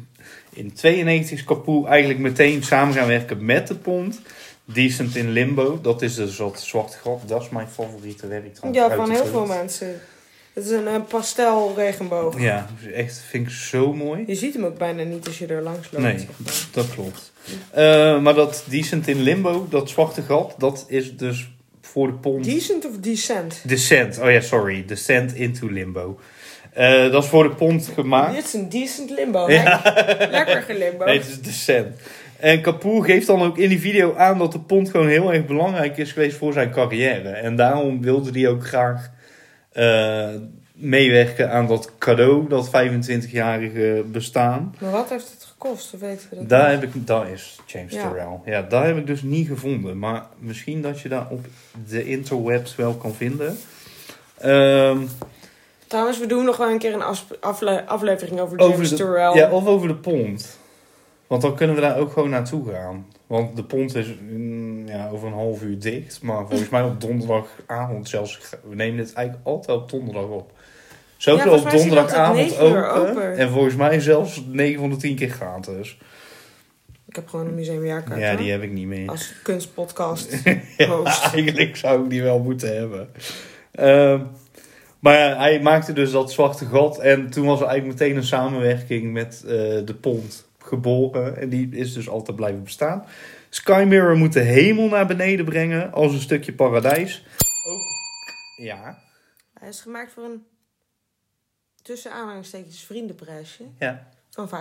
In 0.52 0.72
92 0.72 1.38
is 1.38 1.44
Kapoor 1.44 1.86
eigenlijk 1.86 2.20
meteen 2.20 2.62
samen 2.62 2.94
gaan 2.94 3.08
werken 3.08 3.44
met 3.44 3.68
de 3.68 3.74
pont. 3.74 4.20
Decent 4.64 5.16
in 5.16 5.30
Limbo. 5.30 5.80
Dat 5.82 6.02
is 6.02 6.14
dus 6.14 6.36
wat 6.36 6.60
zwarte 6.60 6.98
gat. 6.98 7.22
Dat 7.26 7.42
is 7.42 7.48
mijn 7.48 7.68
favoriete 7.68 8.26
werk. 8.26 8.58
Ja, 8.72 8.94
van 8.94 9.10
heel 9.10 9.26
veel 9.26 9.46
mensen. 9.46 10.00
Het 10.58 10.66
is 10.66 10.72
een, 10.72 10.86
een 10.86 11.04
pastel 11.04 11.72
regenboog. 11.76 12.40
Ja, 12.40 12.66
echt 12.94 13.24
vind 13.28 13.46
ik 13.46 13.52
zo 13.52 13.92
mooi. 13.92 14.24
Je 14.26 14.34
ziet 14.34 14.54
hem 14.54 14.64
ook 14.64 14.78
bijna 14.78 15.02
niet 15.02 15.26
als 15.26 15.38
je 15.38 15.46
er 15.46 15.62
langs 15.62 15.90
loopt. 15.90 16.04
Nee, 16.04 16.26
dat 16.72 16.90
klopt. 16.94 17.32
Eh, 17.70 18.20
maar 18.20 18.34
dat 18.34 18.64
Decent 18.68 19.08
in 19.08 19.22
Limbo, 19.22 19.66
dat 19.70 19.88
zwarte 19.88 20.22
gat, 20.22 20.54
dat 20.58 20.84
is 20.88 21.16
dus 21.16 21.50
voor 21.80 22.06
de 22.06 22.12
pont... 22.12 22.44
Decent 22.44 22.86
of 22.86 22.96
decent? 23.00 23.62
Descent, 23.64 24.18
oh 24.18 24.30
ja, 24.30 24.40
sorry. 24.40 24.84
Descent 24.84 25.34
into 25.34 25.70
Limbo. 25.70 26.18
Eh, 26.72 27.10
dat 27.10 27.22
is 27.22 27.28
voor 27.28 27.42
de 27.42 27.54
pont 27.54 27.90
gemaakt. 27.94 28.34
Dit 28.34 28.44
is 28.44 28.54
een 28.54 28.68
decent 28.68 29.10
limbo. 29.10 29.50
Ja. 29.50 29.80
Lekker, 30.30 30.62
gelimbo. 30.62 31.04
Nee, 31.04 31.18
het 31.18 31.28
is 31.28 31.40
Descent. 31.40 31.96
En 32.36 32.62
Kapoor 32.62 33.04
geeft 33.04 33.26
dan 33.26 33.42
ook 33.42 33.58
in 33.58 33.68
die 33.68 33.80
video 33.80 34.14
aan 34.14 34.38
dat 34.38 34.52
de 34.52 34.60
pont 34.60 34.90
gewoon 34.90 35.08
heel 35.08 35.32
erg 35.32 35.46
belangrijk 35.46 35.96
is 35.96 36.12
geweest 36.12 36.36
voor 36.36 36.52
zijn 36.52 36.70
carrière. 36.70 37.28
En 37.28 37.56
daarom 37.56 38.02
wilde 38.02 38.30
hij 38.40 38.48
ook 38.48 38.66
graag 38.66 39.10
eh, 39.78 40.28
meewerken 40.72 41.50
aan 41.50 41.66
dat 41.66 41.90
cadeau, 41.98 42.48
dat 42.48 42.66
25-jarige 42.68 44.04
bestaan. 44.06 44.74
Maar 44.80 44.90
wat 44.90 45.08
heeft 45.08 45.30
het 45.30 45.44
gekost? 45.44 45.94
Of 45.94 46.00
weten 46.00 46.26
we 46.30 46.36
dat? 46.36 46.48
Daar 46.48 46.70
niet? 46.72 46.80
heb 46.80 46.94
ik, 46.94 47.06
daar 47.06 47.30
is 47.30 47.58
James 47.66 47.92
Ja. 47.92 48.02
Terrell. 48.02 48.40
Ja, 48.44 48.62
daar 48.62 48.86
heb 48.86 48.96
ik 48.96 49.06
dus 49.06 49.22
niet 49.22 49.46
gevonden. 49.46 49.98
Maar 49.98 50.26
misschien 50.38 50.82
dat 50.82 51.00
je 51.00 51.08
daar 51.08 51.26
op 51.30 51.46
de 51.88 52.04
interwebs 52.08 52.76
wel 52.76 52.94
kan 52.94 53.14
vinden. 53.14 53.58
Ehm, 54.38 54.98
Trouwens, 55.86 56.18
we 56.18 56.26
doen 56.26 56.44
nog 56.44 56.56
wel 56.56 56.70
een 56.70 56.78
keer 56.78 56.94
een 56.94 57.02
afle- 57.40 57.86
aflevering 57.86 58.40
over 58.40 58.58
over 58.58 58.72
James 58.72 58.90
de, 58.90 58.96
Turrell. 58.96 59.34
ja, 59.34 59.50
of 59.50 59.66
over 59.66 59.88
de 59.88 59.94
pont. 59.94 60.58
Want 61.26 61.42
dan 61.42 61.56
kunnen 61.56 61.76
we 61.76 61.82
daar 61.82 61.96
ook 61.98 62.12
gewoon 62.12 62.30
naartoe 62.30 62.72
gaan. 62.72 63.06
Want 63.26 63.56
de 63.56 63.64
pont 63.64 63.94
is 63.94 64.06
ja, 64.88 65.08
over 65.08 65.26
een 65.28 65.34
half 65.34 65.62
uur 65.62 65.78
dicht. 65.78 66.22
Maar 66.22 66.46
volgens 66.46 66.68
mij 66.68 66.82
op 66.82 67.00
donderdagavond 67.00 68.08
zelfs. 68.08 68.40
We 68.68 68.74
nemen 68.74 68.96
dit 68.96 69.12
eigenlijk 69.12 69.46
altijd 69.46 69.78
op 69.78 69.90
donderdag 69.90 70.28
op. 70.28 70.52
Sowieso 71.16 71.54
Ja, 71.54 71.56
op 71.62 71.70
donderdagavond 71.70 72.58
open. 72.58 72.94
open. 72.94 73.36
En 73.36 73.50
volgens 73.50 73.74
mij 73.76 74.00
zelfs 74.00 74.42
9 74.46 74.80
van 74.80 74.90
de 74.90 74.96
10 74.96 75.16
keer 75.16 75.30
gratis. 75.30 75.98
Ik 77.08 77.14
heb 77.16 77.28
gewoon 77.28 77.46
een 77.46 77.54
museumjaarkaart. 77.54 78.20
Ja, 78.20 78.36
die 78.36 78.50
heb 78.50 78.62
ik 78.62 78.72
niet 78.72 78.86
meer. 78.86 79.08
Als 79.08 79.34
kunstpodcast. 79.42 80.42
Ja, 80.76 81.02
eigenlijk 81.32 81.76
zou 81.76 82.04
ik 82.04 82.10
die 82.10 82.22
wel 82.22 82.38
moeten 82.38 82.76
hebben. 82.76 83.08
Ehm, 83.70 84.20
maar 84.98 85.36
hij 85.38 85.60
maakte 85.60 85.92
dus 85.92 86.10
dat 86.10 86.32
zwarte 86.32 86.64
gat. 86.64 86.98
En 86.98 87.30
toen 87.30 87.46
was 87.46 87.60
er 87.60 87.66
eigenlijk 87.66 88.00
meteen 88.00 88.16
een 88.16 88.24
samenwerking 88.24 89.12
met 89.12 89.42
eh, 89.46 89.52
de 89.84 89.96
pont 90.00 90.46
geboren. 90.58 91.36
En 91.36 91.48
die 91.48 91.68
is 91.70 91.92
dus 91.92 92.08
altijd 92.08 92.36
blijven 92.36 92.62
bestaan. 92.62 93.04
Sky 93.50 93.84
Mirror 93.86 94.16
moet 94.16 94.32
de 94.32 94.40
hemel 94.40 94.88
naar 94.88 95.06
beneden 95.06 95.44
brengen 95.44 95.92
als 95.92 96.12
een 96.12 96.20
stukje 96.20 96.52
paradijs. 96.52 97.24
Ook, 97.68 97.80
ja, 98.56 98.98
Hij 99.58 99.68
is 99.68 99.80
gemaakt 99.80 100.12
voor 100.12 100.24
een 100.24 100.44
tussen 101.82 102.12
aanhalingstekens 102.12 102.82
vriendenprijsje 102.84 103.62
ja. 103.78 104.06
van 104.30 104.48
500.000 104.48 104.52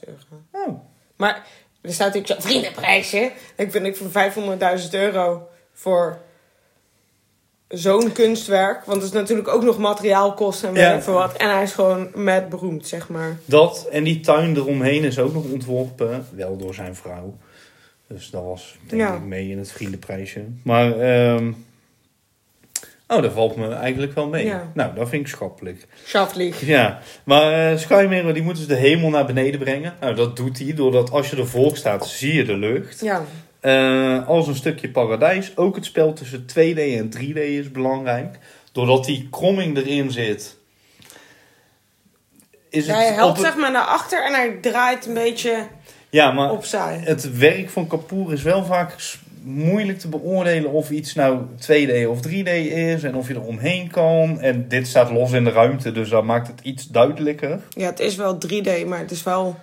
euro. 0.00 0.42
Oh, 0.50 0.80
Maar 1.16 1.46
er 1.80 1.92
staat 1.92 2.14
natuurlijk 2.14 2.40
zo 2.42 2.48
vriendenprijsje. 2.48 3.32
Ik 3.56 3.70
vind 3.70 3.86
ik 3.86 3.96
voor 3.96 4.10
500.000 4.82 4.90
euro 4.90 5.48
voor 5.72 6.18
zo'n 7.68 8.12
kunstwerk. 8.12 8.84
Want 8.84 9.02
het 9.02 9.12
is 9.12 9.18
natuurlijk 9.18 9.48
ook 9.48 9.62
nog 9.62 9.78
materiaalkosten 9.78 10.68
en 10.68 10.74
Ja. 10.74 11.02
veel 11.02 11.12
wat. 11.14 11.36
En 11.36 11.50
hij 11.50 11.62
is 11.62 11.72
gewoon 11.72 12.10
met 12.14 12.48
beroemd, 12.48 12.86
zeg 12.86 13.08
maar. 13.08 13.36
dat 13.44 13.86
en 13.90 14.04
die 14.04 14.20
tuin 14.20 14.56
eromheen 14.56 15.04
is 15.04 15.18
ook 15.18 15.32
nog 15.32 15.44
ontworpen. 15.50 16.26
Wel 16.32 16.56
door 16.56 16.74
zijn 16.74 16.96
vrouw. 16.96 17.36
Dus 18.14 18.30
dat 18.30 18.42
was 18.42 18.76
denk 18.86 19.02
Ja. 19.02 19.14
ik 19.14 19.22
mee 19.22 19.50
in 19.50 19.58
het 19.58 19.72
vriendenprijsje. 19.72 20.44
Maar, 20.62 20.98
ehm, 21.00 21.52
oh, 23.08 23.22
dat 23.22 23.32
valt 23.32 23.56
me 23.56 23.68
eigenlijk 23.68 24.14
wel 24.14 24.28
mee. 24.28 24.44
Ja. 24.46 24.70
Nou, 24.74 24.94
dat 24.94 25.08
vind 25.08 25.22
ik 25.22 25.28
schappelijk. 25.34 25.86
Schaftlieg. 26.04 26.66
Ja, 26.66 27.00
maar 27.24 27.72
uh, 27.90 28.08
Mirror 28.08 28.32
die 28.34 28.42
moet 28.42 28.56
dus 28.56 28.66
de 28.66 28.74
hemel 28.74 29.10
naar 29.10 29.26
beneden 29.26 29.60
brengen. 29.60 29.94
Nou, 30.00 30.14
dat 30.14 30.36
doet 30.36 30.58
hij 30.58 30.74
doordat 30.74 31.10
als 31.10 31.30
je 31.30 31.36
ervoor 31.36 31.76
staat, 31.76 32.06
zie 32.06 32.34
je 32.34 32.44
de 32.44 32.56
lucht. 32.56 33.00
Ja. 33.00 33.24
Eh, 33.60 34.28
als 34.28 34.46
een 34.46 34.54
stukje 34.54 34.90
paradijs. 34.90 35.56
Ook 35.56 35.74
het 35.74 35.84
spel 35.84 36.12
tussen 36.12 36.46
2D 36.46 36.78
en 36.78 37.10
3D 37.10 37.36
is 37.38 37.70
belangrijk. 37.70 38.38
Doordat 38.72 39.04
die 39.04 39.28
kromming 39.30 39.76
erin 39.76 40.10
zit. 40.10 40.56
Is 42.70 42.86
het 42.86 42.96
Hij 42.96 43.12
helpt 43.12 43.36
het- 43.36 43.46
zeg 43.46 43.56
maar 43.56 43.70
naar 43.70 43.84
achter 43.84 44.24
en 44.24 44.32
hij 44.32 44.58
draait 44.60 45.06
een 45.06 45.14
beetje 45.14 45.66
Ja, 46.14 46.32
maar 46.32 46.50
opzij. 46.50 47.00
het 47.04 47.38
werk 47.38 47.70
van 47.70 47.86
Kapoor 47.86 48.32
is 48.32 48.42
wel 48.42 48.64
vaak 48.64 48.96
moeilijk 49.42 49.98
te 49.98 50.08
beoordelen 50.08 50.70
of 50.70 50.90
iets 50.90 51.14
nou 51.14 51.40
2D 51.56 52.08
of 52.08 52.18
3D 52.28 52.50
is. 52.72 53.02
En 53.02 53.14
of 53.14 53.28
je 53.28 53.34
er 53.34 53.42
omheen 53.42 53.90
kan. 53.90 54.40
En 54.40 54.68
dit 54.68 54.86
staat 54.86 55.10
los 55.10 55.32
in 55.32 55.44
de 55.44 55.50
ruimte, 55.50 55.92
dus 55.92 56.08
dat 56.08 56.24
maakt 56.24 56.46
het 56.46 56.60
iets 56.62 56.88
duidelijker. 56.88 57.60
Ja, 57.68 57.86
het 57.86 58.00
is 58.00 58.16
wel 58.16 58.38
3D, 58.46 58.86
maar 58.86 58.98
het 58.98 59.10
is 59.10 59.22
wel 59.22 59.56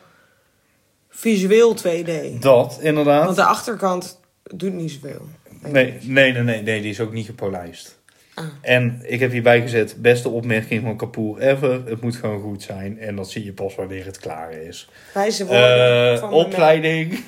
visueel 1.10 1.76
2D. 1.78 2.40
Dat, 2.40 2.80
inderdaad. 2.82 3.24
Want 3.24 3.36
de 3.36 3.44
achterkant 3.44 4.20
doet 4.44 4.74
niet 4.74 4.92
zoveel. 4.92 5.28
Nee, 5.60 5.98
nee, 6.02 6.32
nee, 6.32 6.44
nee, 6.44 6.62
nee, 6.62 6.82
die 6.82 6.90
is 6.90 7.00
ook 7.00 7.14
niet 7.14 7.26
gepolijst. 7.26 8.01
Ah. 8.34 8.46
En 8.62 9.02
ik 9.04 9.20
heb 9.20 9.32
hierbij 9.32 9.62
gezet, 9.62 9.96
beste 10.02 10.30
opmerking 10.30 10.84
van 10.84 10.98
Kapoor 10.98 11.40
ever. 11.40 11.82
Het 11.86 12.02
moet 12.02 12.16
gewoon 12.16 12.42
goed 12.42 12.64
zijn. 12.64 13.00
En 13.00 13.16
dat 13.16 13.30
zie 13.30 13.44
je 13.44 13.54
pas 13.54 13.76
wanneer 13.76 14.06
het 14.06 14.18
klaar 14.18 14.52
is. 14.52 14.90
Wijze 15.14 15.46
woorden 15.46 16.20
van 16.20 16.30
de 16.30 16.36
opleiding. 16.36 17.24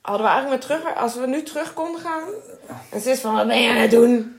Hadden 0.00 0.26
we 0.26 0.32
eigenlijk 0.32 0.48
maar 0.68 0.78
terug, 0.78 0.96
als 0.96 1.16
we 1.16 1.26
nu 1.26 1.42
terug 1.42 1.72
konden 1.72 2.00
gaan. 2.00 2.22
En 2.90 3.00
ze 3.00 3.10
is 3.10 3.20
van, 3.20 3.34
wat 3.34 3.46
ben 3.46 3.62
je 3.62 3.70
aan 3.70 3.76
het 3.76 3.90
doen? 3.90 4.36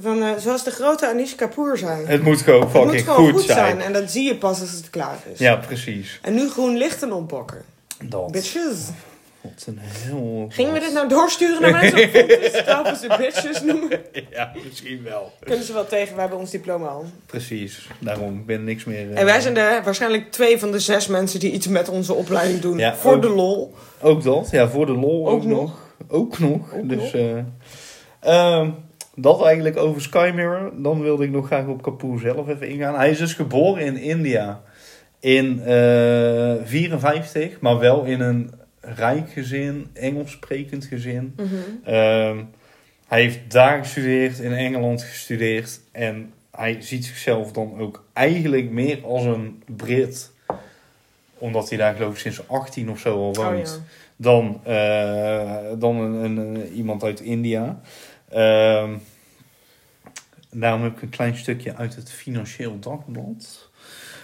Van, 0.00 0.22
eh, 0.22 0.30
zoals 0.38 0.64
de 0.64 0.70
grote 0.70 1.08
Anish 1.08 1.34
Kapoor 1.34 1.78
zei. 1.78 2.06
het 2.06 2.22
moet 2.22 2.40
gewoon 2.40 2.70
fucking 2.70 2.92
moet 2.92 3.02
gewoon 3.02 3.24
goed, 3.24 3.32
goed 3.32 3.42
zijn. 3.42 3.58
zijn. 3.58 3.80
En 3.80 3.92
dat 3.92 4.10
zie 4.10 4.24
je 4.24 4.36
pas 4.36 4.60
als 4.60 4.70
het 4.70 4.90
klaar 4.90 5.18
is. 5.32 5.38
Ja, 5.38 5.56
precies. 5.56 6.18
En 6.22 6.34
nu 6.34 6.48
groen 6.48 6.76
licht 6.76 7.02
en 7.02 7.12
oppakken. 7.12 7.62
Dat. 8.02 8.32
Bitches. 8.32 8.88
Wat 9.40 9.64
een 9.66 9.78
heel... 9.80 10.46
Gingen 10.48 10.72
we 10.72 10.80
dit 10.80 10.92
nou 10.92 11.08
doorsturen 11.08 11.62
naar 11.62 11.70
mensen? 11.82 12.64
Trouwens 12.64 13.00
ze 13.00 13.14
bitches 13.18 13.62
noemen. 13.62 14.00
Ja, 14.30 14.52
misschien 14.64 15.02
wel. 15.02 15.32
Kunnen 15.44 15.64
ze 15.64 15.72
wel 15.72 15.86
tegen, 15.86 16.12
wij 16.12 16.20
hebben 16.20 16.38
ons 16.38 16.50
diploma 16.50 16.86
al. 16.86 17.04
Precies. 17.26 17.88
Daarom, 18.00 18.38
ik 18.38 18.46
ben 18.46 18.64
niks 18.64 18.84
meer... 18.84 19.10
eh, 19.12 19.18
En 19.18 19.24
wij 19.24 19.40
zijn 19.40 19.54
de, 19.54 19.80
waarschijnlijk 19.84 20.30
twee 20.30 20.58
van 20.58 20.70
de 20.70 20.78
zes 20.78 21.06
mensen 21.06 21.40
die 21.40 21.52
iets 21.52 21.66
met 21.68 21.88
onze 21.88 22.14
opleiding 22.14 22.60
doen. 22.60 22.78
Ja, 22.78 22.94
voor 22.96 23.14
ook- 23.14 23.22
de 23.22 23.28
lol. 23.28 23.74
Ook 24.00 24.22
dat, 24.22 24.48
ja, 24.50 24.68
voor 24.68 24.86
de 24.86 24.92
lol 24.96 25.28
ook, 25.28 25.34
Ook 25.34 25.44
nog. 25.44 25.58
nog. 25.60 25.78
Ook 26.08 26.38
nog. 26.38 26.74
Ook 26.74 26.88
dus, 26.88 26.98
nog. 26.98 27.12
eh, 27.12 27.38
ehm, 28.20 28.70
dat 29.14 29.44
eigenlijk 29.44 29.76
over 29.76 30.00
Sky 30.02 30.30
Mirror. 30.34 30.72
Dan 30.76 31.00
wilde 31.02 31.24
ik 31.24 31.30
nog 31.30 31.46
graag 31.46 31.66
op 31.66 31.82
Kapoor 31.82 32.18
zelf 32.18 32.48
even 32.48 32.68
ingaan. 32.68 32.94
Hij 32.94 33.10
is 33.10 33.18
dus 33.18 33.32
geboren 33.34 33.84
in 33.84 33.96
India 33.96 34.60
in 35.20 35.60
eh 35.64 36.54
54, 36.64 37.60
maar 37.60 37.78
wel 37.78 38.04
in 38.04 38.20
een 38.20 38.52
rijk 38.80 39.30
gezin, 39.30 39.90
Engels 39.92 40.30
sprekend 40.30 40.84
gezin. 40.84 41.34
Mhm. 41.36 41.54
Ehm, 41.84 42.44
hij 43.06 43.20
heeft 43.22 43.50
daar 43.50 43.78
gestudeerd, 43.78 44.38
in 44.38 44.52
Engeland 44.52 45.02
gestudeerd. 45.02 45.80
En 45.92 46.32
hij 46.50 46.76
ziet 46.80 47.04
zichzelf 47.04 47.52
dan 47.52 47.78
ook 47.78 48.04
eigenlijk 48.12 48.70
meer 48.70 49.04
als 49.04 49.24
een 49.24 49.62
Brit. 49.76 50.30
Omdat 51.38 51.68
hij 51.68 51.78
daar 51.78 51.94
geloof 51.94 52.12
ik 52.12 52.18
sinds 52.18 52.48
18 52.48 52.90
of 52.90 52.98
zo 52.98 53.14
al 53.16 53.28
Oh 53.28 53.36
woont 53.36 53.68
ja. 53.68 53.84
dan, 54.16 54.60
eh, 54.64 55.78
dan 55.78 55.96
een, 55.96 56.12
een, 56.24 56.36
een- 56.36 56.72
iemand 56.72 57.02
uit 57.02 57.20
India. 57.20 57.80
Daarom 60.50 60.82
heb 60.82 60.96
ik 60.96 61.02
een 61.02 61.08
klein 61.08 61.36
stukje 61.36 61.74
uit 61.76 61.94
het 61.96 62.10
Financieel 62.12 62.78
Dagblad. 62.78 63.67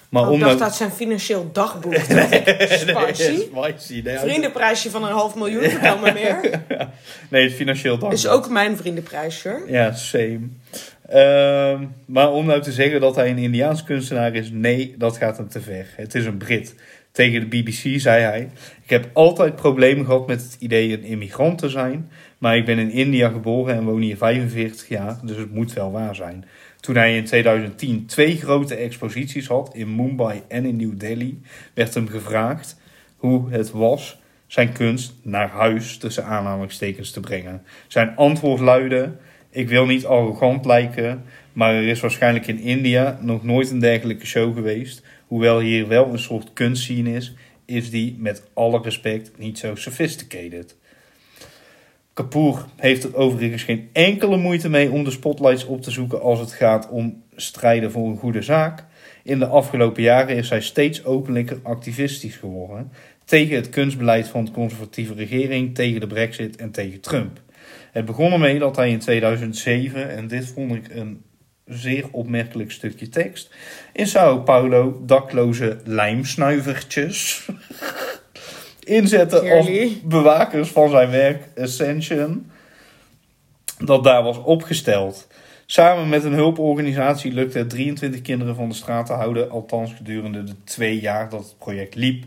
Maar 0.08 0.28
Oh, 0.28 0.34
ik 0.34 0.40
dacht 0.40 0.58
dat 0.58 0.74
zijn 0.76 0.90
financieel 0.90 1.50
dagboek. 1.52 1.94
Spicy. 2.04 3.38
spicy. 3.52 4.00
Nee, 4.04 4.18
uit- 4.18 4.20
Vriendenprijsje 4.30 4.90
van 4.90 5.04
een 5.04 5.12
half 5.12 5.34
miljoen, 5.34 5.62
vertel 5.70 5.98
me 5.98 6.12
meer. 6.12 6.60
nee, 7.30 7.42
het 7.42 7.52
Financieel 7.52 7.92
Dagblad. 7.98 8.12
Is 8.18 8.28
ook 8.28 8.48
mijn 8.50 8.76
vriendenprijsje. 8.76 9.62
Ja, 9.66 9.92
same. 9.92 10.40
Ehm, 11.08 11.84
maar 12.06 12.32
om 12.32 12.46
nou 12.46 12.62
te 12.62 12.72
zeggen 12.72 13.00
dat 13.00 13.16
hij 13.16 13.30
een 13.30 13.38
Indiaans 13.38 13.84
kunstenaar 13.84 14.34
is, 14.34 14.50
nee, 14.52 14.94
dat 14.98 15.16
gaat 15.16 15.36
hem 15.36 15.48
te 15.48 15.60
ver. 15.60 15.86
Het 15.96 16.14
is 16.14 16.24
een 16.26 16.36
Brit. 16.36 16.74
Tegen 17.12 17.40
de 17.40 17.46
BBC 17.46 18.00
zei 18.00 18.22
hij: 18.22 18.48
Ik 18.82 18.90
heb 18.90 19.08
altijd 19.12 19.56
problemen 19.56 20.04
gehad 20.04 20.26
met 20.26 20.42
het 20.42 20.56
idee 20.58 20.92
een 20.92 21.02
immigrant 21.04 21.58
te 21.58 21.68
zijn. 21.68 22.10
Maar 22.38 22.56
ik 22.56 22.64
ben 22.64 22.78
in 22.78 22.90
India 22.90 23.28
geboren 23.28 23.74
en 23.74 23.84
woon 23.84 24.00
hier 24.00 24.16
45 24.16 24.88
jaar, 24.88 25.18
dus 25.22 25.36
het 25.36 25.54
moet 25.54 25.72
wel 25.72 25.92
waar 25.92 26.14
zijn. 26.14 26.44
Toen 26.84 26.96
hij 26.96 27.16
in 27.16 27.24
2010 27.24 28.06
twee 28.06 28.36
grote 28.36 28.74
exposities 28.74 29.46
had 29.46 29.74
in 29.74 29.96
Mumbai 29.96 30.42
en 30.48 30.64
in 30.64 30.76
New 30.76 30.98
Delhi, 30.98 31.40
werd 31.74 31.94
hem 31.94 32.08
gevraagd 32.08 32.80
hoe 33.16 33.50
het 33.50 33.70
was 33.70 34.18
zijn 34.46 34.72
kunst 34.72 35.14
naar 35.22 35.48
huis 35.48 35.96
tussen 35.96 36.24
aanhalingstekens 36.24 37.10
te 37.10 37.20
brengen. 37.20 37.62
Zijn 37.86 38.16
antwoord 38.16 38.60
luidde: 38.60 39.12
Ik 39.50 39.68
wil 39.68 39.86
niet 39.86 40.04
arrogant 40.04 40.64
lijken, 40.64 41.24
maar 41.52 41.74
er 41.74 41.88
is 41.88 42.00
waarschijnlijk 42.00 42.46
in 42.46 42.58
India 42.58 43.18
nog 43.20 43.44
nooit 43.44 43.70
een 43.70 43.78
dergelijke 43.78 44.26
show 44.26 44.54
geweest. 44.54 45.02
Hoewel 45.26 45.60
hier 45.60 45.88
wel 45.88 46.12
een 46.12 46.18
soort 46.18 46.52
kunstscene 46.52 47.12
is, 47.12 47.34
is 47.64 47.90
die 47.90 48.16
met 48.18 48.42
alle 48.54 48.82
respect 48.82 49.38
niet 49.38 49.58
zo 49.58 49.74
sophisticated. 49.74 50.76
Kapoor 52.14 52.66
heeft 52.77 53.05
er 53.05 53.16
overigens 53.16 53.62
geen 53.62 53.88
enkele 53.92 54.37
moeite 54.37 54.68
mee 54.68 54.90
om 54.90 55.05
de 55.05 55.11
spotlights 55.11 55.64
op 55.64 55.83
te 55.83 55.90
zoeken 55.90 56.20
als 56.20 56.40
het 56.40 56.53
gaat 56.53 56.88
om 56.88 57.22
strijden 57.37 57.90
voor 57.90 58.09
een 58.09 58.16
goede 58.16 58.42
zaak. 58.42 58.85
In 59.22 59.38
de 59.38 59.46
afgelopen 59.46 60.03
jaren 60.03 60.37
is 60.37 60.48
hij 60.48 60.61
steeds 60.61 61.05
openlijker 61.05 61.61
activistisch 61.62 62.37
geworden 62.37 62.92
tegen 63.24 63.57
het 63.57 63.68
kunstbeleid 63.68 64.29
van 64.29 64.44
de 64.44 64.50
conservatieve 64.50 65.14
regering, 65.14 65.74
tegen 65.74 66.00
de 66.00 66.07
brexit 66.07 66.57
en 66.57 66.70
tegen 66.70 67.00
Trump. 67.00 67.40
Het 67.92 68.05
begon 68.05 68.33
ermee 68.33 68.59
dat 68.59 68.77
hij 68.77 68.90
in 68.90 68.98
2007, 68.98 70.11
en 70.11 70.29
dit 70.29 70.46
vond 70.46 70.74
ik 70.74 70.94
een 70.94 71.22
zeer 71.66 72.05
opmerkelijk 72.11 72.70
stukje 72.70 73.09
tekst, 73.09 73.55
in 73.92 74.07
Sao 74.07 74.38
Paulo 74.38 75.03
dakloze 75.07 75.79
lijmsnuivertjes 75.85 77.48
inzette 78.84 79.50
als 79.50 79.68
bewakers 80.02 80.68
van 80.68 80.90
zijn 80.90 81.10
werk 81.10 81.42
Ascension, 81.58 82.50
dat 83.78 84.04
daar 84.04 84.22
was 84.22 84.42
opgesteld. 84.42 85.26
Samen 85.66 86.08
met 86.08 86.24
een 86.24 86.32
hulporganisatie 86.32 87.32
lukte 87.32 87.58
het 87.58 87.70
23 87.70 88.22
kinderen 88.22 88.54
van 88.54 88.68
de 88.68 88.74
straat 88.74 89.06
te 89.06 89.12
houden, 89.12 89.50
althans 89.50 89.92
gedurende 89.92 90.44
de 90.44 90.54
twee 90.64 91.00
jaar 91.00 91.28
dat 91.28 91.44
het 91.44 91.58
project 91.58 91.94
liep. 91.94 92.24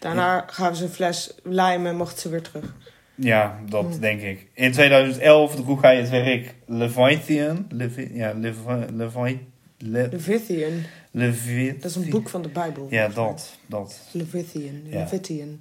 Daarna 0.00 0.44
gaven 0.46 0.76
ze 0.76 0.84
een 0.84 0.90
fles 0.90 1.34
lijm 1.42 1.86
en 1.86 1.96
mochten 1.96 2.18
ze 2.18 2.28
weer 2.28 2.42
terug. 2.42 2.74
Ja, 3.14 3.58
dat 3.68 3.96
denk 4.00 4.20
ik. 4.20 4.46
In 4.52 4.72
2011 4.72 5.54
droeg 5.54 5.82
hij 5.82 5.96
het 5.96 6.10
werk 6.10 6.54
Leviathan. 6.66 7.66
Levi 7.68 8.10
ja, 8.12 8.32
Levi 8.32 8.60
Levi 8.96 9.38
Le 9.78 10.08
Levitian. 10.10 10.82
Levi 11.10 11.76
Dat 11.80 11.90
is 11.90 11.96
een 11.96 12.10
boek 12.10 12.28
van 12.28 12.42
de 12.42 12.48
Bijbel. 12.48 12.86
Ja, 12.90 13.08
dat. 13.08 13.58
dat. 13.66 14.00
Levitian. 14.10 14.80
Ja. 14.84 14.98
Levitian. 14.98 15.60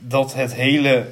Dat 0.00 0.34
het 0.34 0.54
hele 0.54 1.06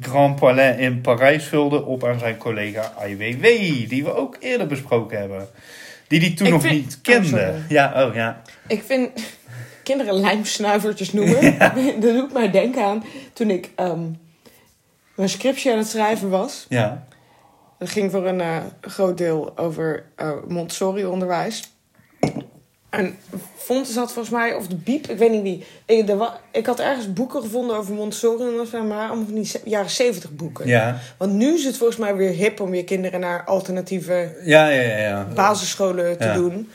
Grand 0.00 0.36
Palais 0.40 0.78
in 0.78 1.00
Parijs 1.00 1.44
vulde 1.44 1.84
op 1.84 2.04
aan 2.04 2.18
zijn 2.18 2.36
collega 2.36 2.92
IWW. 3.06 3.42
Die 3.88 4.04
we 4.04 4.14
ook 4.14 4.36
eerder 4.40 4.66
besproken 4.66 5.18
hebben. 5.18 5.48
Die 6.08 6.20
die 6.20 6.34
toen 6.34 6.46
Ik 6.46 6.52
nog 6.52 6.62
vind- 6.62 6.74
niet 6.74 7.00
kende. 7.00 7.54
Oh, 7.64 7.68
ja, 7.70 8.06
oh 8.06 8.14
ja. 8.14 8.42
Ik 8.68 8.82
vind 8.82 9.10
kinderen 9.82 10.14
lijmsnuivertjes 10.14 11.12
noemen. 11.12 11.58
Dat 12.00 12.00
doet 12.14 12.32
mij 12.32 12.50
denken 12.50 12.84
aan 12.84 13.04
toen 13.32 13.50
ik 13.50 13.70
ehm, 13.76 14.00
mijn 15.14 15.28
scriptje 15.28 15.72
aan 15.72 15.78
het 15.78 15.88
schrijven 15.88 16.28
was. 16.30 16.66
Ja. 16.68 17.06
Dat 17.78 17.90
ging 17.90 18.10
voor 18.10 18.26
een 18.26 18.40
eh, 18.40 18.56
groot 18.80 19.18
deel 19.18 19.58
over 19.58 20.04
eh, 20.16 20.30
Montessori-onderwijs. 20.48 21.71
En 22.92 23.16
Fontes 23.56 23.94
had 23.96 24.12
volgens 24.12 24.34
mij, 24.34 24.54
of 24.54 24.66
de 24.66 24.76
Biep, 24.76 25.06
ik 25.06 25.18
weet 25.18 25.30
niet 25.30 25.42
wie. 25.42 25.64
Ik, 25.86 26.14
ik 26.50 26.66
had 26.66 26.80
ergens 26.80 27.12
boeken 27.12 27.40
gevonden 27.42 27.76
over 27.76 27.94
Montessori-onderwijs, 27.94 28.70
maar 28.70 29.08
allemaal 29.08 29.24
van 29.24 29.34
die 29.34 29.50
jaren 29.64 29.90
70 29.90 30.30
boeken. 30.32 30.66
Ja. 30.66 30.98
Want 31.16 31.32
nu 31.32 31.54
is 31.54 31.64
het 31.64 31.76
volgens 31.76 31.98
mij 31.98 32.16
weer 32.16 32.30
hip 32.30 32.60
om 32.60 32.74
je 32.74 32.84
kinderen 32.84 33.20
naar 33.20 33.44
alternatieve 33.44 34.36
Ja, 34.44 34.68
ja, 34.68 34.82
ja. 34.82 34.96
ja. 34.96 35.28
basisscholen 35.34 36.18
te 36.18 36.32
doen. 36.34 36.70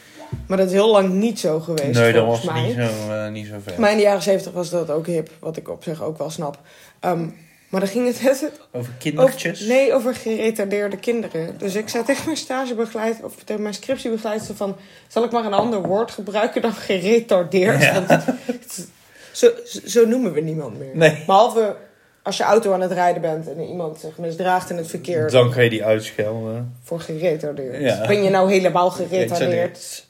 Maar 0.47 0.57
dat 0.57 0.67
is 0.67 0.73
heel 0.73 0.91
lang 0.91 1.09
niet 1.13 1.39
zo 1.39 1.59
geweest, 1.59 1.99
Nee, 1.99 2.13
dat 2.13 2.25
was 2.25 2.43
mij. 2.43 2.61
niet 2.61 2.75
zo, 2.75 3.11
eh, 3.11 3.29
niet 3.29 3.47
zo 3.47 3.55
ver. 3.63 3.79
Maar 3.79 3.91
in 3.91 3.97
de 3.97 4.03
jaren 4.03 4.21
70 4.21 4.51
was 4.51 4.69
dat 4.69 4.89
ook 4.89 5.05
hip, 5.05 5.29
wat 5.39 5.57
ik 5.57 5.69
op 5.69 5.83
zich 5.83 6.03
ook 6.03 6.17
wel 6.17 6.29
snap. 6.29 6.59
Ehm, 6.99 7.27
maar 7.69 7.79
dan 7.79 7.89
ging 7.89 8.07
het 8.07 8.21
het 8.21 8.51
Over 8.71 8.93
kindertjes. 8.99 9.61
over, 9.61 9.73
nee, 9.73 9.93
over 9.93 10.15
geretardeerde 10.15 10.97
kinderen. 10.97 11.57
Dus 11.57 11.75
ik 11.75 11.89
zei 11.89 12.03
tegen 12.03 12.25
mijn 12.25 12.37
stagebegeleid, 12.37 13.23
of 13.23 13.35
tegen 13.43 13.61
mijn 13.61 13.73
scriptiebegeleidster 13.73 14.55
van... 14.55 14.75
zal 15.07 15.23
ik 15.23 15.31
maar 15.31 15.45
een 15.45 15.53
ander 15.53 15.81
woord 15.81 16.11
gebruiken 16.11 16.61
dan 16.61 16.73
geretardeerd? 16.73 17.81
Ja. 17.81 17.93
Want 17.93 18.25
het- 18.45 18.87
zo, 19.31 19.49
zo 19.85 20.05
noemen 20.07 20.33
we 20.33 20.41
niemand 20.41 20.79
meer. 20.79 20.91
Nee. 20.93 21.23
Behalve 21.25 21.75
als 22.23 22.37
je 22.37 22.43
auto 22.43 22.73
aan 22.73 22.81
het 22.81 22.91
rijden 22.91 23.21
bent 23.21 23.47
en 23.49 23.59
iemand 23.61 23.99
zich 23.99 24.17
misdraagt 24.17 24.69
in 24.69 24.77
het 24.77 24.87
verkeer 24.87 25.29
Dan 25.31 25.51
kan 25.51 25.63
je 25.63 25.69
die 25.69 25.83
uitschelden. 25.85 26.75
voor 26.83 26.99
geretardeerd. 26.99 27.81
Ja. 27.81 28.07
Ben 28.07 28.23
je 28.23 28.29
nou 28.29 28.51
helemaal 28.51 28.89
geretardeerd? 28.91 29.31
Geretardeerd. 29.37 30.05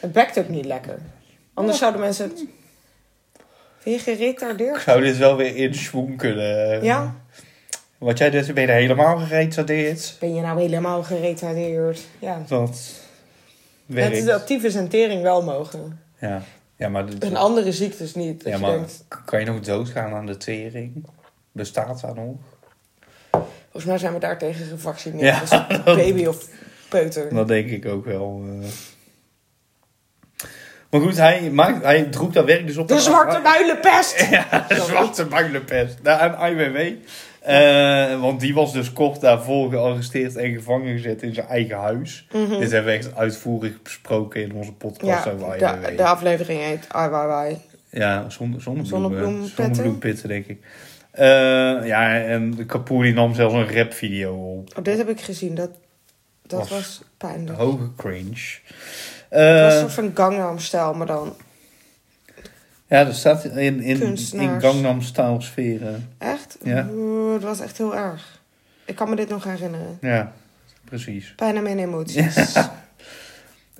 Het 0.00 0.12
bekt 0.12 0.38
ook 0.38 0.48
niet 0.48 0.64
lekker. 0.64 0.98
Anders 1.54 1.78
zouden 1.78 2.00
mensen 2.00 2.28
het... 2.28 2.44
Geretardeerd? 3.86 4.76
Ik 4.76 4.82
zou 4.82 5.02
dit 5.02 5.16
wel 5.16 5.36
weer 5.36 5.56
in 5.56 5.74
swoon 5.74 6.16
kunnen. 6.16 6.84
Ja? 6.84 7.14
Wat 7.98 8.18
jij 8.18 8.30
dus 8.30 8.52
ben 8.52 8.66
je 8.66 8.70
helemaal 8.72 9.16
geretardeerd. 9.18 10.16
Ben 10.20 10.34
je 10.34 10.40
nou 10.40 10.60
helemaal 10.60 11.02
geretardeerd? 11.02 12.00
Ja. 12.18 12.42
Dat 12.48 12.80
Het 13.92 14.12
is 14.12 14.24
dat 14.24 14.46
tyfus 14.46 14.74
en 14.74 14.88
tering 14.88 15.22
wel 15.22 15.42
mogen. 15.42 16.00
Ja. 16.20 16.42
Ja, 16.76 16.88
maar, 16.88 17.06
dit- 17.06 17.24
En 17.24 17.36
andere 17.36 17.72
ziektes 17.72 18.14
niet. 18.14 18.42
Ja, 18.44 18.58
maar 18.58 18.70
denkt, 18.70 19.04
kan 19.24 19.40
je 19.40 19.46
nog 19.46 19.60
doodgaan 19.60 20.12
aan 20.12 20.26
de 20.26 20.36
tering? 20.36 21.06
Bestaat 21.52 22.00
dat 22.00 22.14
nog? 22.14 22.34
volgens 23.62 23.84
mij 23.84 23.98
zijn 23.98 24.12
we 24.12 24.18
daar 24.18 24.38
tegen 24.38 24.66
gevaccineerd. 24.66 25.48
Ja. 25.50 25.66
Als 25.84 25.96
baby 25.96 26.26
of 26.26 26.48
peuter. 26.88 27.34
Dat 27.34 27.48
denk 27.48 27.68
ik 27.70 27.86
ook 27.86 28.04
wel. 28.04 28.42
eh. 28.62 28.68
Maar 30.90 31.00
goed, 31.00 31.16
hij, 31.16 31.50
maakt, 31.50 31.82
hij 31.84 32.02
droeg 32.02 32.32
dat 32.32 32.44
werk 32.44 32.66
dus 32.66 32.76
op. 32.76 32.88
De 32.88 33.00
zwarte 33.10 33.38
muilenpest! 33.42 34.26
Ja, 34.30 34.64
de 34.68 34.74
zwarte 34.80 35.24
builenpest. 35.24 35.98
Nou, 36.02 36.20
aan 36.20 36.50
IWW. 36.52 36.92
Eh, 37.40 38.20
want 38.20 38.40
die 38.40 38.54
was 38.54 38.72
dus 38.72 38.92
kort 38.92 39.20
daarvoor 39.20 39.70
gearresteerd 39.70 40.36
en 40.36 40.52
gevangen 40.54 40.92
gezet 40.96 41.22
in 41.22 41.34
zijn 41.34 41.46
eigen 41.46 41.76
huis. 41.78 42.26
Mhm. 42.32 42.58
Dit 42.58 42.70
hebben 42.70 42.92
we 42.92 42.98
echt 42.98 43.16
uitvoerig 43.16 43.82
besproken 43.82 44.42
in 44.42 44.52
onze 44.52 44.72
podcast 44.72 45.24
Ja, 45.24 45.30
over 45.32 45.58
de, 45.58 45.64
IWW. 45.64 45.96
de 45.96 46.04
aflevering 46.04 46.60
heet 46.60 46.86
Wai. 46.92 47.56
Ja, 47.90 48.30
zonder. 48.30 48.62
Zonnebloempetten? 48.62 49.46
Zonnebloempitten, 49.54 50.28
denk 50.28 50.46
ik. 50.46 50.58
Eh, 51.10 51.26
ja, 51.86 52.20
en 52.20 52.54
de 52.54 52.64
Kapoor 52.66 53.02
die 53.02 53.12
nam 53.12 53.34
zelfs 53.34 53.54
een 53.54 53.74
rapvideo 53.74 54.34
op. 54.34 54.68
Oh, 54.78 54.84
dit 54.84 54.96
heb 54.98 55.08
ik 55.08 55.20
gezien. 55.20 55.54
Dat, 55.54 55.70
dat 56.46 56.58
Was- 56.60 56.68
was 56.70 57.02
pijnlijk. 57.16 57.58
Hoge 57.58 57.90
cringe. 57.96 58.58
Het 59.42 59.60
was 59.60 59.72
een 59.72 59.78
Eh, 59.78 59.78
soort 59.80 59.92
van 59.92 60.10
Gangnam 60.14 60.58
stijl, 60.58 60.94
maar 60.94 61.06
dan 61.06 61.34
ja, 62.88 63.06
er 63.06 63.14
staat 63.14 63.44
in, 63.44 63.58
in, 63.58 63.80
in 63.80 63.98
Kunstenaars. 63.98 64.64
Gangnam 64.64 65.02
Style 65.02 65.40
sferen. 65.42 66.08
echt. 66.18 66.58
Ja. 66.62 66.88
Het 67.32 67.42
was 67.42 67.60
echt 67.60 67.78
heel 67.78 67.96
erg. 67.96 68.40
Ik 68.84 68.94
kan 68.96 69.08
me 69.10 69.16
dit 69.16 69.28
nog 69.28 69.44
herinneren. 69.44 69.98
Ja, 70.00 70.32
precies. 70.84 71.32
Bijna 71.36 71.60
mijn 71.60 71.78
emoties. 71.78 72.36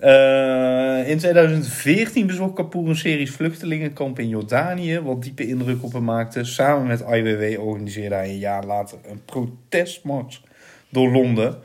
Eh, 0.00 1.08
in 1.08 1.18
2014 1.18 2.26
bezocht 2.26 2.54
Kapoor 2.54 2.88
een 2.88 2.96
series 2.96 3.30
vluchtelingenkamp 3.30 4.18
in 4.18 4.28
Jordanië, 4.28 5.00
wat 5.00 5.22
diepe 5.22 5.46
indruk 5.46 5.82
op 5.84 5.92
hem 5.92 6.04
maakte. 6.04 6.44
Samen 6.44 6.86
met 6.86 7.00
IWW 7.00 7.60
organiseerde 7.60 8.14
hij 8.14 8.28
een 8.28 8.38
jaar 8.38 8.64
later 8.64 8.98
een 9.08 9.24
protestmars 9.24 10.42
door 10.88 11.10
Londen. 11.12 11.58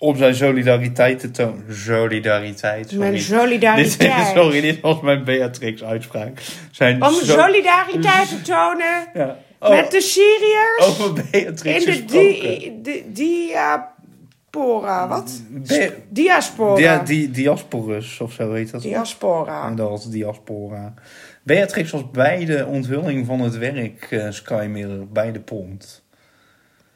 Om 0.00 0.16
zijn 0.16 0.34
solidariteit 0.34 1.18
te 1.18 1.30
tonen. 1.30 1.64
Solidariteit, 1.70 2.84
sorry. 2.88 2.98
Mijn 3.00 3.12
Dit, 3.12 3.22
solidariteit. 3.22 4.26
sorry, 4.36 4.60
dit 4.60 4.80
was 4.80 5.00
mijn 5.00 5.24
Beatrix-uitspraak. 5.24 6.40
Zijn 6.70 7.02
Om 7.04 7.12
solidariteit 7.12 8.28
te 8.28 8.40
tonen 8.42 9.08
Ja. 9.14 9.36
Oh, 9.58 9.70
met 9.70 9.90
de 9.90 10.00
Syriërs 10.00 10.78
over 11.00 11.12
Beatrix 11.30 11.84
in 11.84 11.90
de 11.92 11.92
gesproken. 11.92 12.82
di, 12.82 13.02
di, 13.12 13.12
diapora. 13.12 15.08
Wat? 15.08 15.42
Be- 15.48 15.96
Diaspora. 16.08 16.74
Dia, 16.76 16.98
di, 17.02 17.30
diasporus 17.30 18.20
of 18.20 18.32
zo 18.32 18.52
heet 18.52 18.70
dat. 18.70 18.82
Diaspora. 18.82 19.66
En 19.66 19.74
dat 19.74 19.88
was 19.88 20.10
diaspora. 20.10 20.94
Beatrix 21.42 21.90
was 21.90 22.10
bij 22.10 22.44
de 22.44 22.66
onthulling 22.66 23.26
van 23.26 23.40
het 23.40 23.58
werk 23.58 24.06
eh, 24.10 24.26
Sky 24.30 24.66
Mirror 24.70 25.08
bij 25.08 25.32
de 25.32 25.40
pont. 25.40 26.02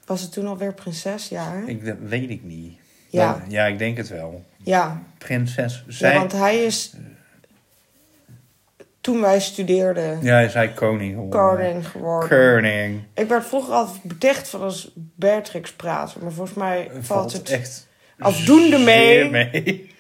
Was 0.06 0.20
het 0.20 0.32
toen 0.32 0.46
alweer 0.46 0.74
prinses? 0.74 1.28
Ja, 1.28 1.52
hè? 1.52 1.66
Ik, 1.66 1.84
dat 1.84 1.96
weet 2.06 2.30
ik 2.30 2.42
niet. 2.42 2.78
Ja. 3.14 3.42
Ja, 3.48 3.66
ik 3.66 3.78
denk 3.78 3.96
het 3.96 4.08
wel. 4.08 4.44
Ja. 4.56 5.02
Prinses. 5.18 5.84
ja, 5.86 5.92
Zij, 5.92 6.14
want 6.14 6.32
hij 6.32 6.64
is... 6.64 6.92
Toen 9.00 9.20
wij 9.20 9.40
studeerden, 9.40 10.18
ja, 10.22 10.40
is 10.40 10.54
hij 10.54 10.68
koning 10.68 11.14
geworden. 11.14 11.40
koning 11.40 11.88
geworden. 11.88 12.28
Koning. 12.28 13.02
Ik 13.14 13.28
werd 13.28 13.46
vroeger 13.46 13.74
altijd 13.74 14.02
bedicht 14.02 14.48
van 14.48 14.60
als 14.60 14.90
Beatrix 14.94 15.72
praten. 15.72 16.20
Maar 16.22 16.32
volgens 16.32 16.56
mij 16.56 16.90
valt 17.00 17.32
het... 17.32 17.50
echt 17.50 17.86
afdoende 18.18 18.78
mee. 18.78 19.30
mee. 19.30 19.92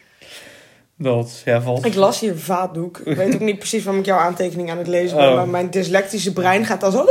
Dat, 0.98 1.42
ja, 1.44 1.62
valt... 1.62 1.84
Ik 1.84 1.94
las 1.94 2.20
hier 2.20 2.36
vaatdoek. 2.36 2.98
Ik 2.98 3.16
weet 3.16 3.34
ook 3.34 3.40
niet 3.40 3.58
precies 3.58 3.84
waarom 3.84 4.00
ik 4.02 4.08
jouw 4.08 4.18
aantekening 4.18 4.70
aan 4.70 4.78
het 4.78 4.86
lezen 4.86 5.16
ben. 5.16 5.28
Oh. 5.28 5.34
Maar 5.34 5.48
mijn 5.48 5.70
dyslectische 5.70 6.32
brein 6.32 6.64
gaat 6.64 6.80
dan 6.80 6.92
zo... 6.92 6.98
Er 6.98 7.04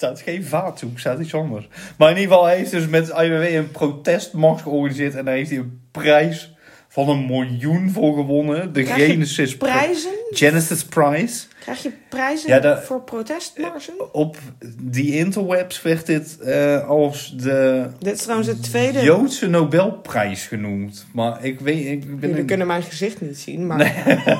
staat 0.00 0.20
geen 0.20 0.44
vaathoek, 0.44 0.92
er 0.94 1.00
staat 1.00 1.20
iets 1.20 1.34
anders. 1.34 1.68
Maar 1.98 2.10
in 2.10 2.16
ieder 2.16 2.30
geval, 2.32 2.46
hij 2.48 2.56
heeft 2.56 2.70
dus 2.70 2.86
met 2.88 3.08
IWW 3.08 3.54
een 3.54 3.70
protestmars 3.70 4.62
georganiseerd. 4.62 5.14
En 5.14 5.24
daar 5.24 5.34
heeft 5.34 5.50
hij 5.50 5.58
een 5.58 5.80
prijs 5.90 6.54
van 6.88 7.08
een 7.08 7.26
miljoen 7.26 7.90
voor 7.90 8.14
gewonnen. 8.14 8.72
De 8.72 8.84
Genesis 8.86 9.56
Pri- 9.56 9.70
Prijzen? 9.70 10.10
Genesis 10.30 10.84
Prize. 10.84 11.44
Krijg 11.60 11.82
je 11.82 11.90
prijzen 12.08 12.62
Ja, 12.62 12.80
voor 12.82 13.00
protestmarsen? 13.02 14.14
Op 14.14 14.36
die 14.82 15.16
interwebs 15.16 15.82
werd 15.82 16.06
dit 16.06 16.38
eh, 16.40 16.88
als 16.88 17.34
de 17.36 17.86
Dit 17.98 18.14
is 18.14 18.22
trouwens 18.22 18.48
het 18.48 18.62
tweede. 18.62 19.02
Joodse 19.02 19.46
Nobelprijs 19.48 20.46
genoemd. 20.46 21.06
Maar 21.12 21.44
ik 21.44 21.60
weet, 21.60 21.86
ik 21.86 22.00
ben 22.06 22.18
Jullie 22.20 22.38
een- 22.40 22.46
kunnen 22.46 22.66
mijn 22.66 22.82
gezicht 22.82 23.20
niet 23.20 23.38
zien, 23.38 23.66
maar 23.66 23.80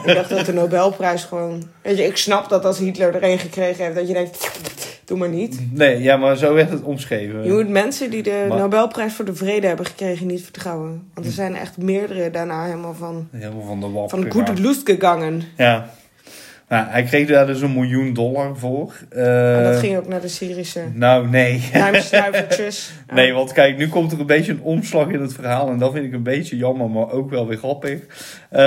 ik 0.06 0.14
dacht 0.14 0.28
dat 0.30 0.46
de 0.46 0.52
Nobelprijs 0.52 1.24
gewoon... 1.24 1.68
Weet 1.82 1.96
je, 1.96 2.04
ik 2.04 2.16
snap 2.16 2.48
dat 2.48 2.64
als 2.64 2.78
Hitler 2.78 3.14
er 3.14 3.22
een 3.30 3.38
gekregen 3.38 3.84
heeft, 3.84 3.96
dat 3.96 4.06
je 4.08 4.14
denkt, 4.14 4.50
doe 5.10 5.18
maar 5.18 5.28
niet. 5.28 5.60
Nee, 5.72 6.02
ja, 6.02 6.16
maar 6.16 6.36
zo 6.36 6.54
werd 6.54 6.70
het 6.70 6.82
omschreven. 6.82 7.44
Je 7.44 7.52
moet 7.52 7.68
mensen 7.68 8.10
die 8.10 8.22
de 8.22 8.44
Maar- 8.48 8.58
Nobelprijs 8.58 9.12
voor 9.14 9.24
de 9.24 9.34
vrede 9.34 9.66
hebben 9.66 9.86
gekregen 9.86 10.26
niet 10.26 10.42
vertrouwen. 10.42 11.02
Want 11.14 11.26
er 11.26 11.32
zijn 11.32 11.56
echt 11.56 11.76
meerdere 11.78 12.30
daarna 12.30 12.64
helemaal 12.64 12.94
van, 12.94 13.28
Helemaal 13.30 13.66
van 13.66 13.80
de 13.80 13.88
wap 13.90 14.10
van 14.10 14.22
gegaan. 14.22 14.46
goed 14.48 14.58
lust 14.58 14.80
gegangen. 14.90 15.42
Ja. 15.56 15.90
Nou, 16.68 16.86
hij 16.88 17.02
kreeg 17.02 17.28
daar 17.28 17.46
dus 17.46 17.60
een 17.60 17.72
miljoen 17.72 18.12
dollar 18.14 18.56
voor. 18.56 18.94
en 19.08 19.58
Eh, 19.58 19.72
dat 19.72 19.80
ging 19.80 19.96
ook 19.96 20.08
naar 20.08 20.20
de 20.20 20.28
Syrische 20.28 20.80
Nou, 20.94 21.28
nee. 21.28 21.62
Nee, 23.14 23.32
want 23.32 23.52
kijk, 23.52 23.76
nu 23.76 23.88
komt 23.88 24.12
er 24.12 24.20
een 24.20 24.26
beetje 24.26 24.52
een 24.52 24.60
omslag 24.62 25.08
in 25.08 25.20
het 25.20 25.32
verhaal. 25.32 25.68
En 25.70 25.78
dat 25.78 25.92
vind 25.92 26.04
ik 26.04 26.12
een 26.12 26.22
beetje 26.22 26.56
jammer, 26.56 26.90
maar 26.90 27.10
ook 27.10 27.30
wel 27.30 27.46
weer 27.46 27.58
grappig. 27.58 28.00
Eh, 28.50 28.60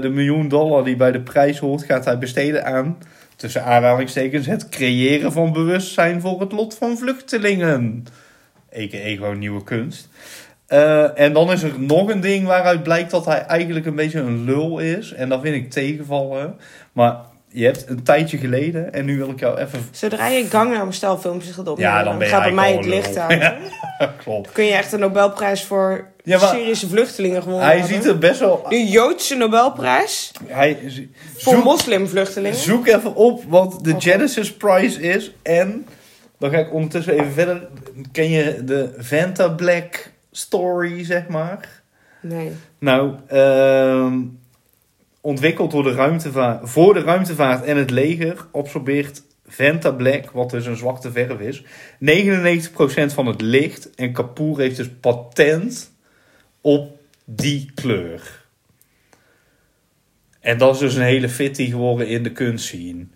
de 0.00 0.10
miljoen 0.12 0.48
dollar 0.48 0.84
die 0.84 0.96
bij 0.96 1.12
de 1.12 1.20
prijs 1.20 1.58
hoort, 1.58 1.82
gaat 1.82 2.04
hij 2.04 2.18
besteden 2.18 2.64
aan, 2.64 2.98
tussen 3.38 3.64
aanhalingstekens, 3.64 4.46
het 4.46 4.68
creëren 4.68 5.32
van 5.32 5.52
bewustzijn 5.52 6.20
voor 6.20 6.40
het 6.40 6.52
lot 6.52 6.74
van 6.74 6.98
vluchtelingen. 6.98 8.04
A.k.a. 8.76 9.08
gewoon 9.08 9.38
nieuwe 9.38 9.64
kunst. 9.64 10.08
Eh, 10.66 11.18
en 11.18 11.32
dan 11.32 11.52
is 11.52 11.62
er 11.62 11.80
nog 11.80 12.08
een 12.08 12.20
ding 12.20 12.46
waaruit 12.46 12.82
blijkt 12.82 13.10
dat 13.10 13.24
hij 13.24 13.46
eigenlijk 13.46 13.86
een 13.86 13.94
beetje 13.94 14.20
een 14.20 14.44
lul 14.44 14.78
is. 14.78 15.12
En 15.12 15.28
dat 15.28 15.40
vind 15.40 15.54
ik 15.54 15.70
tegenvallen. 15.70 16.56
Maar 16.92 17.16
je 17.48 17.64
hebt 17.64 17.88
een 17.88 18.02
tijdje 18.02 18.38
geleden, 18.38 18.92
en 18.92 19.04
nu 19.04 19.16
wil 19.16 19.30
ik 19.30 19.40
jou 19.40 19.58
even... 19.58 19.80
Zodra 19.90 20.26
je 20.26 20.44
Gangnam 20.44 20.92
Style 20.92 21.18
filmpjes 21.18 21.54
gaat 21.54 21.68
opnemen, 21.68 21.92
Ja, 21.92 22.02
dan 22.02 22.22
gaat 22.22 22.42
bij 22.42 22.52
mij 22.52 22.72
het 22.72 22.86
licht 22.86 23.16
gewoon 23.16 23.42
uit. 23.42 23.58
Klopt. 24.16 24.52
Kun 24.52 24.64
je 24.64 24.72
echt 24.72 24.92
een 24.92 25.00
Nobelprijs 25.00 25.64
voor 25.64 26.06
Ja, 26.28 26.38
maar- 26.38 26.48
Syrische 26.54 26.88
vluchtelingen 26.88 27.42
gewonnen 27.42 27.66
Hij 27.66 27.82
ziet 27.82 28.04
er 28.04 28.18
best 28.18 28.40
wel... 28.40 28.66
De 28.68 28.88
Joodse 28.88 29.34
Nobelprijs 29.34 30.32
Hij, 30.46 30.78
voor 31.36 31.54
zoek, 31.54 31.64
moslimvluchtelingen. 31.64 32.58
zoek 32.58 32.86
even 32.86 33.14
op 33.14 33.44
wat 33.48 33.78
de. 33.82 33.94
Genesis 33.98 34.52
Prize 34.52 35.00
is. 35.00 35.32
En 35.42 35.86
dan 36.38 36.50
ga 36.50 36.58
ik 36.58 36.72
ondertussen 36.72 37.12
even 37.12 37.32
verder. 37.32 37.68
Ken 38.12 38.30
je 38.30 38.64
de 38.64 38.94
Vanta 38.98 39.48
Black 39.48 40.12
story, 40.30 41.04
zeg 41.04 41.28
maar? 41.28 41.82
Nee. 42.20 42.50
Nou, 42.78 43.14
ehm, 43.26 44.18
ontwikkeld 45.20 45.70
door 45.70 45.82
de 45.82 45.92
ruimtevaart, 45.94 46.70
voor 46.70 46.94
de 46.94 47.00
ruimtevaart 47.00 47.64
en 47.64 47.76
het 47.76 47.90
leger, 47.90 48.46
absorbeert 48.52 49.22
Vanta 49.46 49.90
Black, 49.90 50.30
wat 50.30 50.50
dus 50.50 50.66
een 50.66 50.76
zwarte 50.76 51.12
verf 51.12 51.38
is, 51.40 51.62
99% 51.98 53.12
van 53.12 53.26
het 53.26 53.40
licht. 53.40 53.94
En 53.94 54.12
Kapoor 54.12 54.58
heeft 54.58 54.76
dus 54.76 54.90
patent 55.00 55.96
op 56.60 57.00
die 57.24 57.70
kleur. 57.74 58.46
En 60.40 60.58
dat 60.58 60.74
is 60.74 60.80
dus 60.80 60.94
een 60.94 61.02
hele 61.02 61.28
fitty 61.28 61.70
geworden 61.70 62.08
in 62.08 62.22
de 62.22 62.32
kunstscene. 62.32 63.06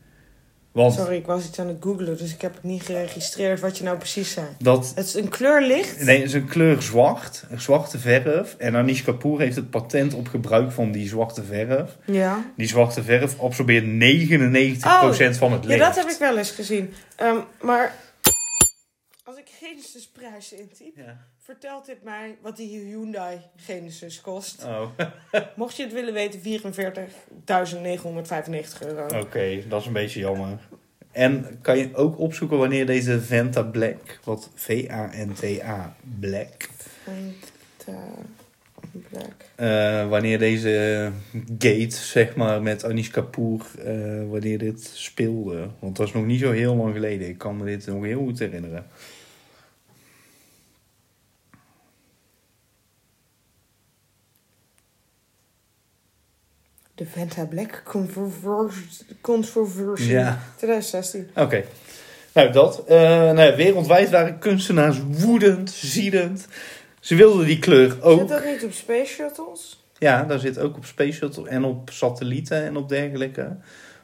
Want 0.73 0.95
Sorry, 0.95 1.17
ik 1.17 1.27
was 1.27 1.47
iets 1.47 1.59
aan 1.59 1.69
het 1.69 1.77
googlen, 1.81 2.17
dus 2.17 2.33
ik 2.33 2.41
heb 2.41 2.55
het 2.55 2.63
niet 2.63 2.83
geregistreerd 2.83 3.61
wat 3.61 3.79
je 3.79 3.85
nou 3.85 3.97
precies 3.99 4.33
zei. 4.33 4.47
dat 4.59 4.93
Het 4.95 5.07
is 5.07 5.15
een 5.15 5.29
kleur 5.29 5.63
licht. 5.67 6.01
Nee, 6.05 6.17
het 6.17 6.27
is 6.27 6.33
een 6.33 6.47
kleur 6.49 6.83
zwart, 6.83 7.45
een 7.51 7.61
zwarte 7.61 7.99
verf. 7.99 8.55
En 8.59 8.75
Anish 8.77 9.03
Kapoor 9.03 9.41
heeft 9.41 9.57
het 9.57 9.71
patent 9.71 10.15
op 10.15 10.29
gebruik 10.29 10.73
van 10.73 10.93
die 10.93 11.09
zwarte 11.09 11.45
verf. 11.45 11.97
Ja. 12.07 12.45
Die 12.57 12.67
zwarte 12.69 13.03
verf 13.03 13.41
absorbeert 13.41 13.85
99% 13.85 13.89
van 15.39 15.53
het 15.53 15.63
ja, 15.63 15.69
licht. 15.69 15.79
dat 15.81 15.97
heb 15.97 16.09
ik 16.09 16.19
wel 16.19 16.39
eens 16.39 16.51
gezien. 16.51 16.93
Ehm, 17.17 17.37
maar 17.61 17.95
als 19.25 19.37
ik 19.37 19.47
Genesis 19.61 20.09
prijzen 20.09 20.59
intyp, 20.59 20.97
Ja. 20.97 21.31
Vertelt 21.45 21.87
dit 21.87 22.03
mij 22.03 22.37
wat 22.43 22.57
die 22.57 22.79
Hyundai 22.79 23.41
Genesis 23.57 24.21
kost. 24.21 24.65
Oh, 24.65 24.87
Mocht 25.57 25.77
je 25.77 25.83
het 25.83 25.93
willen 25.93 26.13
weten, 26.15 26.41
44.995 26.41 26.45
euro. 28.87 29.21
oké, 29.21 29.63
dat 29.69 29.81
is 29.81 29.87
een 29.87 29.93
beetje 29.93 30.21
jammer. 30.21 30.59
En 31.11 31.59
kan 31.63 31.79
je 31.79 31.95
ook 31.95 32.19
opzoeken 32.19 32.59
wanneer 32.59 32.87
deze 32.87 33.21
Venta 33.21 33.63
Black, 33.63 34.19
wat 34.25 34.51
V-A-N-T-A 34.55 35.97
Black, 36.21 36.69
Vanta 37.05 38.09
Black. 39.11 39.35
eh, 39.55 40.09
wanneer 40.09 40.39
deze 40.39 41.11
gate, 41.59 41.91
zeg 41.91 42.35
maar, 42.37 42.63
met 42.63 42.85
Anish 42.85 43.09
Kapoor, 43.09 43.67
eh, 43.85 43.95
wanneer 44.31 44.59
dit 44.59 44.91
speelde. 44.95 45.69
Want 45.79 45.97
dat 45.97 46.07
is 46.07 46.13
nog 46.13 46.27
niet 46.27 46.41
zo 46.41 46.51
heel 46.51 46.77
lang 46.77 46.95
geleden. 46.95 47.29
Ik 47.29 47.39
kan 47.39 47.57
me 47.57 47.65
dit 47.65 47.87
nog 47.87 48.05
heel 48.05 48.19
goed 48.25 48.39
herinneren. 48.39 48.87
De 57.03 57.09
Vanta 57.09 57.45
Black 57.45 57.83
Controversy. 59.21 60.11
Ja. 60.11 60.39
2016. 60.57 61.31
Oké. 61.37 61.65
Nou, 62.33 62.53
dat. 62.53 62.85
Eh, 62.87 62.99
nou 62.99 63.41
ja, 63.41 63.57
wereldwijd 63.57 64.11
waren 64.11 64.39
kunstenaars 64.39 64.97
woedend, 65.09 65.71
ziedend. 65.71 66.47
Ze 67.01 67.15
wilden 67.15 67.47
die 67.47 67.59
kleur 67.59 67.91
Zit 67.91 68.03
ook. 68.03 68.29
dat 68.29 68.45
niet 68.45 68.65
op 68.65 68.73
Space 68.73 69.13
Shuttles? 69.13 69.85
Ja, 69.99 70.25
daar 70.25 70.39
zit 70.39 70.59
ook 70.59 70.77
op 70.77 70.85
Space 70.85 71.13
Shuttle 71.13 71.49
en 71.49 71.65
op 71.65 71.91
satellieten 71.93 72.65
en 72.65 72.77
op 72.77 72.89
dergelijke. 72.89 73.57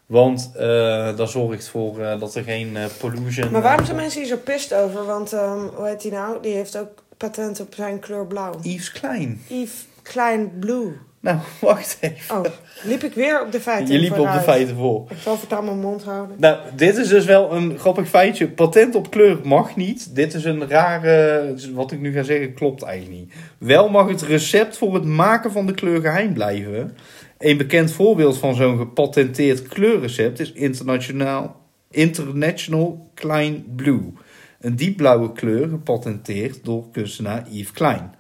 Want 0.06 0.50
eh, 0.56 1.16
dat 1.16 1.30
zorgt 1.30 1.68
voor 1.68 2.00
eh, 2.00 2.20
dat 2.20 2.34
er 2.34 2.42
geen 2.42 2.76
eh, 2.76 2.84
pollution... 2.98 3.50
Maar 3.50 3.62
waarom 3.62 3.84
zijn 3.84 3.96
mensen 3.96 4.20
hier 4.20 4.28
zo 4.28 4.36
pist 4.36 4.74
over? 4.74 5.04
Want, 5.04 5.32
ehm, 5.32 5.66
hoe 5.74 5.86
heet 5.86 6.00
die 6.00 6.12
nou? 6.12 6.42
Die 6.42 6.54
heeft 6.54 6.78
ook 6.78 7.02
patent 7.16 7.60
op 7.60 7.74
zijn 7.74 7.98
kleur 7.98 8.26
blauw. 8.26 8.54
Yves 8.62 8.92
Klein. 8.92 9.40
Yves 9.48 9.86
Klein 10.02 10.58
Blue. 10.58 11.06
Nou, 11.20 11.38
wacht 11.60 11.98
even. 12.00 12.36
Oh, 12.36 12.44
liep 12.82 13.02
ik 13.02 13.14
weer 13.14 13.42
op 13.42 13.52
de 13.52 13.60
feiten 13.60 13.94
Je 13.94 14.00
liep 14.00 14.18
op 14.18 14.32
de 14.32 14.40
feiten 14.40 14.76
voor. 14.76 15.06
Ik 15.10 15.16
zal 15.16 15.36
voortaan 15.36 15.64
mijn 15.64 15.80
mond 15.80 16.04
houden. 16.04 16.36
Nou, 16.40 16.58
dit 16.76 16.96
is 16.96 17.08
dus 17.08 17.24
wel 17.24 17.52
een 17.52 17.78
grappig 17.78 18.08
feitje. 18.08 18.48
Patent 18.48 18.94
op 18.94 19.10
kleur 19.10 19.38
mag 19.42 19.76
niet. 19.76 20.14
Dit 20.14 20.34
is 20.34 20.44
een 20.44 20.68
rare... 20.68 21.54
Wat 21.72 21.92
ik 21.92 22.00
nu 22.00 22.12
ga 22.12 22.22
zeggen 22.22 22.54
klopt 22.54 22.82
eigenlijk 22.82 23.20
niet. 23.20 23.32
Wel 23.58 23.88
mag 23.88 24.08
het 24.08 24.22
recept 24.22 24.76
voor 24.76 24.94
het 24.94 25.04
maken 25.04 25.52
van 25.52 25.66
de 25.66 25.74
kleur 25.74 26.00
geheim 26.00 26.32
blijven. 26.32 26.96
Een 27.38 27.56
bekend 27.56 27.92
voorbeeld 27.92 28.38
van 28.38 28.54
zo'n 28.54 28.78
gepatenteerd 28.78 29.68
kleurrecept 29.68 30.40
is 30.40 30.52
internationaal, 30.52 31.60
International 31.90 33.10
Klein 33.14 33.64
Blue. 33.76 34.12
Een 34.60 34.76
diepblauwe 34.76 35.32
kleur 35.32 35.68
gepatenteerd 35.68 36.64
door 36.64 36.90
kunstenaar 36.92 37.46
Yves 37.50 37.72
Klein. 37.72 38.14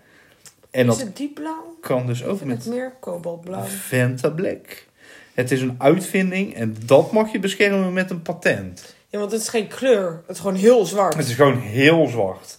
En 0.78 0.88
is 0.88 1.00
het 1.00 1.16
diepblauw? 1.16 1.76
kan 1.80 2.06
dus 2.06 2.24
ook 2.24 2.44
met 2.44 2.64
het 2.64 2.74
meer 2.74 2.92
kobaltblauw. 3.00 3.64
Venta 3.64 4.28
Black. 4.28 4.86
Het 5.34 5.50
is 5.50 5.60
een 5.60 5.74
uitvinding 5.78 6.54
en 6.54 6.76
dat 6.84 7.12
mag 7.12 7.32
je 7.32 7.38
beschermen 7.38 7.92
met 7.92 8.10
een 8.10 8.22
patent. 8.22 8.96
Ja, 9.08 9.18
want 9.18 9.32
het 9.32 9.40
is 9.40 9.48
geen 9.48 9.68
kleur. 9.68 10.22
Het 10.26 10.36
is 10.36 10.42
gewoon 10.42 10.56
heel 10.56 10.84
zwart. 10.84 11.14
Het 11.14 11.26
is 11.26 11.34
gewoon 11.34 11.58
heel 11.58 12.06
zwart. 12.06 12.58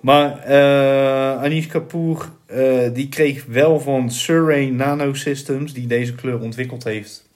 Maar 0.00 0.38
eh 0.38 1.42
Anish 1.42 1.66
Kapoor 1.66 2.30
eh, 2.46 2.92
die 2.92 3.08
kreeg 3.08 3.44
wel 3.44 3.80
van 3.80 4.10
Surrey 4.10 4.66
Nanosystems, 4.66 5.72
die 5.72 5.86
deze 5.86 6.14
kleur 6.14 6.40
ontwikkeld 6.40 6.84
heeft, 6.84 7.28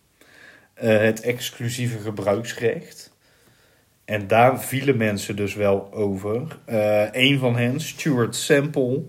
eh, 0.74 0.98
het 0.98 1.20
exclusieve 1.20 1.98
gebruiksrecht. 1.98 3.12
En 4.04 4.26
daar 4.26 4.62
vielen 4.62 4.96
mensen 4.96 5.36
dus 5.36 5.54
wel 5.54 5.92
over. 5.92 6.58
Een 7.12 7.38
van 7.38 7.56
hen, 7.56 7.80
Stuart 7.80 8.36
Sample, 8.36 9.02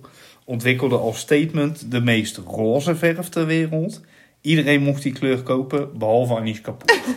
ontwikkelde 0.51 0.97
als 0.97 1.19
statement 1.19 1.91
de 1.91 2.01
meest 2.01 2.37
roze 2.37 2.95
verf 2.95 3.29
ter 3.29 3.45
wereld. 3.45 4.01
Iedereen 4.41 4.81
mocht 4.81 5.03
die 5.03 5.11
kleur 5.11 5.41
kopen, 5.41 5.97
behalve 5.97 6.35
Anish 6.35 6.61
Kapoor. 6.61 6.97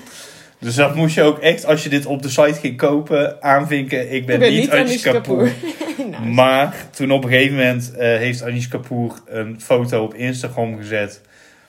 Dus 0.59 0.75
dat 0.75 0.95
moest 0.95 1.15
je 1.15 1.23
ook 1.23 1.39
echt, 1.39 1.67
als 1.67 1.83
je 1.83 1.89
dit 1.89 2.07
op 2.07 2.23
de 2.23 2.29
site 2.29 2.55
ging 2.55 2.77
kopen, 2.77 3.43
aanvinken. 3.43 4.13
Ik 4.13 4.27
ben, 4.27 4.35
Ik 4.35 4.41
ben 4.41 4.53
niet, 4.53 4.61
niet 4.61 4.71
Anish 4.71 5.03
Kapoor. 5.03 5.49
Maar 6.31 6.87
toen 6.91 7.13
op 7.13 7.25
een 7.25 7.31
gegeven 7.31 7.57
moment 7.57 7.95
eh, 7.95 8.17
heeft 8.17 8.43
Anish 8.43 8.69
Kapoor 8.69 9.21
een 9.27 9.61
foto 9.61 10.03
op 10.03 10.15
Instagram 10.15 10.77
gezet 10.77 11.21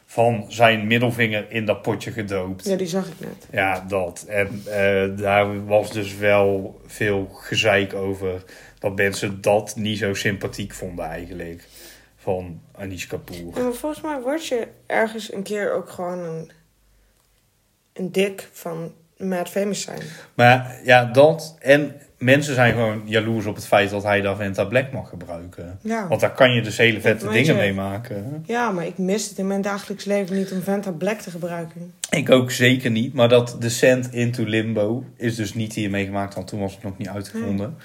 van 0.05 0.45
zijn 0.47 0.87
middelvinger 0.87 1.45
in 1.49 1.65
dat 1.65 1.81
potje 1.81 2.11
gedoopt. 2.11 2.65
Ja, 2.65 2.75
die 2.75 2.87
zag 2.87 3.07
ik 3.07 3.19
net. 3.19 3.47
Ja, 3.51 3.85
dat. 3.87 4.25
En 4.27 4.61
eh, 4.65 5.17
daar 5.17 5.65
was 5.65 5.91
dus 5.91 6.17
wel 6.17 6.79
veel 6.85 7.29
gezeik 7.33 7.93
over 7.93 8.43
dat 8.85 8.95
mensen 8.95 9.41
dat 9.41 9.73
niet 9.75 9.97
zo 9.97 10.13
sympathiek 10.13 10.73
vonden 10.73 11.05
eigenlijk. 11.05 11.63
Van 12.17 12.61
Anish 12.71 13.05
Kapoor. 13.05 13.51
Ja, 13.55 13.63
maar 13.63 13.73
volgens 13.73 14.01
mij 14.01 14.21
word 14.21 14.47
je 14.47 14.67
ergens 14.85 15.33
een 15.33 15.43
keer 15.43 15.73
ook 15.73 15.89
gewoon 15.89 16.19
een, 16.19 16.51
een 17.93 18.11
dik 18.11 18.49
van 18.51 18.93
Mad 19.17 19.49
Famous 19.49 19.81
zijn. 19.81 20.01
Maar 20.33 20.79
ja, 20.83 21.05
dat. 21.05 21.55
En 21.59 21.95
mensen 22.17 22.53
zijn 22.53 22.73
gewoon 22.73 23.01
jaloers 23.05 23.45
op 23.45 23.55
het 23.55 23.67
feit 23.67 23.89
dat 23.89 24.03
hij 24.03 24.21
daar 24.21 24.35
Venta 24.35 24.63
Black 24.63 24.91
mag 24.91 25.09
gebruiken. 25.09 25.79
Ja. 25.81 26.07
Want 26.07 26.21
daar 26.21 26.33
kan 26.33 26.51
je 26.53 26.61
dus 26.61 26.77
hele 26.77 27.01
vette 27.01 27.27
dingen 27.27 27.53
je- 27.53 27.59
mee 27.61 27.73
maken. 27.73 28.43
ja, 28.45 28.71
maar 28.71 28.85
ik 28.85 28.97
mis 28.97 29.29
het 29.29 29.37
in 29.37 29.47
mijn 29.47 29.61
dagelijks 29.61 30.05
leven 30.05 30.35
niet 30.35 30.51
om 30.51 30.61
Venta 30.61 30.91
Black 30.91 31.19
te 31.19 31.29
gebruiken. 31.31 31.93
Ik 32.09 32.29
ook 32.31 32.51
zeker 32.51 32.91
niet. 32.91 33.13
Maar 33.13 33.29
dat 33.29 33.55
Descent 33.59 34.13
into 34.13 34.43
Limbo 34.43 35.03
is 35.17 35.35
dus 35.35 35.53
niet 35.53 35.73
hiermee 35.73 36.05
gemaakt, 36.05 36.35
want 36.35 36.47
toen 36.47 36.59
was 36.59 36.73
het 36.73 36.83
nog 36.83 36.97
niet 36.97 37.09
uitgevonden. 37.09 37.77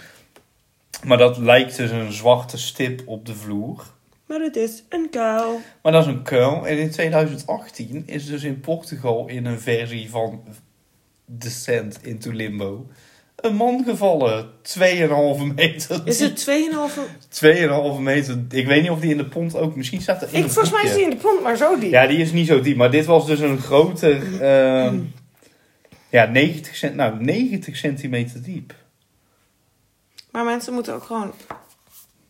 Maar 1.04 1.18
dat 1.18 1.38
lijkt 1.38 1.76
dus 1.76 1.90
een 1.90 2.12
zwarte 2.12 2.58
stip 2.58 3.02
op 3.06 3.26
de 3.26 3.34
vloer. 3.34 3.84
Maar 4.26 4.40
het 4.40 4.56
is 4.56 4.84
een 4.88 5.10
kuil. 5.10 5.60
Maar 5.82 5.92
dat 5.92 6.06
is 6.06 6.12
een 6.12 6.22
kuil. 6.22 6.66
En 6.66 6.78
in 6.78 6.90
2018 6.90 8.02
is 8.06 8.26
dus 8.26 8.42
in 8.42 8.60
Portugal 8.60 9.28
in 9.28 9.46
een 9.46 9.60
versie 9.60 10.10
van 10.10 10.42
Descent 11.24 11.98
into 12.02 12.32
Limbo 12.32 12.86
een 13.40 13.54
man 13.54 13.84
gevallen. 13.84 14.46
2,5 14.78 14.82
meter. 15.54 16.02
Is 16.04 16.20
het 16.20 16.50
2,5... 16.50 17.96
2,5 17.96 18.00
meter. 18.00 18.38
Ik 18.50 18.66
weet 18.66 18.82
niet 18.82 18.90
of 18.90 19.00
die 19.00 19.10
in 19.10 19.16
de 19.16 19.24
pont 19.24 19.56
ook. 19.56 19.76
Misschien 19.76 20.00
staat 20.00 20.22
er 20.22 20.28
in 20.32 20.44
Ik, 20.44 20.50
volgens 20.50 20.74
mij 20.74 20.84
is 20.84 20.94
die 20.94 21.04
in 21.04 21.10
de 21.10 21.16
pont, 21.16 21.42
maar 21.42 21.56
zo 21.56 21.78
diep. 21.78 21.90
Ja, 21.90 22.06
die 22.06 22.18
is 22.18 22.32
niet 22.32 22.46
zo 22.46 22.60
diep. 22.60 22.76
Maar 22.76 22.90
dit 22.90 23.06
was 23.06 23.26
dus 23.26 23.40
een 23.40 23.58
groter... 23.58 24.42
ehm, 24.42 24.98
ja, 26.08 26.24
90, 26.24 26.76
cent, 26.76 26.94
nou, 26.94 27.24
90 27.24 27.76
centimeter 27.76 28.42
diep. 28.42 28.74
Maar 30.32 30.44
mensen 30.44 30.72
moeten 30.72 30.94
ook 30.94 31.02
gewoon 31.02 31.32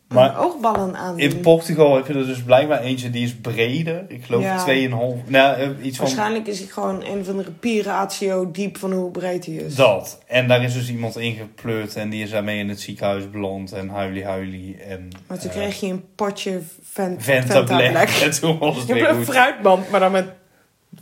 Maar 0.07 0.39
oogballen 0.39 0.95
aan 0.95 1.19
In 1.19 1.39
Portugal 1.39 1.95
heb 1.95 2.07
je 2.07 2.13
er 2.13 2.25
dus 2.25 2.43
blijkbaar 2.43 2.81
eentje 2.81 3.09
die 3.09 3.23
is 3.23 3.35
breder. 3.35 4.05
Ik 4.07 4.23
geloof 4.25 4.43
Ja. 4.43 4.65
2,5... 4.67 5.29
Nou, 5.29 5.59
eh, 5.59 5.69
iets 5.81 5.97
van... 5.97 6.05
Waarschijnlijk 6.05 6.47
is 6.47 6.59
hij 6.59 6.67
gewoon 6.67 7.03
een 7.05 7.19
of 7.19 7.29
andere 7.29 7.51
piratio 7.51 8.51
diep 8.51 8.77
van 8.77 8.91
hoe 8.91 9.11
breed 9.11 9.45
hij 9.45 9.55
is. 9.55 9.75
Dat. 9.75 10.19
En 10.27 10.47
daar 10.47 10.63
is 10.63 10.73
dus 10.73 10.89
iemand 10.89 11.17
ingepleurd 11.17 11.95
en 11.95 12.09
die 12.09 12.23
is 12.23 12.29
daarmee 12.29 12.59
in 12.59 12.69
het 12.69 12.81
ziekenhuis 12.81 13.29
beland 13.29 13.71
en 13.71 13.89
huilie 13.89 14.25
huilie 14.25 14.77
en... 14.77 15.07
Maar 15.27 15.39
toen 15.39 15.49
eh, 15.49 15.55
kreeg 15.55 15.79
je 15.79 15.87
een 15.87 16.03
potje 16.15 16.61
Vent 16.81 17.23
Venta, 17.23 17.61
Black. 17.61 18.09
En 18.23 18.31
toen 18.39 18.57
was 18.57 18.77
het 18.77 18.87
Je 18.87 18.93
hebt 18.93 19.09
een 19.09 19.15
goed. 19.15 19.25
fruitmand, 19.25 19.89
maar 19.89 19.99
dan 19.99 20.11
met 20.11 20.25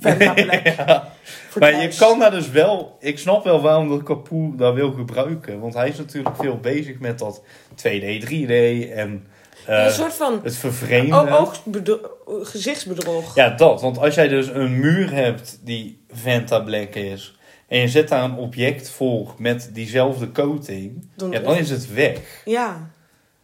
Ja. 0.64 1.12
Maar 1.60 1.82
je 1.82 1.96
kan 1.98 2.20
daar 2.20 2.32
dus 2.32 2.50
wel... 2.50 2.98
Ik 3.00 3.20
snap 3.20 3.44
wel 3.44 3.62
waarom 3.62 3.98
de 3.98 4.04
Kapoor 4.04 4.56
daar 4.58 4.74
wil 4.74 4.92
gebruiken. 4.92 5.60
Want 5.60 5.74
hij 5.74 5.90
is 5.90 5.98
natuurlijk 5.98 6.36
veel 6.36 6.58
bezig 6.58 7.00
met 7.00 7.20
dat 7.20 7.42
2D, 7.76 8.24
3D 8.24 8.52
en 8.94 9.28
eh, 9.66 9.84
een 9.84 9.92
soort 9.92 10.14
van 10.14 10.40
het 10.44 10.56
vervreemden. 10.56 11.32
o- 11.32 11.38
oogbedro- 11.38 12.10
gezichtsbedrog. 12.44 13.36
Ja, 13.36 13.50
dat. 13.50 13.82
Want 13.82 13.98
als 13.98 14.16
jij 14.16 14.28
dus 14.28 14.48
een 14.48 14.80
muur 14.80 15.12
hebt 15.14 15.60
die 15.64 16.02
Venta 16.12 16.60
Black 16.60 16.96
is... 16.96 17.36
en 17.68 17.80
je 17.80 17.88
zet 17.88 18.08
daar 18.10 18.24
een 18.24 18.36
object 18.36 18.90
voor 18.90 19.34
met 19.38 19.70
diezelfde 19.74 20.32
coating... 20.32 21.08
Dan- 21.16 21.32
ja, 21.32 21.40
dan 21.40 21.56
is 21.56 21.70
het 21.70 21.94
weg. 21.94 22.20
Ja. 22.46 22.90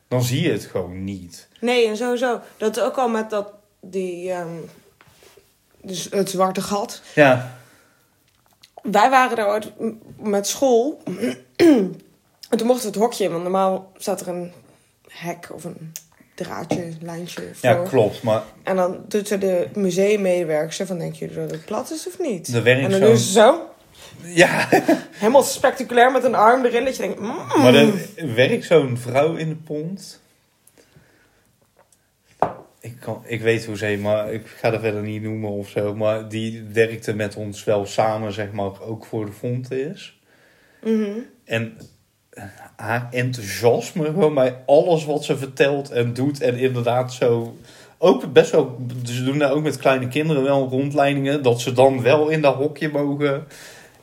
Dan 0.07 0.23
zie 0.23 0.41
je 0.41 0.51
het 0.51 0.65
gewoon 0.65 1.03
niet. 1.03 1.47
Nee, 1.61 1.87
en 1.87 1.97
sowieso. 1.97 2.39
Dat 2.57 2.79
ook 2.81 2.95
al 2.97 3.07
met 3.09 3.29
dat, 3.29 3.51
die, 3.81 4.31
ehm, 4.31 4.47
dus 5.85 6.07
het 6.11 6.29
zwarte 6.29 6.61
gat. 6.61 7.01
Ja, 7.15 7.57
Wij 8.81 9.09
waren 9.09 9.35
daar 9.35 9.47
ooit 9.47 9.71
met 10.17 10.47
school. 10.47 11.01
en 12.49 12.57
toen 12.57 12.67
mochten 12.67 12.85
we 12.85 12.91
het 12.91 12.95
hokje 12.95 13.23
in, 13.23 13.31
want 13.31 13.43
normaal 13.43 13.91
staat 13.97 14.21
er 14.21 14.27
een 14.27 14.51
hek 15.07 15.49
of 15.53 15.63
een 15.63 15.91
draadje, 16.35 16.91
lijntje 17.01 17.41
voor. 17.53 17.69
ja 17.69 17.73
klopt. 17.75 18.23
Maar 18.23 18.43
En 18.63 18.75
dan 18.75 19.05
doet 19.07 19.27
ze 19.27 19.37
de 19.37 19.67
museummedewerker 19.73 20.85
van, 20.85 20.99
denk 20.99 21.15
je 21.15 21.33
dat 21.33 21.51
het 21.51 21.65
plat 21.65 21.91
is 21.91 22.07
of 22.07 22.19
niet? 22.19 22.47
Er 22.47 22.63
werkt 22.63 22.83
en 22.83 22.91
dan 22.91 22.99
doen 22.99 23.17
ze 23.17 23.31
zo, 23.31 23.69
ja, 24.21 24.67
helemaal 25.11 25.43
spectaculair 25.43 26.11
met 26.11 26.23
een 26.23 26.35
arm 26.35 26.65
erin, 26.65 26.85
dat 26.85 26.95
je 26.95 27.01
denkt, 27.01 27.19
mm. 27.19 27.61
maar 27.61 27.73
er 27.73 28.35
werkt 28.35 28.65
zo'n 28.65 28.97
vrouw 28.97 29.35
in 29.35 29.49
de 29.49 29.55
pont. 29.55 30.23
Ik, 32.85 32.95
kan, 32.99 33.23
ik 33.25 33.41
weet 33.41 33.65
hoe 33.65 33.77
ze 33.77 33.97
maar 34.01 34.33
ik 34.33 34.47
ga 34.47 34.73
er 34.73 34.79
verder 34.79 35.01
niet 35.01 35.21
noemen 35.21 35.49
of 35.49 35.69
zo. 35.69 35.95
Maar 35.95 36.29
die 36.29 36.63
werkte 36.73 37.13
met 37.13 37.35
ons 37.35 37.63
wel 37.63 37.85
samen, 37.85 38.33
zeg 38.33 38.51
maar, 38.51 38.81
ook 38.81 39.05
voor 39.05 39.25
de 39.25 39.31
Fontes. 39.31 40.19
Mhm. 40.83 41.09
En 41.45 41.77
haar 42.75 43.07
enthousiasme 43.11 44.05
gewoon 44.05 44.33
bij 44.33 44.57
alles 44.65 45.05
wat 45.05 45.23
ze 45.23 45.37
vertelt 45.37 45.91
en 45.91 46.13
doet. 46.13 46.41
En 46.41 46.57
inderdaad 46.57 47.13
zo... 47.13 47.57
Ook 47.97 48.33
best 48.33 48.51
wel... 48.51 48.77
Ze 49.03 49.23
doen 49.23 49.37
daar 49.37 49.51
ook 49.51 49.63
met 49.63 49.77
kleine 49.77 50.07
kinderen 50.07 50.43
wel 50.43 50.69
rondleidingen. 50.69 51.43
Dat 51.43 51.61
ze 51.61 51.73
dan 51.73 52.01
wel 52.01 52.29
in 52.29 52.41
dat 52.41 52.55
hokje 52.55 52.89
mogen. 52.89 53.47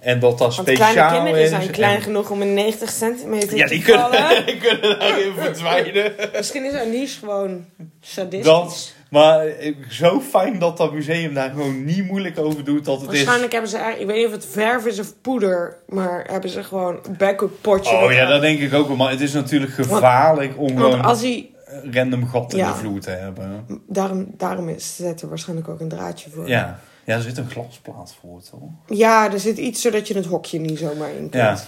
En 0.03 0.21
dat 0.21 0.39
dat 0.39 0.55
Want 0.57 0.69
speciaal 0.69 0.93
kleine 0.93 1.25
kinderen 1.25 1.49
zijn 1.49 1.71
klein 1.71 1.97
En- 1.97 2.03
genoeg 2.03 2.31
om 2.31 2.43
een 2.43 2.55
90 2.55 2.91
centimeter 2.91 3.57
ja, 3.57 3.67
te 3.67 3.75
die 3.75 3.85
vallen. 3.85 4.11
kunnen, 4.11 4.47
die 4.47 4.57
kunnen 4.57 4.99
daarin 4.99 5.33
verdwijnen. 5.37 6.13
Misschien 6.37 6.65
is 6.65 6.75
Anish 6.75 7.19
gewoon 7.19 7.65
sadistisch. 8.01 8.45
Dat, 8.45 8.93
maar 9.11 9.47
eh, 9.47 9.75
zo 9.89 10.21
fijn 10.21 10.59
dat 10.59 10.77
dat 10.77 10.93
museum 10.93 11.35
daar 11.35 11.51
gewoon 11.51 11.85
niet 11.85 12.05
moeilijk 12.07 12.39
over 12.39 12.65
doet. 12.65 12.85
Dat 12.85 13.01
het 13.01 13.11
is... 13.11 13.17
Waarschijnlijk 13.17 13.53
hebben 13.53 13.71
ze 13.71 13.77
eigenlijk, 13.77 14.09
ik 14.11 14.15
weet 14.17 14.27
niet 14.27 14.35
of 14.37 14.43
het 14.43 14.53
verf 14.53 14.87
is 14.87 14.99
of 15.01 15.13
poeder, 15.21 15.77
maar 15.89 16.25
hebben 16.31 16.51
ze 16.51 16.63
gewoon 16.65 16.99
een 17.03 17.17
backup 17.17 17.53
potje. 17.61 17.97
Oh 17.97 18.13
ja, 18.13 18.27
dat 18.27 18.41
denk 18.41 18.59
ik 18.61 18.75
ook 18.75 18.87
wel. 18.87 18.97
Maar 18.97 19.11
het 19.11 19.21
is 19.21 19.33
natuurlijk 19.33 19.73
gevaarlijk 19.73 20.53
om 20.59 20.67
Want 20.67 20.81
gewoon 20.81 21.03
als 21.05 21.21
hij, 21.21 21.51
random 21.93 22.27
gat 22.29 22.53
in 22.53 22.59
Ja. 22.59 22.73
de 22.73 22.79
vloer 22.79 23.01
te 23.01 23.11
hebben. 23.11 23.67
daarom, 23.89 24.27
daarom 24.37 24.69
is, 24.69 24.97
zet 24.97 25.23
er 25.23 25.29
waarschijnlijk 25.29 25.69
ook 25.69 25.81
een 25.81 25.89
draadje 25.89 26.31
voor. 26.31 26.49
Ja. 26.49 26.81
Ja, 27.05 27.15
er 27.15 27.23
zit 27.23 27.39
een 27.39 27.51
glasplaat 27.51 28.15
voor, 28.21 28.43
toch? 28.51 28.99
Ja, 28.99 29.33
er 29.33 29.41
zit 29.41 29.59
iets 29.59 29.81
zodat 29.81 30.09
je 30.09 30.15
het 30.15 30.27
hokje 30.27 30.59
niet 30.61 30.79
zomaar 30.79 31.11
in 31.11 31.29
kunt. 31.31 31.33
Ja. 31.33 31.59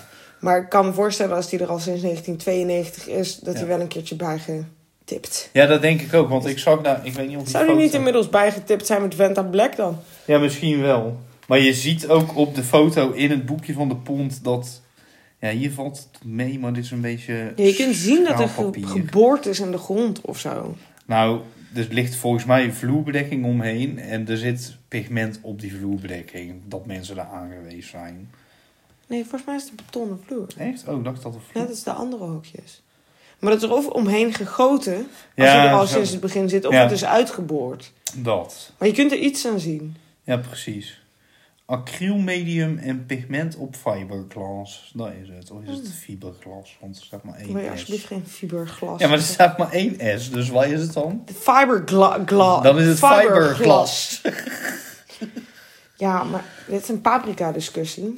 Maar 0.40 0.58
ik 0.58 0.68
kan 0.68 0.86
me 0.86 0.92
voorstellen 0.92 1.36
als 1.36 1.48
die 1.48 1.58
er 1.58 1.68
al 1.68 1.78
sinds 1.78 2.02
1992 2.02 3.08
is, 3.08 3.38
dat 3.38 3.54
hij 3.54 3.62
Ja. 3.62 3.68
wel 3.68 3.80
een 3.80 3.88
keertje 3.88 4.16
bijgetipt. 4.16 5.50
Ja, 5.52 5.66
dat 5.66 5.82
denk 5.82 6.00
ik 6.00 6.14
ook. 6.14 6.28
Want 6.28 6.46
ik 6.46 6.58
zag 6.58 6.80
daar, 6.80 7.06
ik 7.06 7.14
weet 7.14 7.28
niet 7.28 7.36
of 7.36 7.42
die 7.42 7.50
Zou 7.52 7.66
die 7.66 7.76
niet 7.76 7.94
inmiddels 7.94 8.28
bijgetipt 8.28 8.86
zijn 8.86 9.02
met 9.02 9.14
Venta 9.14 9.42
Black 9.42 9.76
dan? 9.76 9.98
Ja, 10.24 10.38
misschien 10.38 10.80
wel. 10.80 11.18
Maar 11.46 11.58
je 11.58 11.74
ziet 11.74 12.08
ook 12.08 12.36
op 12.36 12.54
de 12.54 12.62
foto 12.62 13.10
in 13.10 13.30
het 13.30 13.46
boekje 13.46 13.72
van 13.72 13.88
de 13.88 13.96
pont 13.96 14.44
dat... 14.44 14.82
Ja, 15.40 15.50
hier 15.50 15.72
valt 15.72 16.08
het 16.12 16.24
mee, 16.24 16.58
maar 16.58 16.72
dit 16.72 16.84
is 16.84 16.90
een 16.90 17.00
beetje 17.00 17.52
Ja, 17.56 17.64
je 17.64 17.74
kunt 17.74 17.94
zien 17.94 18.24
dat 18.24 18.40
er 18.40 18.48
geboord 18.82 19.46
is 19.46 19.60
in 19.60 19.70
de 19.70 19.78
grond 19.78 20.20
of 20.20 20.38
zo. 20.38 20.76
Nou, 21.06 21.40
er 21.74 21.86
ligt 21.90 22.16
volgens 22.16 22.44
mij 22.44 22.64
een 22.64 22.74
vloerbedekking 22.74 23.44
omheen. 23.44 23.98
En 23.98 24.28
er 24.28 24.36
zit 24.36 24.76
pigment 24.88 25.38
op 25.42 25.60
die 25.60 25.74
vloerbedekking. 25.76 26.54
Dat 26.66 26.86
mensen 26.86 27.16
daar 27.16 27.28
aangewezen 27.32 27.90
zijn. 27.90 28.30
Nee, 29.06 29.20
volgens 29.22 29.44
mij 29.44 29.54
is 29.56 29.62
het 29.62 29.70
een 29.70 29.76
betonnen 29.76 30.20
vloer. 30.26 30.46
Echt? 30.56 30.88
Oh, 30.88 30.98
ik 30.98 31.04
dacht 31.04 31.22
dat 31.22 31.34
het 31.34 31.42
vloer... 31.50 31.62
Net 31.62 31.70
als 31.70 31.82
de 31.82 31.92
andere 31.92 32.24
hokjes. 32.24 32.82
Maar 33.38 33.50
dat 33.52 33.62
is 33.62 33.68
er 33.68 33.74
of 33.74 33.86
omheen 33.86 34.32
gegoten, 34.34 34.94
als 34.96 35.06
Ja, 35.34 35.62
je 35.62 35.68
er 35.68 35.74
al 35.74 35.86
zo. 35.86 35.92
sinds 35.94 36.10
het 36.10 36.20
begin 36.20 36.48
zit, 36.48 36.64
of 36.66 36.72
Ja. 36.72 36.82
het 36.82 36.90
is 36.92 37.04
uitgeboord. 37.04 37.92
Dat. 38.16 38.72
Maar 38.78 38.88
je 38.88 38.94
kunt 38.94 39.12
er 39.12 39.18
iets 39.18 39.46
aan 39.46 39.60
zien. 39.60 39.96
Ja, 40.22 40.36
precies. 40.36 41.02
Acrylmedium 41.66 42.78
en 42.78 43.06
pigment 43.06 43.56
op 43.56 43.76
fiberglas. 43.76 44.90
Dat 44.94 45.10
is 45.22 45.28
het. 45.28 45.50
Of 45.50 45.62
is 45.62 45.76
het 45.76 45.92
fiberglas? 45.92 46.76
Want 46.80 46.96
er 46.96 47.04
staat 47.04 47.24
maar 47.24 47.34
één 47.34 47.52
Wil 47.52 47.62
je 47.62 47.68
S. 47.68 47.70
alsjeblieft 47.70 48.06
geen 48.06 48.26
fiberglas? 48.26 49.00
Ja, 49.00 49.08
maar 49.08 49.16
er 49.16 49.22
staat 49.22 49.58
maar 49.58 49.70
één 49.70 50.20
S. 50.20 50.30
Dus 50.30 50.48
wat 50.48 50.64
is 50.64 50.80
het 50.80 50.92
dan? 50.92 51.22
De 51.24 51.34
fiberglas. 51.34 52.62
Dan 52.62 52.78
is 52.78 52.86
het 52.86 52.98
fiberglas. 52.98 54.22
ja, 55.96 56.24
maar 56.24 56.44
dit 56.68 56.82
is 56.82 56.88
een 56.88 57.00
paprika 57.00 57.52
discussie. 57.52 58.14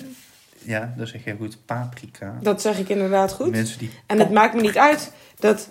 Ja, 0.59 0.95
dan 0.97 1.07
zeg 1.07 1.25
jij 1.25 1.37
goed 1.39 1.59
paprika. 1.65 2.39
Dat 2.43 2.61
zeg 2.61 2.79
ik 2.79 2.89
inderdaad 2.89 3.33
goed. 3.33 3.51
Mensen 3.51 3.79
die... 3.79 3.91
En 4.07 4.19
het 4.19 4.31
maakt 4.31 4.55
me 4.55 4.61
niet 4.61 4.79
uit 4.79 5.13
dat... 5.39 5.69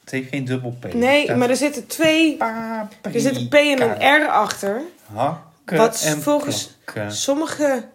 Het 0.00 0.10
heeft 0.14 0.28
geen 0.28 0.44
dubbel 0.44 0.76
P. 0.80 0.94
Nee, 0.94 1.34
maar 1.34 1.50
er 1.50 1.56
zitten 1.56 1.86
twee... 1.86 2.36
staat 2.36 2.88
Er 3.02 3.20
zit 3.20 3.36
een 3.36 3.48
P 3.48 3.54
en 3.54 3.82
een 3.82 4.24
R 4.24 4.28
achter. 4.28 4.82
Hakken 5.12 5.45
Wat 5.66 6.02
en 6.02 6.22
volgens- 6.22 6.76
plakken. 6.84 7.12
Sommige 7.12 7.88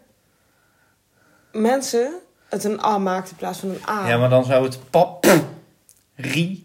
mensen 1.52 2.14
het 2.50 2.64
een 2.64 2.84
A 2.84 2.98
maakt 2.98 3.30
in 3.30 3.36
plaats 3.36 3.60
van 3.60 3.70
een 3.70 3.82
A. 3.90 4.08
Ja, 4.08 4.18
maar 4.18 4.30
dan 4.30 4.44
zou 4.46 4.64
het 4.64 4.80
paprika. 4.90 6.60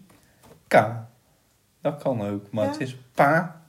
Dat 1.82 2.02
kan 2.02 2.30
ook, 2.30 2.50
maar 2.50 2.64
Ja. 2.64 2.70
het 2.70 2.80
is 2.80 2.96
paprika. 3.14 3.60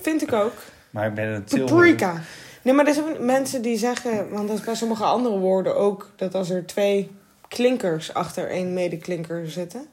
Vind 0.00 0.22
ik 0.22 0.32
ook. 0.32 0.52
Maar 0.90 1.06
ik 1.06 1.14
ben 1.14 1.28
een 1.28 1.44
Tilburg. 1.44 1.70
Paprika. 1.70 2.20
Nee, 2.62 2.74
maar 2.74 2.86
er 2.86 2.94
zijn 2.94 3.24
mensen 3.24 3.62
die 3.62 3.78
zeggen, 3.78 4.30
want 4.30 4.48
dat 4.48 4.58
is 4.58 4.64
bij 4.64 4.74
sommige 4.74 5.04
andere 5.04 5.38
woorden 5.38 5.76
ook, 5.76 6.10
dat 6.16 6.34
als 6.34 6.50
er 6.50 6.66
twee 6.66 7.10
klinkers 7.48 8.14
achter 8.14 8.48
één 8.50 8.72
medeklinker 8.72 9.50
zitten, 9.50 9.86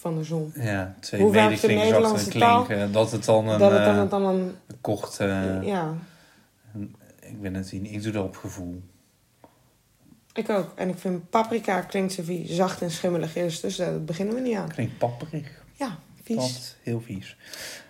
van 0.00 0.16
de 0.18 0.24
zon, 0.24 0.52
Ja, 0.54 0.94
twee 1.00 1.20
Hoe 1.20 1.32
de 1.32 1.66
Nederlandse 1.66 2.30
taal? 2.38 2.64
klinken. 2.64 2.92
Dat 2.92 3.12
het 3.12 3.24
dan 3.24 3.48
een 3.48 3.58
dat 3.58 3.70
het 3.72 3.84
dan, 3.84 3.98
eh, 4.04 4.10
dan 4.10 4.24
een, 4.24 4.54
kort... 4.80 5.18
eh, 5.20 5.62
ja, 5.62 5.94
Ik 7.20 7.40
ben 7.40 7.54
het 7.54 7.72
niet. 7.72 7.92
Ik 7.92 8.02
doe 8.02 8.12
dat 8.12 8.24
op 8.24 8.36
gevoel. 8.36 8.82
ik 10.32 10.48
ook. 10.50 10.72
En 10.74 10.88
ik 10.88 10.98
vind 10.98 11.30
paprika 11.30 11.80
klinkt 11.80 12.12
zo 12.12 12.22
wie 12.22 12.52
zacht 12.52 12.82
en 12.82 12.90
schimmelig 12.90 13.36
is, 13.36 13.60
dus 13.60 13.76
daar 13.76 14.04
beginnen 14.04 14.34
we 14.34 14.40
niet 14.40 14.56
aan. 14.56 14.68
Klinkt 14.68 14.98
papperig. 14.98 15.62
Ja, 15.74 15.98
vies. 16.22 16.76
Heel 16.82 17.00
vies. 17.00 17.36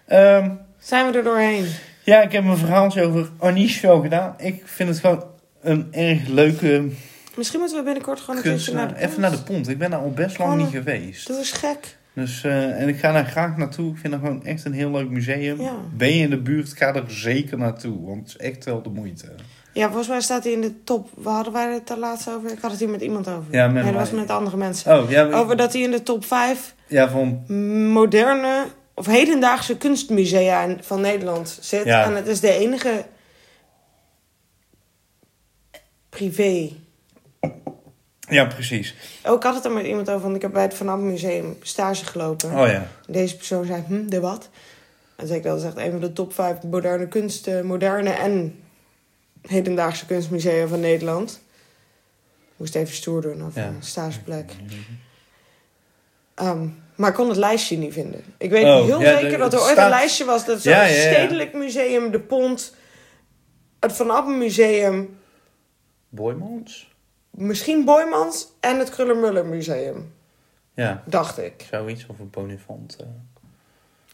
Ehm, 0.06 0.50
Zijn 0.78 1.10
we 1.12 1.18
er 1.18 1.24
doorheen? 1.24 1.66
ja, 2.04 2.22
ik 2.22 2.32
heb 2.32 2.44
een 2.44 2.56
verhaaltje 2.56 3.02
over 3.04 3.30
Anish 3.38 3.80
wel 3.80 4.00
gedaan. 4.00 4.34
Ik 4.38 4.66
vind 4.66 4.88
het 4.88 4.98
gewoon 4.98 5.24
een 5.60 5.88
erg 5.92 6.26
leuke 6.26 6.88
Misschien 7.38 7.58
moeten 7.60 7.78
we 7.78 7.84
binnenkort 7.84 8.20
gewoon 8.20 8.40
kunstenaar. 8.42 8.86
naar 8.86 8.94
de 8.94 9.00
Even 9.06 9.20
naar 9.20 9.30
de 9.30 9.42
pont. 9.42 9.68
Ik 9.68 9.78
ben 9.78 9.90
daar 9.90 10.00
al 10.00 10.10
best 10.10 10.38
lang 10.38 10.56
niet 10.56 10.70
geweest. 10.70 11.26
Doe 11.26 11.36
eens 11.36 11.52
gek. 11.52 11.96
Dus, 12.12 12.44
eh, 12.44 12.80
en 12.80 12.88
ik 12.88 12.98
ga 12.98 13.12
daar 13.12 13.24
graag 13.24 13.56
naartoe. 13.56 13.90
Ik 13.92 13.98
vind 13.98 14.12
dat 14.12 14.22
gewoon 14.22 14.44
echt 14.44 14.64
een 14.64 14.72
heel 14.72 14.90
leuk 14.90 15.10
museum. 15.10 15.60
Ja. 15.60 15.72
Ben 15.94 16.14
je 16.14 16.22
in 16.22 16.30
de 16.30 16.40
buurt, 16.40 16.72
ga 16.76 16.94
er 16.94 17.04
zeker 17.06 17.58
naartoe. 17.58 18.06
Want 18.06 18.18
het 18.18 18.28
is 18.28 18.36
echt 18.36 18.64
wel 18.64 18.82
de 18.82 18.88
moeite. 18.90 19.34
Ja, 19.72 19.86
volgens 19.86 20.08
mij 20.08 20.20
staat 20.20 20.44
hij 20.44 20.52
in 20.52 20.60
de 20.60 20.84
top. 20.84 21.08
Waar 21.14 21.34
hadden 21.34 21.52
wij 21.52 21.72
het 21.72 21.86
daar 21.86 21.98
laatst 21.98 22.30
over? 22.30 22.50
Ik 22.52 22.58
had 22.60 22.70
het 22.70 22.80
hier 22.80 22.88
met 22.88 23.00
iemand 23.00 23.28
over. 23.28 23.44
Ja, 23.50 23.66
met 23.68 23.82
nee, 23.84 23.92
dat 23.92 24.00
was 24.00 24.10
met 24.10 24.30
andere 24.30 24.56
mensen. 24.56 24.98
Oh, 25.02 25.10
ja, 25.10 25.24
maar- 25.24 25.40
Over 25.40 25.56
dat 25.56 25.72
hij 25.72 25.82
in 25.82 25.90
de 25.90 26.02
top 26.02 26.24
5 26.24 26.74
ja 26.86 27.08
van... 27.10 27.44
moderne 27.92 28.66
of 28.94 29.06
hedendaagse 29.06 29.76
kunstmusea 29.76 30.76
van 30.80 31.00
Nederland 31.00 31.58
zit. 31.60 31.84
Ja. 31.84 32.04
En 32.04 32.16
het 32.16 32.26
is 32.26 32.40
de 32.40 32.52
enige 32.52 33.04
privé. 36.08 36.70
Ja, 38.28 38.44
precies. 38.44 38.94
Ook 39.24 39.36
ik 39.36 39.42
had 39.42 39.54
het 39.54 39.64
er 39.64 39.70
met 39.72 39.86
iemand 39.86 40.10
over, 40.10 40.22
want 40.22 40.36
ik 40.36 40.42
heb 40.42 40.52
bij 40.52 40.62
het 40.62 40.74
Van 40.74 40.88
Ampen 40.88 41.06
Museum 41.10 41.56
stage 41.62 42.04
gelopen. 42.04 42.50
Oh 42.50 42.66
ja. 42.66 42.86
Deze 43.06 43.36
persoon 43.36 43.64
zei, 43.66 43.82
hm, 43.86 44.06
de 44.08 44.20
wat? 44.20 44.48
En 45.16 45.26
zei 45.26 45.38
ik, 45.38 45.44
dat 45.44 45.58
is 45.58 45.64
echt 45.64 45.76
een 45.76 45.90
van 45.90 46.00
de 46.00 46.12
top 46.12 46.34
5 46.34 46.62
moderne 46.62 47.08
kunsten, 47.08 47.66
moderne 47.66 48.10
en 48.10 48.60
hedendaagse 49.46 50.06
kunstmusea 50.06 50.66
van 50.66 50.80
Nederland. 50.80 51.30
Ik 52.44 52.54
moest 52.56 52.74
even 52.74 52.94
stoer 52.94 53.22
doen 53.22 53.52
Ja. 53.54 53.66
een 53.66 53.76
stageplek. 53.82 54.50
Ehm, 56.34 56.66
maar 56.94 57.08
ik 57.08 57.14
kon 57.14 57.28
het 57.28 57.36
lijstje 57.36 57.76
niet 57.76 57.92
vinden. 57.92 58.24
Ik 58.38 58.50
weet 58.50 58.64
Oh, 58.64 58.84
heel 58.84 59.00
ja, 59.00 59.12
de- 59.14 59.20
zeker 59.20 59.38
dat 59.38 59.52
er 59.52 59.60
ooit 59.60 59.70
staat- 59.70 59.84
een 59.84 59.98
lijstje 59.98 60.24
was. 60.24 60.44
Dat 60.44 60.62
zo'n 60.62 60.72
ja. 60.72 60.86
Stedelijk 60.88 61.52
Museum, 61.52 62.10
de 62.10 62.20
Pont, 62.20 62.74
het 63.80 63.92
Van 63.92 64.10
Appen 64.10 64.38
Museum, 64.38 65.18
Boymans? 66.08 66.90
Misschien 67.40 67.84
Boymans 67.84 68.48
en 68.60 68.78
het 68.78 68.90
Kruller-Muller 68.90 69.46
Museum, 69.46 70.12
Ja, 70.74 71.02
dacht 71.06 71.38
ik. 71.38 71.66
zoiets. 71.70 72.06
Of 72.06 72.18
een 72.18 72.30
Bonifant. 72.30 72.96
eh. 73.00 73.06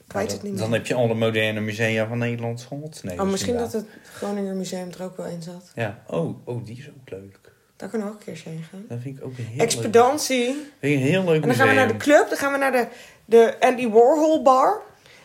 Ik 0.07 0.13
weet 0.13 0.33
het 0.33 0.43
niet 0.43 0.53
meer. 0.53 0.61
Dan 0.61 0.73
heb 0.73 0.87
je 0.87 0.95
alle 0.95 1.15
moderne 1.15 1.61
musea 1.61 2.07
van 2.07 2.19
Nederland 2.19 2.63
gehad. 2.63 3.01
Nee, 3.03 3.21
Oh, 3.21 3.31
misschien 3.31 3.57
dat 3.57 3.73
het 3.73 3.87
Groninger 4.15 4.55
Museum 4.55 4.89
er 4.99 5.05
ook 5.05 5.17
wel 5.17 5.27
in 5.27 5.43
zat. 5.43 5.73
Ja, 5.75 6.03
oh, 6.07 6.37
oh, 6.49 6.65
die 6.65 6.79
is 6.79 6.89
ook 6.89 7.11
leuk. 7.11 7.39
Daar 7.77 7.89
kunnen 7.89 8.07
we 8.09 8.13
ook 8.15 8.19
een 8.21 8.25
keertje 8.27 8.51
heen 8.51 8.63
gaan. 8.71 8.85
Dat 8.89 8.99
vind 9.01 9.19
ik 9.19 9.25
ook 9.25 9.39
een 9.39 9.45
heel 9.45 9.61
Expedantie. 9.61 10.47
leuk. 10.47 10.55
Vind 10.81 10.95
ik 10.95 11.01
een 11.01 11.07
heel 11.07 11.25
leuk 11.25 11.43
En 11.43 11.49
dan 11.49 11.57
gaan 11.57 11.69
we 11.69 11.75
naar 11.75 11.89
de 11.89 11.97
club, 11.97 12.29
dan 12.29 12.39
gaan 12.39 12.53
we 12.53 12.59
naar 12.59 12.73
de, 12.73 12.87
de 13.25 13.57
Andy 13.61 13.89
Warhol 13.89 14.43
bar. 14.43 14.81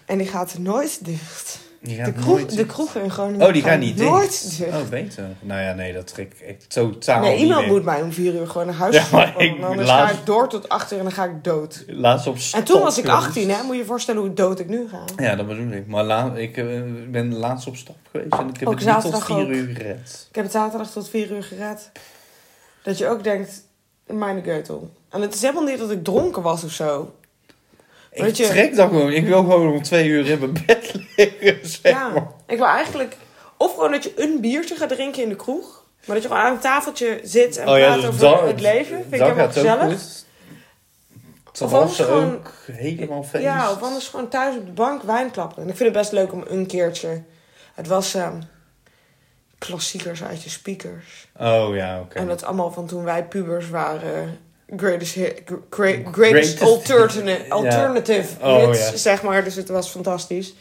En 0.05 0.17
die 0.17 0.27
gaat 0.27 0.57
nooit 0.57 1.05
dicht. 1.05 1.59
Die 1.81 2.03
De, 2.03 2.11
kroeg, 2.13 2.25
nooit- 2.25 2.55
de 2.55 2.65
kroegen 2.65 3.03
in 3.03 3.11
Groningen 3.11 3.47
Oh, 3.47 3.53
die 3.53 3.61
gaan 3.63 3.79
niet 3.79 3.95
nooit. 3.97 4.59
Oh, 4.67 4.89
beter. 4.89 5.23
Nou 5.39 5.61
ja, 5.61 5.73
nee, 5.73 5.93
dat 5.93 6.07
trek 6.07 6.33
ik 6.47 6.61
totaal 6.61 7.21
nee, 7.21 7.31
niet 7.31 7.41
iemand 7.41 7.61
mee. 7.61 7.69
moet 7.69 7.83
mij 7.83 8.01
om 8.01 8.11
vier 8.13 8.33
uur 8.33 8.47
gewoon 8.47 8.67
naar 8.67 8.75
huis 8.75 8.95
Ja, 8.95 9.05
maar 9.11 9.33
ik- 9.41 9.61
Anders 9.63 9.87
laatst- 9.87 10.13
ga 10.13 10.19
ik 10.19 10.25
door 10.25 10.49
tot 10.49 10.69
acht 10.69 10.91
uur 10.91 10.97
en 10.97 11.03
dan 11.03 11.13
ga 11.13 11.23
ik 11.25 11.43
dood. 11.43 11.83
Laatst 11.87 12.27
op 12.27 12.37
En 12.53 12.63
toen 12.63 12.81
was 12.81 12.97
ik 12.97 13.03
stap 13.03 13.15
18, 13.17 13.41
geweest. 13.41 13.57
hè. 13.59 13.63
Moet 13.65 13.73
je 13.75 13.81
je 13.81 13.87
voorstellen 13.87 14.21
hoe 14.21 14.33
dood 14.33 14.59
ik 14.59 14.67
nu 14.69 14.87
ga. 14.89 15.23
Ja, 15.23 15.35
dat 15.35 15.47
bedoel 15.47 15.71
ik. 15.71 15.87
Maar 15.87 16.03
la 16.03 16.31
ik 16.35 16.57
eh, 16.57 16.65
ben 17.09 17.35
laatst 17.35 17.67
op 17.67 17.75
stap 17.75 17.95
geweest 18.11 18.33
en 18.33 18.49
ik 18.49 18.59
heb 18.59 18.67
Ook 18.67 18.79
het 18.79 18.85
niet 18.85 18.93
tot 18.93 19.03
zaterdag 19.03 19.25
vier 19.25 19.35
ook. 19.45 19.47
uur 19.49 19.75
gered. 19.75 20.25
Ik 20.29 20.35
heb 20.35 20.43
het 20.43 20.53
zaterdag 20.53 20.91
tot 20.91 21.09
vier 21.09 21.31
uur 21.31 21.43
gered. 21.43 21.91
Dat 22.83 22.97
je 22.97 23.07
ook 23.07 23.23
denkt, 23.23 23.63
mijn 24.07 24.43
geutel. 24.43 24.89
En 25.09 25.21
het 25.21 25.33
is 25.33 25.41
helemaal 25.41 25.63
niet 25.63 25.79
dat 25.79 25.91
ik 25.91 26.03
dronken 26.03 26.41
was 26.41 26.63
of 26.63 26.71
zo. 26.71 27.13
Ik 28.11 28.21
Weet 28.23 28.37
je- 28.37 28.47
trek 28.47 28.75
dat 28.75 28.87
gewoon. 28.89 29.11
Ik 29.11 29.25
wil 29.25 29.39
gewoon 29.39 29.71
om 29.73 29.81
twee 29.83 30.07
uur 30.07 30.27
in 30.27 30.39
mijn 30.39 30.53
bed 30.65 30.93
liggen, 31.15 31.28
zeg 31.81 31.91
Ja, 31.91 32.09
maar. 32.09 32.27
ik 32.47 32.57
wil 32.57 32.67
eigenlijk... 32.67 33.17
Of 33.57 33.73
gewoon 33.73 33.91
dat 33.91 34.03
je 34.03 34.11
een 34.15 34.41
biertje 34.41 34.75
gaat 34.75 34.89
drinken 34.89 35.23
in 35.23 35.29
de 35.29 35.35
kroeg. 35.35 35.83
Maar 36.05 36.15
dat 36.15 36.23
je 36.23 36.31
gewoon 36.31 36.43
aan 36.43 36.53
een 36.53 36.59
tafeltje 36.59 37.19
zit 37.23 37.57
en 37.57 37.63
praat 37.65 37.95
dus 37.95 38.05
over 38.05 38.19
dat- 38.19 38.41
het 38.47 38.59
leven. 38.61 38.97
Vind 38.97 39.13
ik 39.13 39.21
helemaal 39.21 39.47
gezellig. 39.51 40.01
Of 41.61 41.73
anders 41.73 41.95
gewoon- 41.99 42.33
ook 42.33 42.51
helemaal 42.71 43.23
feest. 43.23 43.43
Ja, 43.43 43.71
of 43.71 43.81
anders 43.81 44.07
gewoon 44.07 44.27
thuis 44.29 44.55
op 44.55 44.65
de 44.65 44.71
bank 44.71 45.03
wijn 45.03 45.31
klappen. 45.31 45.63
En 45.63 45.69
ik 45.69 45.75
vind 45.75 45.89
het 45.89 45.97
best 45.97 46.11
leuk 46.11 46.33
om 46.33 46.43
een 46.47 46.65
keertje... 46.65 47.21
Het 47.73 47.87
was 47.87 48.13
ehm, 48.13 48.41
klassiekers 49.57 50.23
uit 50.23 50.43
je 50.43 50.49
speakers. 50.49 51.27
Oh 51.39 51.75
ja, 51.75 51.99
oké. 51.99 52.17
En 52.17 52.27
dat 52.27 52.43
allemaal 52.43 52.71
van 52.71 52.87
toen 52.87 53.03
wij 53.03 53.23
pubers 53.25 53.69
waren. 53.69 54.39
Greatest, 54.77 55.13
hit, 55.13 55.41
greatest, 55.69 56.07
Greatest- 56.15 56.61
alternative, 56.61 57.37
Ja. 57.47 57.53
alternative 57.53 58.27
Oh, 58.41 58.65
hits, 58.65 58.89
ja. 58.89 58.95
zeg 58.97 59.21
maar. 59.23 59.43
Dus 59.43 59.55
het 59.55 59.69
was 59.69 59.89
fantastisch. 59.89 60.53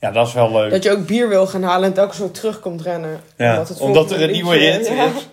Ja, 0.00 0.10
dat 0.10 0.26
is 0.26 0.32
wel 0.32 0.52
leuk. 0.52 0.70
Dat 0.70 0.82
je 0.82 0.90
ook 0.90 1.06
bier 1.06 1.28
wil 1.28 1.46
gaan 1.46 1.62
halen 1.62 1.88
en 1.88 1.94
telkens 1.94 2.16
zo 2.18 2.30
terug 2.30 2.60
komt 2.60 2.82
rennen. 2.82 3.20
ja, 3.36 3.50
omdat, 3.50 3.68
het 3.68 3.80
omdat 3.80 4.10
er 4.10 4.22
een 4.22 4.30
nieuwe 4.30 4.56
hit 4.56 4.86
ja. 4.88 5.04
is. 5.04 5.28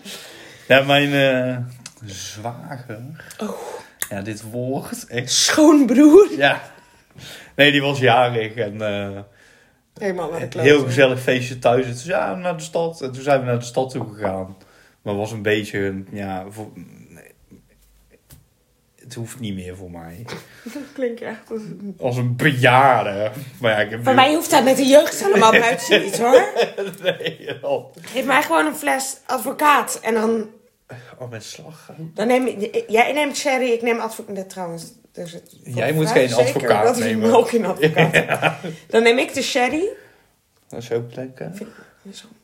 Ja, 0.68 0.82
mijn 0.82 1.12
eh, 1.12 1.56
zwager. 2.06 2.98
Oh. 3.42 3.50
Ja, 4.10 4.20
dit 4.22 4.50
woord. 4.50 5.06
Echt. 5.06 5.30
Schoonbroer. 5.32 6.28
Ja. 6.36 6.60
Nee, 7.56 7.72
die 7.72 7.82
was 7.82 7.98
jarig 7.98 8.54
en 8.54 8.80
eh, 8.82 9.18
Helemaal 9.98 10.30
naar 10.30 10.48
de 10.48 10.60
heel 10.60 10.84
gezellig 10.84 11.20
feestje 11.20 11.58
thuis. 11.58 11.86
En 11.86 11.94
toen 11.94 12.04
ja, 12.04 12.34
naar 12.34 12.56
de 12.56 12.62
stad. 12.62 13.00
En 13.00 13.12
toen 13.12 13.22
zijn 13.22 13.40
we 13.40 13.46
naar 13.46 13.58
de 13.58 13.64
stad 13.64 13.90
toe 13.90 14.06
gegaan. 14.14 14.56
Maar 15.02 15.12
het 15.12 15.22
was 15.22 15.32
een 15.32 15.42
beetje, 15.42 15.78
een- 15.78 16.08
ja, 16.10 16.44
voor, 16.48 16.66
het 19.08 19.16
hoeft 19.16 19.40
niet 19.40 19.54
meer 19.54 19.76
voor 19.76 19.90
mij. 19.90 20.24
Dat 20.64 20.82
klinkt 20.94 21.20
echt 21.20 21.50
als... 21.50 21.60
Als 21.98 22.16
een 22.16 22.36
bejaarde. 22.36 23.30
Maar 23.60 23.70
ja, 23.72 23.78
ik 23.78 23.90
heb 23.90 24.04
nu- 24.04 24.14
mij 24.14 24.34
hoeft 24.34 24.50
dat 24.50 24.64
met 24.64 24.76
de 24.76 24.86
jeugd 24.86 25.22
allemaal 25.22 25.50
buiten 25.52 26.02
niet 26.02 26.18
hoor. 26.18 26.44
Nee, 27.02 27.52
al. 27.62 27.92
Geef 28.00 28.24
mij 28.24 28.42
gewoon 28.42 28.66
een 28.66 28.74
fles 28.76 29.16
advocaat. 29.26 30.00
En 30.02 30.14
dan, 30.14 30.50
Oh, 31.18 31.30
met 31.30 31.44
slagroom. 31.44 32.10
dan 32.14 32.26
neem 32.26 32.46
ik... 32.46 32.84
Jij 32.88 33.12
neemt 33.12 33.36
sherry, 33.36 33.70
ik 33.70 33.82
neem 33.82 33.98
advocaat. 33.98 34.34
Nee, 34.34 34.46
trouwens, 34.46 34.92
zit 35.12 35.56
Jij 35.62 35.92
moet 35.92 36.08
geen 36.10 36.28
zeker 36.28 36.42
advocaat 36.44 36.84
dat 36.84 36.98
nemen. 36.98 37.28
in 37.52 37.64
advocaat. 37.66 38.54
Dan 38.88 39.02
neem 39.02 39.18
ik 39.18 39.34
de 39.34 39.42
sherry. 39.42 39.88
Dat 40.68 40.82
is 40.82 40.92
ook 40.92 41.14
lekker. 41.14 41.52
Zo, 41.56 41.64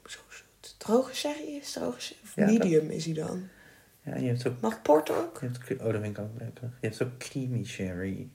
zo 0.07 0.19
zoet. 0.29 0.75
Droge 0.79 1.15
sherry 1.15 1.59
is 1.63 1.73
droge 1.73 2.01
sherry. 2.01 2.21
Of 2.25 2.33
Ja, 2.35 2.45
medium 2.47 2.91
is 2.91 3.05
hij 3.05 3.15
dan. 3.15 3.49
Ja, 4.05 4.17
je 4.17 4.27
hebt 4.27 4.47
ook... 4.47 4.61
Mag 4.61 4.83
port 4.83 5.11
ook? 5.11 5.39
Je 5.41 5.47
hebt, 5.47 5.83
oh, 5.83 5.93
dat 5.93 6.01
vind 6.03 6.19
ik 6.19 6.25
ook 6.25 6.39
lekker. 6.39 6.71
Je 6.81 6.87
hebt 6.89 7.03
ook 7.03 7.19
creamy 7.19 7.65
sherry. 7.65 8.29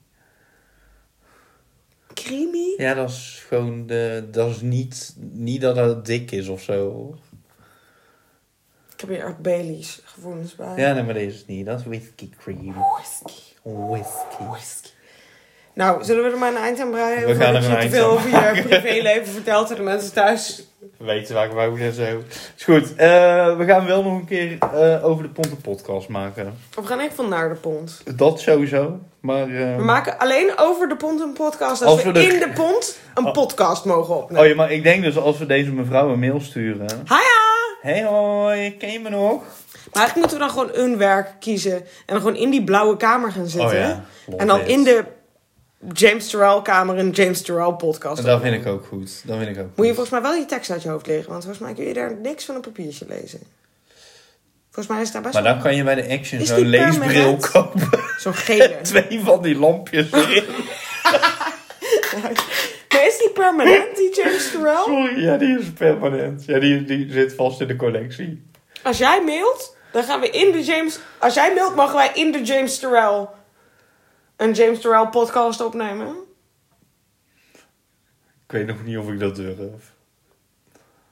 Creamy? 2.14 2.74
Ja, 2.76 2.94
dat 2.94 3.08
is 3.08 3.44
gewoon 3.48 3.86
de... 3.86 4.28
Dat 4.30 4.50
is 4.50 4.60
niet... 4.60 5.16
Niet 5.18 5.60
dat 5.60 5.76
het 5.76 6.06
dik 6.06 6.30
is 6.30 6.48
of 6.48 6.62
zo. 6.62 7.14
Ik 8.92 9.00
heb 9.00 9.08
hier 9.08 9.26
ook 9.26 9.38
Bailey's 9.38 10.00
gevoelens 10.04 10.56
bij. 10.56 10.76
Ja, 10.76 10.92
nee, 10.92 11.02
maar 11.02 11.14
deze 11.14 11.36
is 11.36 11.46
niet. 11.46 11.66
Dat 11.66 11.80
is 11.80 11.86
whisky 11.86 12.28
cream. 12.28 12.74
Whisky. 12.74 13.54
Whisky. 13.62 14.44
Whisky. 14.50 14.88
Nou, 15.74 16.04
zullen 16.04 16.24
we 16.24 16.30
er 16.30 16.38
maar 16.38 16.50
een 16.50 16.62
eind 16.62 16.80
aan 16.80 16.90
breien? 16.90 17.26
We 17.26 17.34
gaan 17.34 17.54
er 17.54 17.64
een 17.64 17.70
te 17.70 17.76
eind 17.76 17.90
veel 17.90 18.10
aan 18.10 18.16
over 18.16 18.56
je 18.56 18.62
privéleven 18.62 19.32
vertelt 19.32 19.70
aan 19.70 19.76
de 19.76 19.82
mensen 19.82 20.12
thuis. 20.12 20.69
Weten 20.96 21.34
waar 21.34 21.46
ik 21.46 21.52
wou 21.52 21.80
en 21.80 21.92
zo. 21.92 22.02
Is 22.56 22.64
goed. 22.64 22.94
Eh, 22.94 23.56
we 23.56 23.64
gaan 23.66 23.86
wel 23.86 24.02
nog 24.02 24.12
een 24.12 24.24
keer 24.26 24.58
eh, 24.74 25.04
over 25.04 25.22
de 25.22 25.28
Ponten 25.28 25.60
podcast 25.60 26.08
maken. 26.08 26.54
We 26.74 26.86
gaan 26.86 27.00
echt 27.00 27.14
van 27.14 27.28
naar 27.28 27.48
de 27.48 27.54
pont. 27.54 28.02
Dat 28.16 28.40
sowieso. 28.40 28.98
Maar... 29.20 29.42
eh, 29.42 29.76
We 29.76 29.82
maken 29.82 30.18
alleen 30.18 30.52
over 30.56 30.88
de 30.88 30.96
pont 30.96 31.20
een 31.20 31.32
podcast 31.32 31.82
als, 31.82 31.90
Als 31.92 32.02
we, 32.02 32.12
we 32.12 32.18
de- 32.18 32.22
in 32.26 32.38
de 32.38 32.50
pont 32.54 32.98
een 33.14 33.26
Oh. 33.26 33.32
podcast 33.32 33.84
mogen 33.84 34.16
opnemen. 34.16 34.42
Oh 34.42 34.48
ja, 34.48 34.54
maar 34.54 34.72
ik 34.72 34.82
denk 34.82 35.02
dus 35.02 35.16
als 35.18 35.38
we 35.38 35.46
deze 35.46 35.70
mevrouw 35.72 36.08
een 36.12 36.18
mail 36.18 36.40
sturen... 36.40 36.86
Hiya! 37.04 37.58
Hey 37.80 38.04
hoi, 38.04 38.76
ken 38.76 38.92
je 38.92 39.00
me 39.00 39.08
nog? 39.08 39.40
Maar 39.92 40.02
eigenlijk 40.02 40.14
moeten 40.14 40.38
we 40.38 40.44
dan 40.44 40.50
gewoon 40.50 40.84
een 40.92 40.98
werk 40.98 41.28
kiezen. 41.40 41.74
En 41.76 41.84
dan 42.06 42.20
gewoon 42.20 42.36
in 42.36 42.50
die 42.50 42.64
blauwe 42.64 42.96
kamer 42.96 43.32
gaan 43.32 43.46
zitten. 43.46 43.68
Oh 43.68 43.74
ja, 43.74 44.04
en 44.36 44.46
dan 44.46 44.60
in 44.60 44.84
de 44.84 45.04
James 45.92 46.28
Terrell 46.30 46.62
kamer 46.62 46.98
een 46.98 47.10
James 47.10 47.42
Terrell 47.42 47.72
podcast 47.72 48.18
En 48.18 48.24
dat 48.24 48.40
vind 48.40 48.54
ik 48.54 48.66
ook 48.66 48.86
goed. 48.86 49.22
Dat 49.24 49.38
vind 49.38 49.56
ik 49.56 49.62
ook 49.62 49.76
Moet 49.76 49.86
je 49.86 49.94
volgens 49.94 50.10
mij 50.10 50.22
wel 50.22 50.34
je 50.34 50.46
tekst 50.46 50.70
uit 50.70 50.82
je 50.82 50.88
hoofd 50.88 51.06
leren. 51.06 51.28
Want 51.30 51.44
volgens 51.44 51.64
mij 51.64 51.74
kun 51.74 51.84
je 51.84 51.94
daar 51.94 52.16
niks 52.22 52.44
van 52.44 52.54
een 52.54 52.60
papiertje 52.60 53.06
lezen. 53.08 53.40
Volgens 54.70 54.94
mij 54.94 55.02
is 55.02 55.12
daar 55.12 55.22
best 55.22 55.34
Maar 55.34 55.42
dan 55.42 55.60
kan 55.60 55.76
je 55.76 55.84
bij 55.84 55.94
de 55.94 56.08
Action 56.08 56.46
zo'n 56.46 56.66
leesbril 56.66 57.36
kopen. 57.36 57.88
zo'n 58.18 58.34
gele. 58.34 58.78
Twee 58.82 59.20
van 59.24 59.42
die 59.42 59.58
lampjes 59.58 60.12
erin. 60.12 60.44
maar 62.92 63.06
is 63.06 63.18
die 63.18 63.30
permanent, 63.30 63.96
die 63.96 64.14
James 64.22 64.50
Terrell? 64.50 64.82
Sorry, 64.84 65.22
ja, 65.22 65.36
die 65.36 65.58
is 65.58 65.72
permanent. 65.72 66.44
Ja, 66.44 66.58
die, 66.58 66.84
die 66.84 67.12
zit 67.12 67.34
vast 67.34 67.60
in 67.60 67.66
de 67.66 67.76
collectie. 67.76 68.42
Als 68.82 68.98
jij 68.98 69.22
mailt, 69.24 69.76
dan 69.92 70.02
gaan 70.02 70.20
we 70.20 70.30
in 70.30 70.52
de 70.52 70.62
James... 70.62 70.98
Als 71.18 71.34
jij 71.34 71.54
mailt, 71.54 71.74
mogen 71.74 71.94
wij 71.94 72.10
in 72.14 72.32
de 72.32 72.42
James 72.42 72.78
Terrell... 72.78 73.26
een 74.40 74.52
James 74.52 74.80
Terrell 74.80 75.06
podcast 75.06 75.60
opnemen. 75.60 76.14
Ik 78.46 78.56
weet 78.56 78.66
nog 78.66 78.84
niet 78.84 78.98
of 78.98 79.08
ik 79.08 79.20
dat 79.20 79.36
durf. 79.36 79.92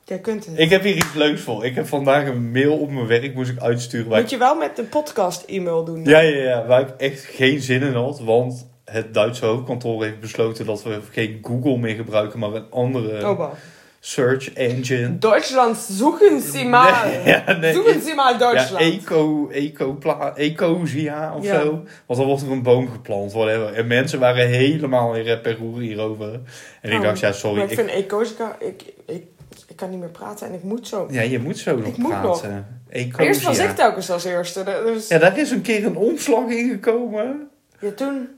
Jij 0.05 0.18
kunt 0.18 0.47
het. 0.47 0.59
Ik 0.59 0.70
heb 0.70 0.83
hier 0.83 0.97
iets 0.97 1.14
leuks 1.14 1.41
voor. 1.41 1.64
Ik 1.64 1.74
heb 1.74 1.87
vandaag 1.87 2.26
een 2.26 2.51
mail 2.51 2.79
op 2.79 2.91
mijn 2.91 3.07
werk 3.07 3.35
moest 3.35 3.51
ik 3.51 3.59
uitsturen. 3.61 4.20
Moet 4.20 4.31
je 4.31 4.37
wel 4.37 4.55
met 4.55 4.76
de 4.76 4.83
podcast 4.83 5.43
e-mail 5.43 5.85
doen. 5.85 6.05
Ja, 6.05 6.18
ja, 6.18 6.43
ja. 6.43 6.66
Waar 6.66 6.81
ik 6.81 6.89
echt 6.97 7.24
geen 7.24 7.61
zin 7.61 7.83
in 7.83 7.95
had. 7.95 8.20
Want 8.20 8.68
het 8.85 9.14
Duitse 9.14 9.45
hoofdkantoor 9.45 10.05
heeft 10.05 10.20
besloten 10.20 10.66
dat 10.66 10.83
we 10.83 11.01
geen 11.11 11.39
Google 11.43 11.76
meer 11.76 11.95
gebruiken, 11.95 12.39
maar 12.39 12.55
een 12.55 12.70
andere 12.70 13.29
Oh, 13.29 13.39
wacht. 13.39 13.57
Search 14.01 14.53
engine. 14.53 15.19
Deutschland, 15.19 15.77
zoeken 15.77 16.43
mal. 16.71 17.05
Nee, 17.07 17.23
ja, 17.47 17.53
nee. 17.53 17.73
Zoeken 17.73 18.01
Sie 18.03 18.15
mal 18.15 18.33
Ja, 18.33 18.39
Deutschland. 18.39 18.83
eco, 18.85 19.49
eco, 19.49 19.99
ecosia 20.35 21.35
of 21.37 21.45
Ja. 21.45 21.61
zo. 21.61 21.71
Want 22.07 22.19
dan 22.19 22.27
wordt 22.27 22.43
er 22.43 22.51
een 22.51 22.63
boom 22.63 22.89
geplant. 22.91 23.33
Whatever. 23.33 23.73
En 23.75 23.87
mensen 23.87 24.21
waren 24.21 24.49
helemaal 24.49 25.15
in 25.15 25.23
rep 25.25 25.47
en 25.47 25.57
roer 25.57 25.81
hierover. 25.81 26.41
En 26.81 26.91
ik 26.91 26.97
Oh, 26.99 27.03
dacht, 27.05 27.19
ja, 27.21 27.33
sorry. 27.33 27.57
Maar 27.57 27.65
ik 27.65 27.71
Ik, 27.71 27.79
vind 27.79 27.91
Ecosica, 27.91 28.57
ik, 28.61 28.83
ik, 29.07 29.23
ik 29.69 29.77
kan 29.77 29.91
niet 29.91 29.99
meer 30.01 30.09
praten 30.09 30.47
en 30.47 30.55
ik 30.55 30.63
moet 30.63 30.89
zo. 30.89 31.07
ja, 31.11 31.23
je 31.23 31.39
moet 31.39 31.59
zo 31.59 31.77
nog 31.77 31.87
Ik 31.87 31.97
moet 31.97 32.09
praten. 32.21 32.67
Ecosia. 32.89 33.25
Eerst 33.25 33.43
was 33.43 33.59
ik 33.59 33.71
telkens 33.71 34.11
als 34.11 34.25
eerste. 34.25 34.65
Dus, 34.85 35.09
Ja, 35.09 35.19
daar 35.19 35.39
is 35.39 35.51
een 35.51 35.63
keer 35.63 35.87
een 35.87 35.97
omslag 35.97 36.49
ingekomen. 36.49 37.49
ja, 37.81 37.91
toen 37.91 38.29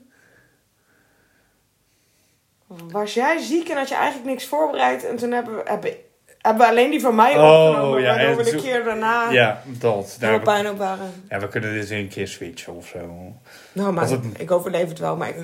was 2.91 3.13
jij 3.13 3.37
ziek 3.39 3.69
en 3.69 3.77
had 3.77 3.89
je 3.89 3.95
eigenlijk 3.95 4.25
niks 4.29 4.45
voorbereid. 4.45 5.05
En 5.05 5.15
toen 5.15 5.31
hebben 5.31 5.55
we, 5.55 5.61
hebben, 5.65 5.91
hebben 6.37 6.61
we 6.61 6.69
alleen 6.71 6.89
die 6.91 7.01
van 7.01 7.15
mij 7.15 7.37
Oh, 7.37 7.67
opgenomen. 7.69 8.01
ja, 8.01 8.15
waardoor 8.15 8.43
we 8.43 8.51
de 8.51 8.55
keer 8.61 8.83
daarna 8.83 9.29
Ja, 9.31 9.61
dat. 9.65 10.15
Daar, 10.19 10.39
pijn 10.39 10.69
op 10.69 10.77
waren. 10.77 11.11
ja, 11.29 11.39
we 11.39 11.47
kunnen 11.47 11.73
dit 11.73 11.89
een 11.89 12.07
keer 12.07 12.27
switchen 12.27 12.75
of 12.75 12.87
zo. 12.87 13.33
Nou, 13.71 13.93
maar 13.93 14.09
het- 14.09 14.19
ik 14.37 14.51
overleef 14.51 14.87
het 14.87 14.99
wel. 14.99 15.15
Maar 15.17 15.29
ik, 15.29 15.35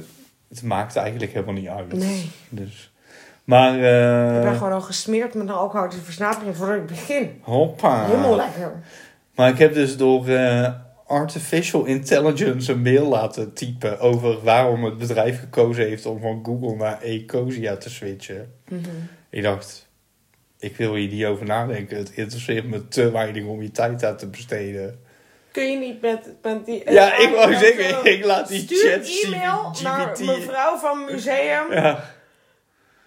Het 0.50 0.64
maakt 0.64 0.96
eigenlijk 0.96 1.32
helemaal 1.34 1.54
niet 1.54 1.68
uit. 1.68 1.94
nee, 1.94 2.32
Dus. 2.50 2.92
Maar, 3.44 3.74
ik 3.74 3.82
ben 3.82 4.44
eh 4.52 4.58
gewoon 4.58 4.72
al 4.74 4.82
gesmeerd 4.82 5.34
met 5.34 5.48
een 5.48 5.54
alcoholische 5.54 6.02
versnapering 6.02 6.56
voordat 6.58 6.76
ik 6.76 6.86
begin. 6.86 7.40
hoppa. 7.42 8.06
Helemaal 8.06 8.36
lekker. 8.36 8.84
Maar 9.36 9.50
ik 9.50 9.58
heb 9.58 9.74
dus 9.74 9.98
door 9.98 10.28
eh, 10.28 10.70
artificial 11.08 11.86
intelligence 11.86 12.72
een 12.72 12.82
mail 12.82 13.08
laten 13.08 13.54
typen 13.54 14.00
over 14.00 14.44
waarom 14.44 14.84
het 14.84 14.98
bedrijf 14.98 15.40
gekozen 15.40 15.86
heeft 15.86 16.06
om 16.06 16.22
van 16.22 16.46
Google 16.46 16.76
naar 16.76 17.02
Ecosia 17.02 17.78
te 17.78 17.90
switchen. 17.90 18.54
Mhm. 18.70 18.90
Ik 19.30 19.44
dacht, 19.44 19.88
ik 20.60 20.78
wil 20.78 20.96
hier 20.96 21.10
niet 21.12 21.26
over 21.26 21.46
nadenken. 21.46 21.98
Het 21.98 22.12
interesseert 22.14 22.66
me 22.70 22.88
te 22.88 23.12
weinig 23.12 23.46
om 23.46 23.62
je 23.62 23.72
tijd 23.72 24.04
aan 24.04 24.18
te 24.18 24.28
besteden. 24.28 25.00
Kun 25.52 25.72
je 25.72 25.78
niet 25.78 26.02
met, 26.02 26.36
met 26.42 26.66
die... 26.66 26.92
Ja, 26.92 27.18
ik 27.18 27.30
wou 27.36 27.56
zeggen, 27.56 28.06
ik 28.06 28.26
laat 28.26 28.48
die 28.48 28.60
Stuur 28.60 28.92
chat 28.92 29.08
een 29.08 29.34
e-mail 29.34 29.76
naar 29.84 30.18
mevrouw 30.26 30.78
van 30.78 31.06
museum 31.06 31.74
Ja. 31.74 32.04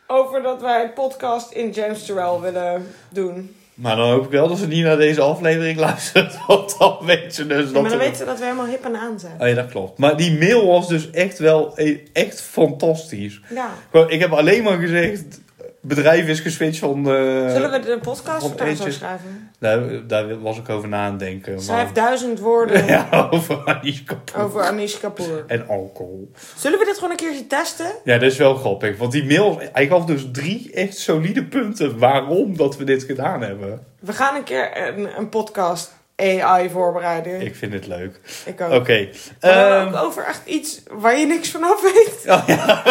over 0.06 0.42
dat 0.42 0.60
wij 0.60 0.84
een 0.84 0.92
podcast 0.92 1.52
in 1.52 1.70
Jamsterwell 1.70 2.38
willen 2.40 2.86
doen. 3.08 3.54
Maar 3.80 3.96
dan 3.96 4.10
hoop 4.10 4.24
ik 4.24 4.30
wel 4.30 4.48
dat 4.48 4.58
ze 4.58 4.66
niet 4.66 4.84
naar 4.84 4.96
deze 4.96 5.20
aflevering 5.20 5.78
luistert. 5.88 6.38
Want 6.46 6.78
dan 6.78 6.96
weet 7.00 7.34
ze 7.34 7.46
dus 7.46 7.66
Ja, 7.66 7.72
dat 7.72 7.82
maar 7.82 7.90
dan 7.90 7.98
weten 7.98 8.16
ze 8.16 8.24
dat 8.24 8.38
we 8.38 8.44
helemaal 8.44 8.66
hip 8.66 8.84
en 8.84 8.96
aan 8.96 9.20
zijn. 9.20 9.40
Oh 9.40 9.48
ja, 9.48 9.54
dat 9.54 9.68
klopt. 9.70 9.98
Maar 9.98 10.16
die 10.16 10.38
mail 10.38 10.66
was 10.66 10.88
dus 10.88 11.10
echt 11.10 11.38
wel 11.38 11.76
eh, 11.76 11.98
echt 12.12 12.40
fantastisch. 12.40 13.40
Ja. 13.54 13.70
Gewoon, 13.90 14.10
ik 14.10 14.20
heb 14.20 14.32
alleen 14.32 14.62
maar 14.62 14.78
gezegd, 14.78 15.40
bedrijf 15.80 16.28
is 16.28 16.40
geswitcht 16.40 16.78
van... 16.78 16.98
eh, 16.98 17.12
Zullen 17.52 17.70
we 17.70 17.80
de 17.80 17.98
podcast 18.02 18.58
daar 18.58 18.74
zo 18.74 18.90
schrijven? 18.90 19.50
Daar, 19.58 20.06
daar 20.06 20.40
was 20.40 20.58
ik 20.58 20.68
over 20.68 20.88
na 20.88 21.04
aan 21.04 21.18
denken. 21.18 21.52
maar- 21.52 21.62
Schrijf 21.62 21.92
duizend 21.92 22.38
woorden 22.38 22.86
Ja, 22.94 23.28
over 23.30 23.64
Anish 23.64 24.02
Kapoor. 24.04 24.42
over 24.42 24.62
Anish 24.62 24.98
Kapoor. 24.98 25.44
En 25.46 25.68
alcohol. 25.68 26.30
Zullen 26.56 26.78
we 26.78 26.84
dit 26.84 26.94
gewoon 26.94 27.10
een 27.10 27.16
keertje 27.16 27.46
testen? 27.46 27.92
Ja, 28.04 28.18
dat 28.18 28.30
is 28.30 28.36
wel 28.36 28.54
grappig. 28.54 28.98
Want 28.98 29.12
die 29.12 29.24
mail, 29.24 29.60
hij 29.72 29.86
gaf 29.86 30.04
dus 30.04 30.26
drie 30.32 30.70
echt 30.74 30.96
solide 30.98 31.44
punten 31.44 31.98
waarom 31.98 32.56
dat 32.56 32.76
we 32.76 32.84
dit 32.84 33.02
gedaan 33.02 33.42
hebben. 33.42 33.86
We 34.00 34.12
gaan 34.12 34.34
een 34.36 34.44
keer 34.44 34.88
een, 34.88 35.18
een 35.18 35.28
podcast 35.28 35.92
AI 36.20 36.70
voorbereiden. 36.70 37.40
Ik 37.40 37.56
vind 37.56 37.72
het 37.72 37.86
leuk. 37.86 38.20
Ik 38.44 38.60
ook. 38.60 38.72
Oké. 38.72 39.08
Maar 39.40 39.80
ehm, 39.80 39.94
ook 39.94 40.04
over 40.04 40.24
echt 40.24 40.46
iets 40.46 40.82
waar 40.90 41.18
je 41.18 41.26
niks 41.26 41.50
vanaf 41.50 41.82
weet. 41.82 42.18
oh 42.34 42.42
ja. 42.46 42.82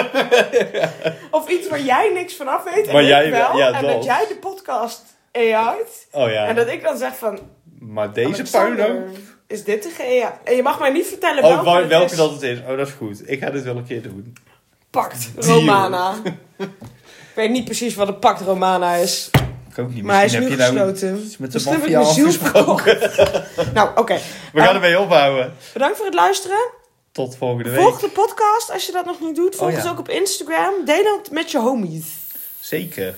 Of 1.37 1.49
iets 1.49 1.67
waar 1.67 1.81
jij 1.81 2.11
niks 2.13 2.35
vanaf 2.35 2.63
weet 2.63 2.87
en 2.87 2.93
Maar 2.93 3.03
jij 3.03 3.31
wel. 3.31 3.57
ja, 3.57 3.71
en 3.71 3.81
dat. 3.85 3.91
dat 3.91 4.03
jij 4.03 4.25
de 4.27 4.35
podcast 4.35 5.01
AI't. 5.31 6.07
Oh 6.11 6.31
ja. 6.31 6.45
En 6.45 6.55
dat 6.55 6.67
ik 6.67 6.83
dan 6.83 6.97
zeg 6.97 7.17
van... 7.17 7.39
Maar 7.79 8.13
deze 8.13 8.43
puinhoop... 8.51 9.07
Is 9.47 9.63
dit 9.63 9.83
de 9.83 9.89
GA? 9.97 10.39
En 10.43 10.55
je 10.55 10.61
mag 10.61 10.79
mij 10.79 10.89
niet 10.89 11.07
vertellen 11.07 11.43
Oh, 11.43 11.63
welke, 11.63 11.79
het 11.79 11.87
welke 11.87 12.11
is. 12.11 12.17
dat 12.17 12.31
het 12.31 12.41
is. 12.41 12.59
Oh, 12.59 12.77
dat 12.77 12.87
is 12.87 12.93
goed. 12.93 13.29
Ik 13.29 13.39
ga 13.39 13.49
dit 13.49 13.63
wel 13.63 13.77
een 13.77 13.85
keer 13.85 14.01
doen. 14.01 14.33
Pakt. 14.89 15.29
Romana. 15.35 16.15
ik 16.57 16.69
weet 17.35 17.49
niet 17.49 17.65
precies 17.65 17.95
wat 17.95 18.07
een 18.07 18.19
pakt 18.19 18.41
Romana 18.41 18.93
is. 18.93 19.29
Ik 19.79 19.85
ook 19.85 19.93
niet. 19.93 20.03
Maar 20.03 20.15
hij 20.15 20.25
is 20.25 20.31
nu 20.31 20.39
heb 20.41 20.49
je 20.49 20.55
nou 20.55 20.71
gesloten. 20.71 21.23
iets 21.25 21.37
met 21.37 21.51
de 21.51 21.61
maffia 21.65 21.99
afgesproken. 21.99 22.97
Nou, 23.73 23.89
oké. 23.95 24.13
We 24.53 24.59
gaan 24.61 24.69
Um, 24.69 24.75
ermee 24.75 24.99
ophouden. 24.99 25.53
Bedankt 25.73 25.97
voor 25.97 26.05
het 26.05 26.15
luisteren. 26.15 26.57
Tot 27.11 27.35
volgende 27.37 27.69
week. 27.69 27.79
Volg 27.81 27.99
de 27.99 28.09
podcast 28.09 28.71
als 28.71 28.85
je 28.85 28.91
dat 28.91 29.05
nog 29.05 29.19
niet 29.19 29.35
doet. 29.35 29.55
Volg 29.55 29.69
Oh, 29.69 29.75
ja. 29.75 29.81
ons 29.81 29.91
ook 29.91 29.99
op 29.99 30.09
Instagram. 30.09 30.73
Deel 30.85 31.17
het 31.17 31.31
met 31.31 31.51
je 31.51 31.59
homies. 31.59 32.05
Zeker. 32.59 33.15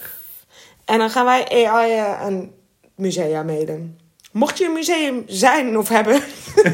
En 0.86 0.98
dan 0.98 1.10
gaan 1.10 1.26
wij 1.26 1.48
AI'en 1.68 2.18
en 2.20 2.54
musea 2.96 3.44
mailen. 3.44 4.00
Mocht 4.32 4.58
je 4.58 4.66
een 4.66 4.74
museum 4.74 5.24
zijn 5.28 5.78
of 5.78 5.90
hebben... 5.90 6.22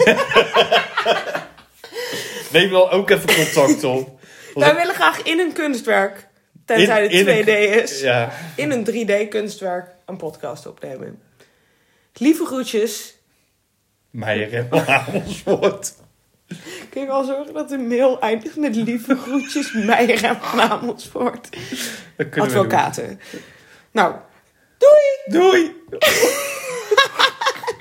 Neem 2.52 2.70
dan 2.72 2.90
ook 2.90 3.10
even 3.10 3.36
contact 3.36 3.84
op. 3.84 4.20
Wij 4.54 4.76
willen 4.76 4.96
graag 4.96 5.22
in 5.24 5.40
een 5.40 5.54
kunstwerk, 5.54 6.27
tenzij 6.68 7.04
het 7.04 7.12
in 7.12 7.28
een- 7.28 7.44
2D 7.44 7.84
is... 7.84 8.02
Ja. 8.02 8.32
in 8.56 8.72
een 8.72 8.86
3D 9.26 9.28
kunstwerk 9.30 9.90
een 10.06 10.18
podcast 10.18 10.66
opnemen. 10.68 11.22
Lieve 12.14 12.46
groetjes. 12.46 13.16
Meijer 14.10 14.54
en 14.54 14.88
Amersfoort. 14.88 15.94
Kun 16.90 17.02
je 17.02 17.08
wel 17.08 17.24
zorgen 17.24 17.54
dat 17.54 17.70
de 17.70 17.78
mail 17.78 18.20
eindigt 18.20 18.56
met 18.56 18.76
lieve 18.76 19.16
groetjes 19.16 19.72
Meijer 19.74 20.24
en 20.24 20.36
Van 20.42 20.62
Amersfoort. 20.62 21.50
Kunnen 22.18 22.32
we. 22.34 22.42
Advocaten. 22.42 23.20
Nou, 23.92 24.16
doei! 24.78 25.40
Doei! 25.42 25.76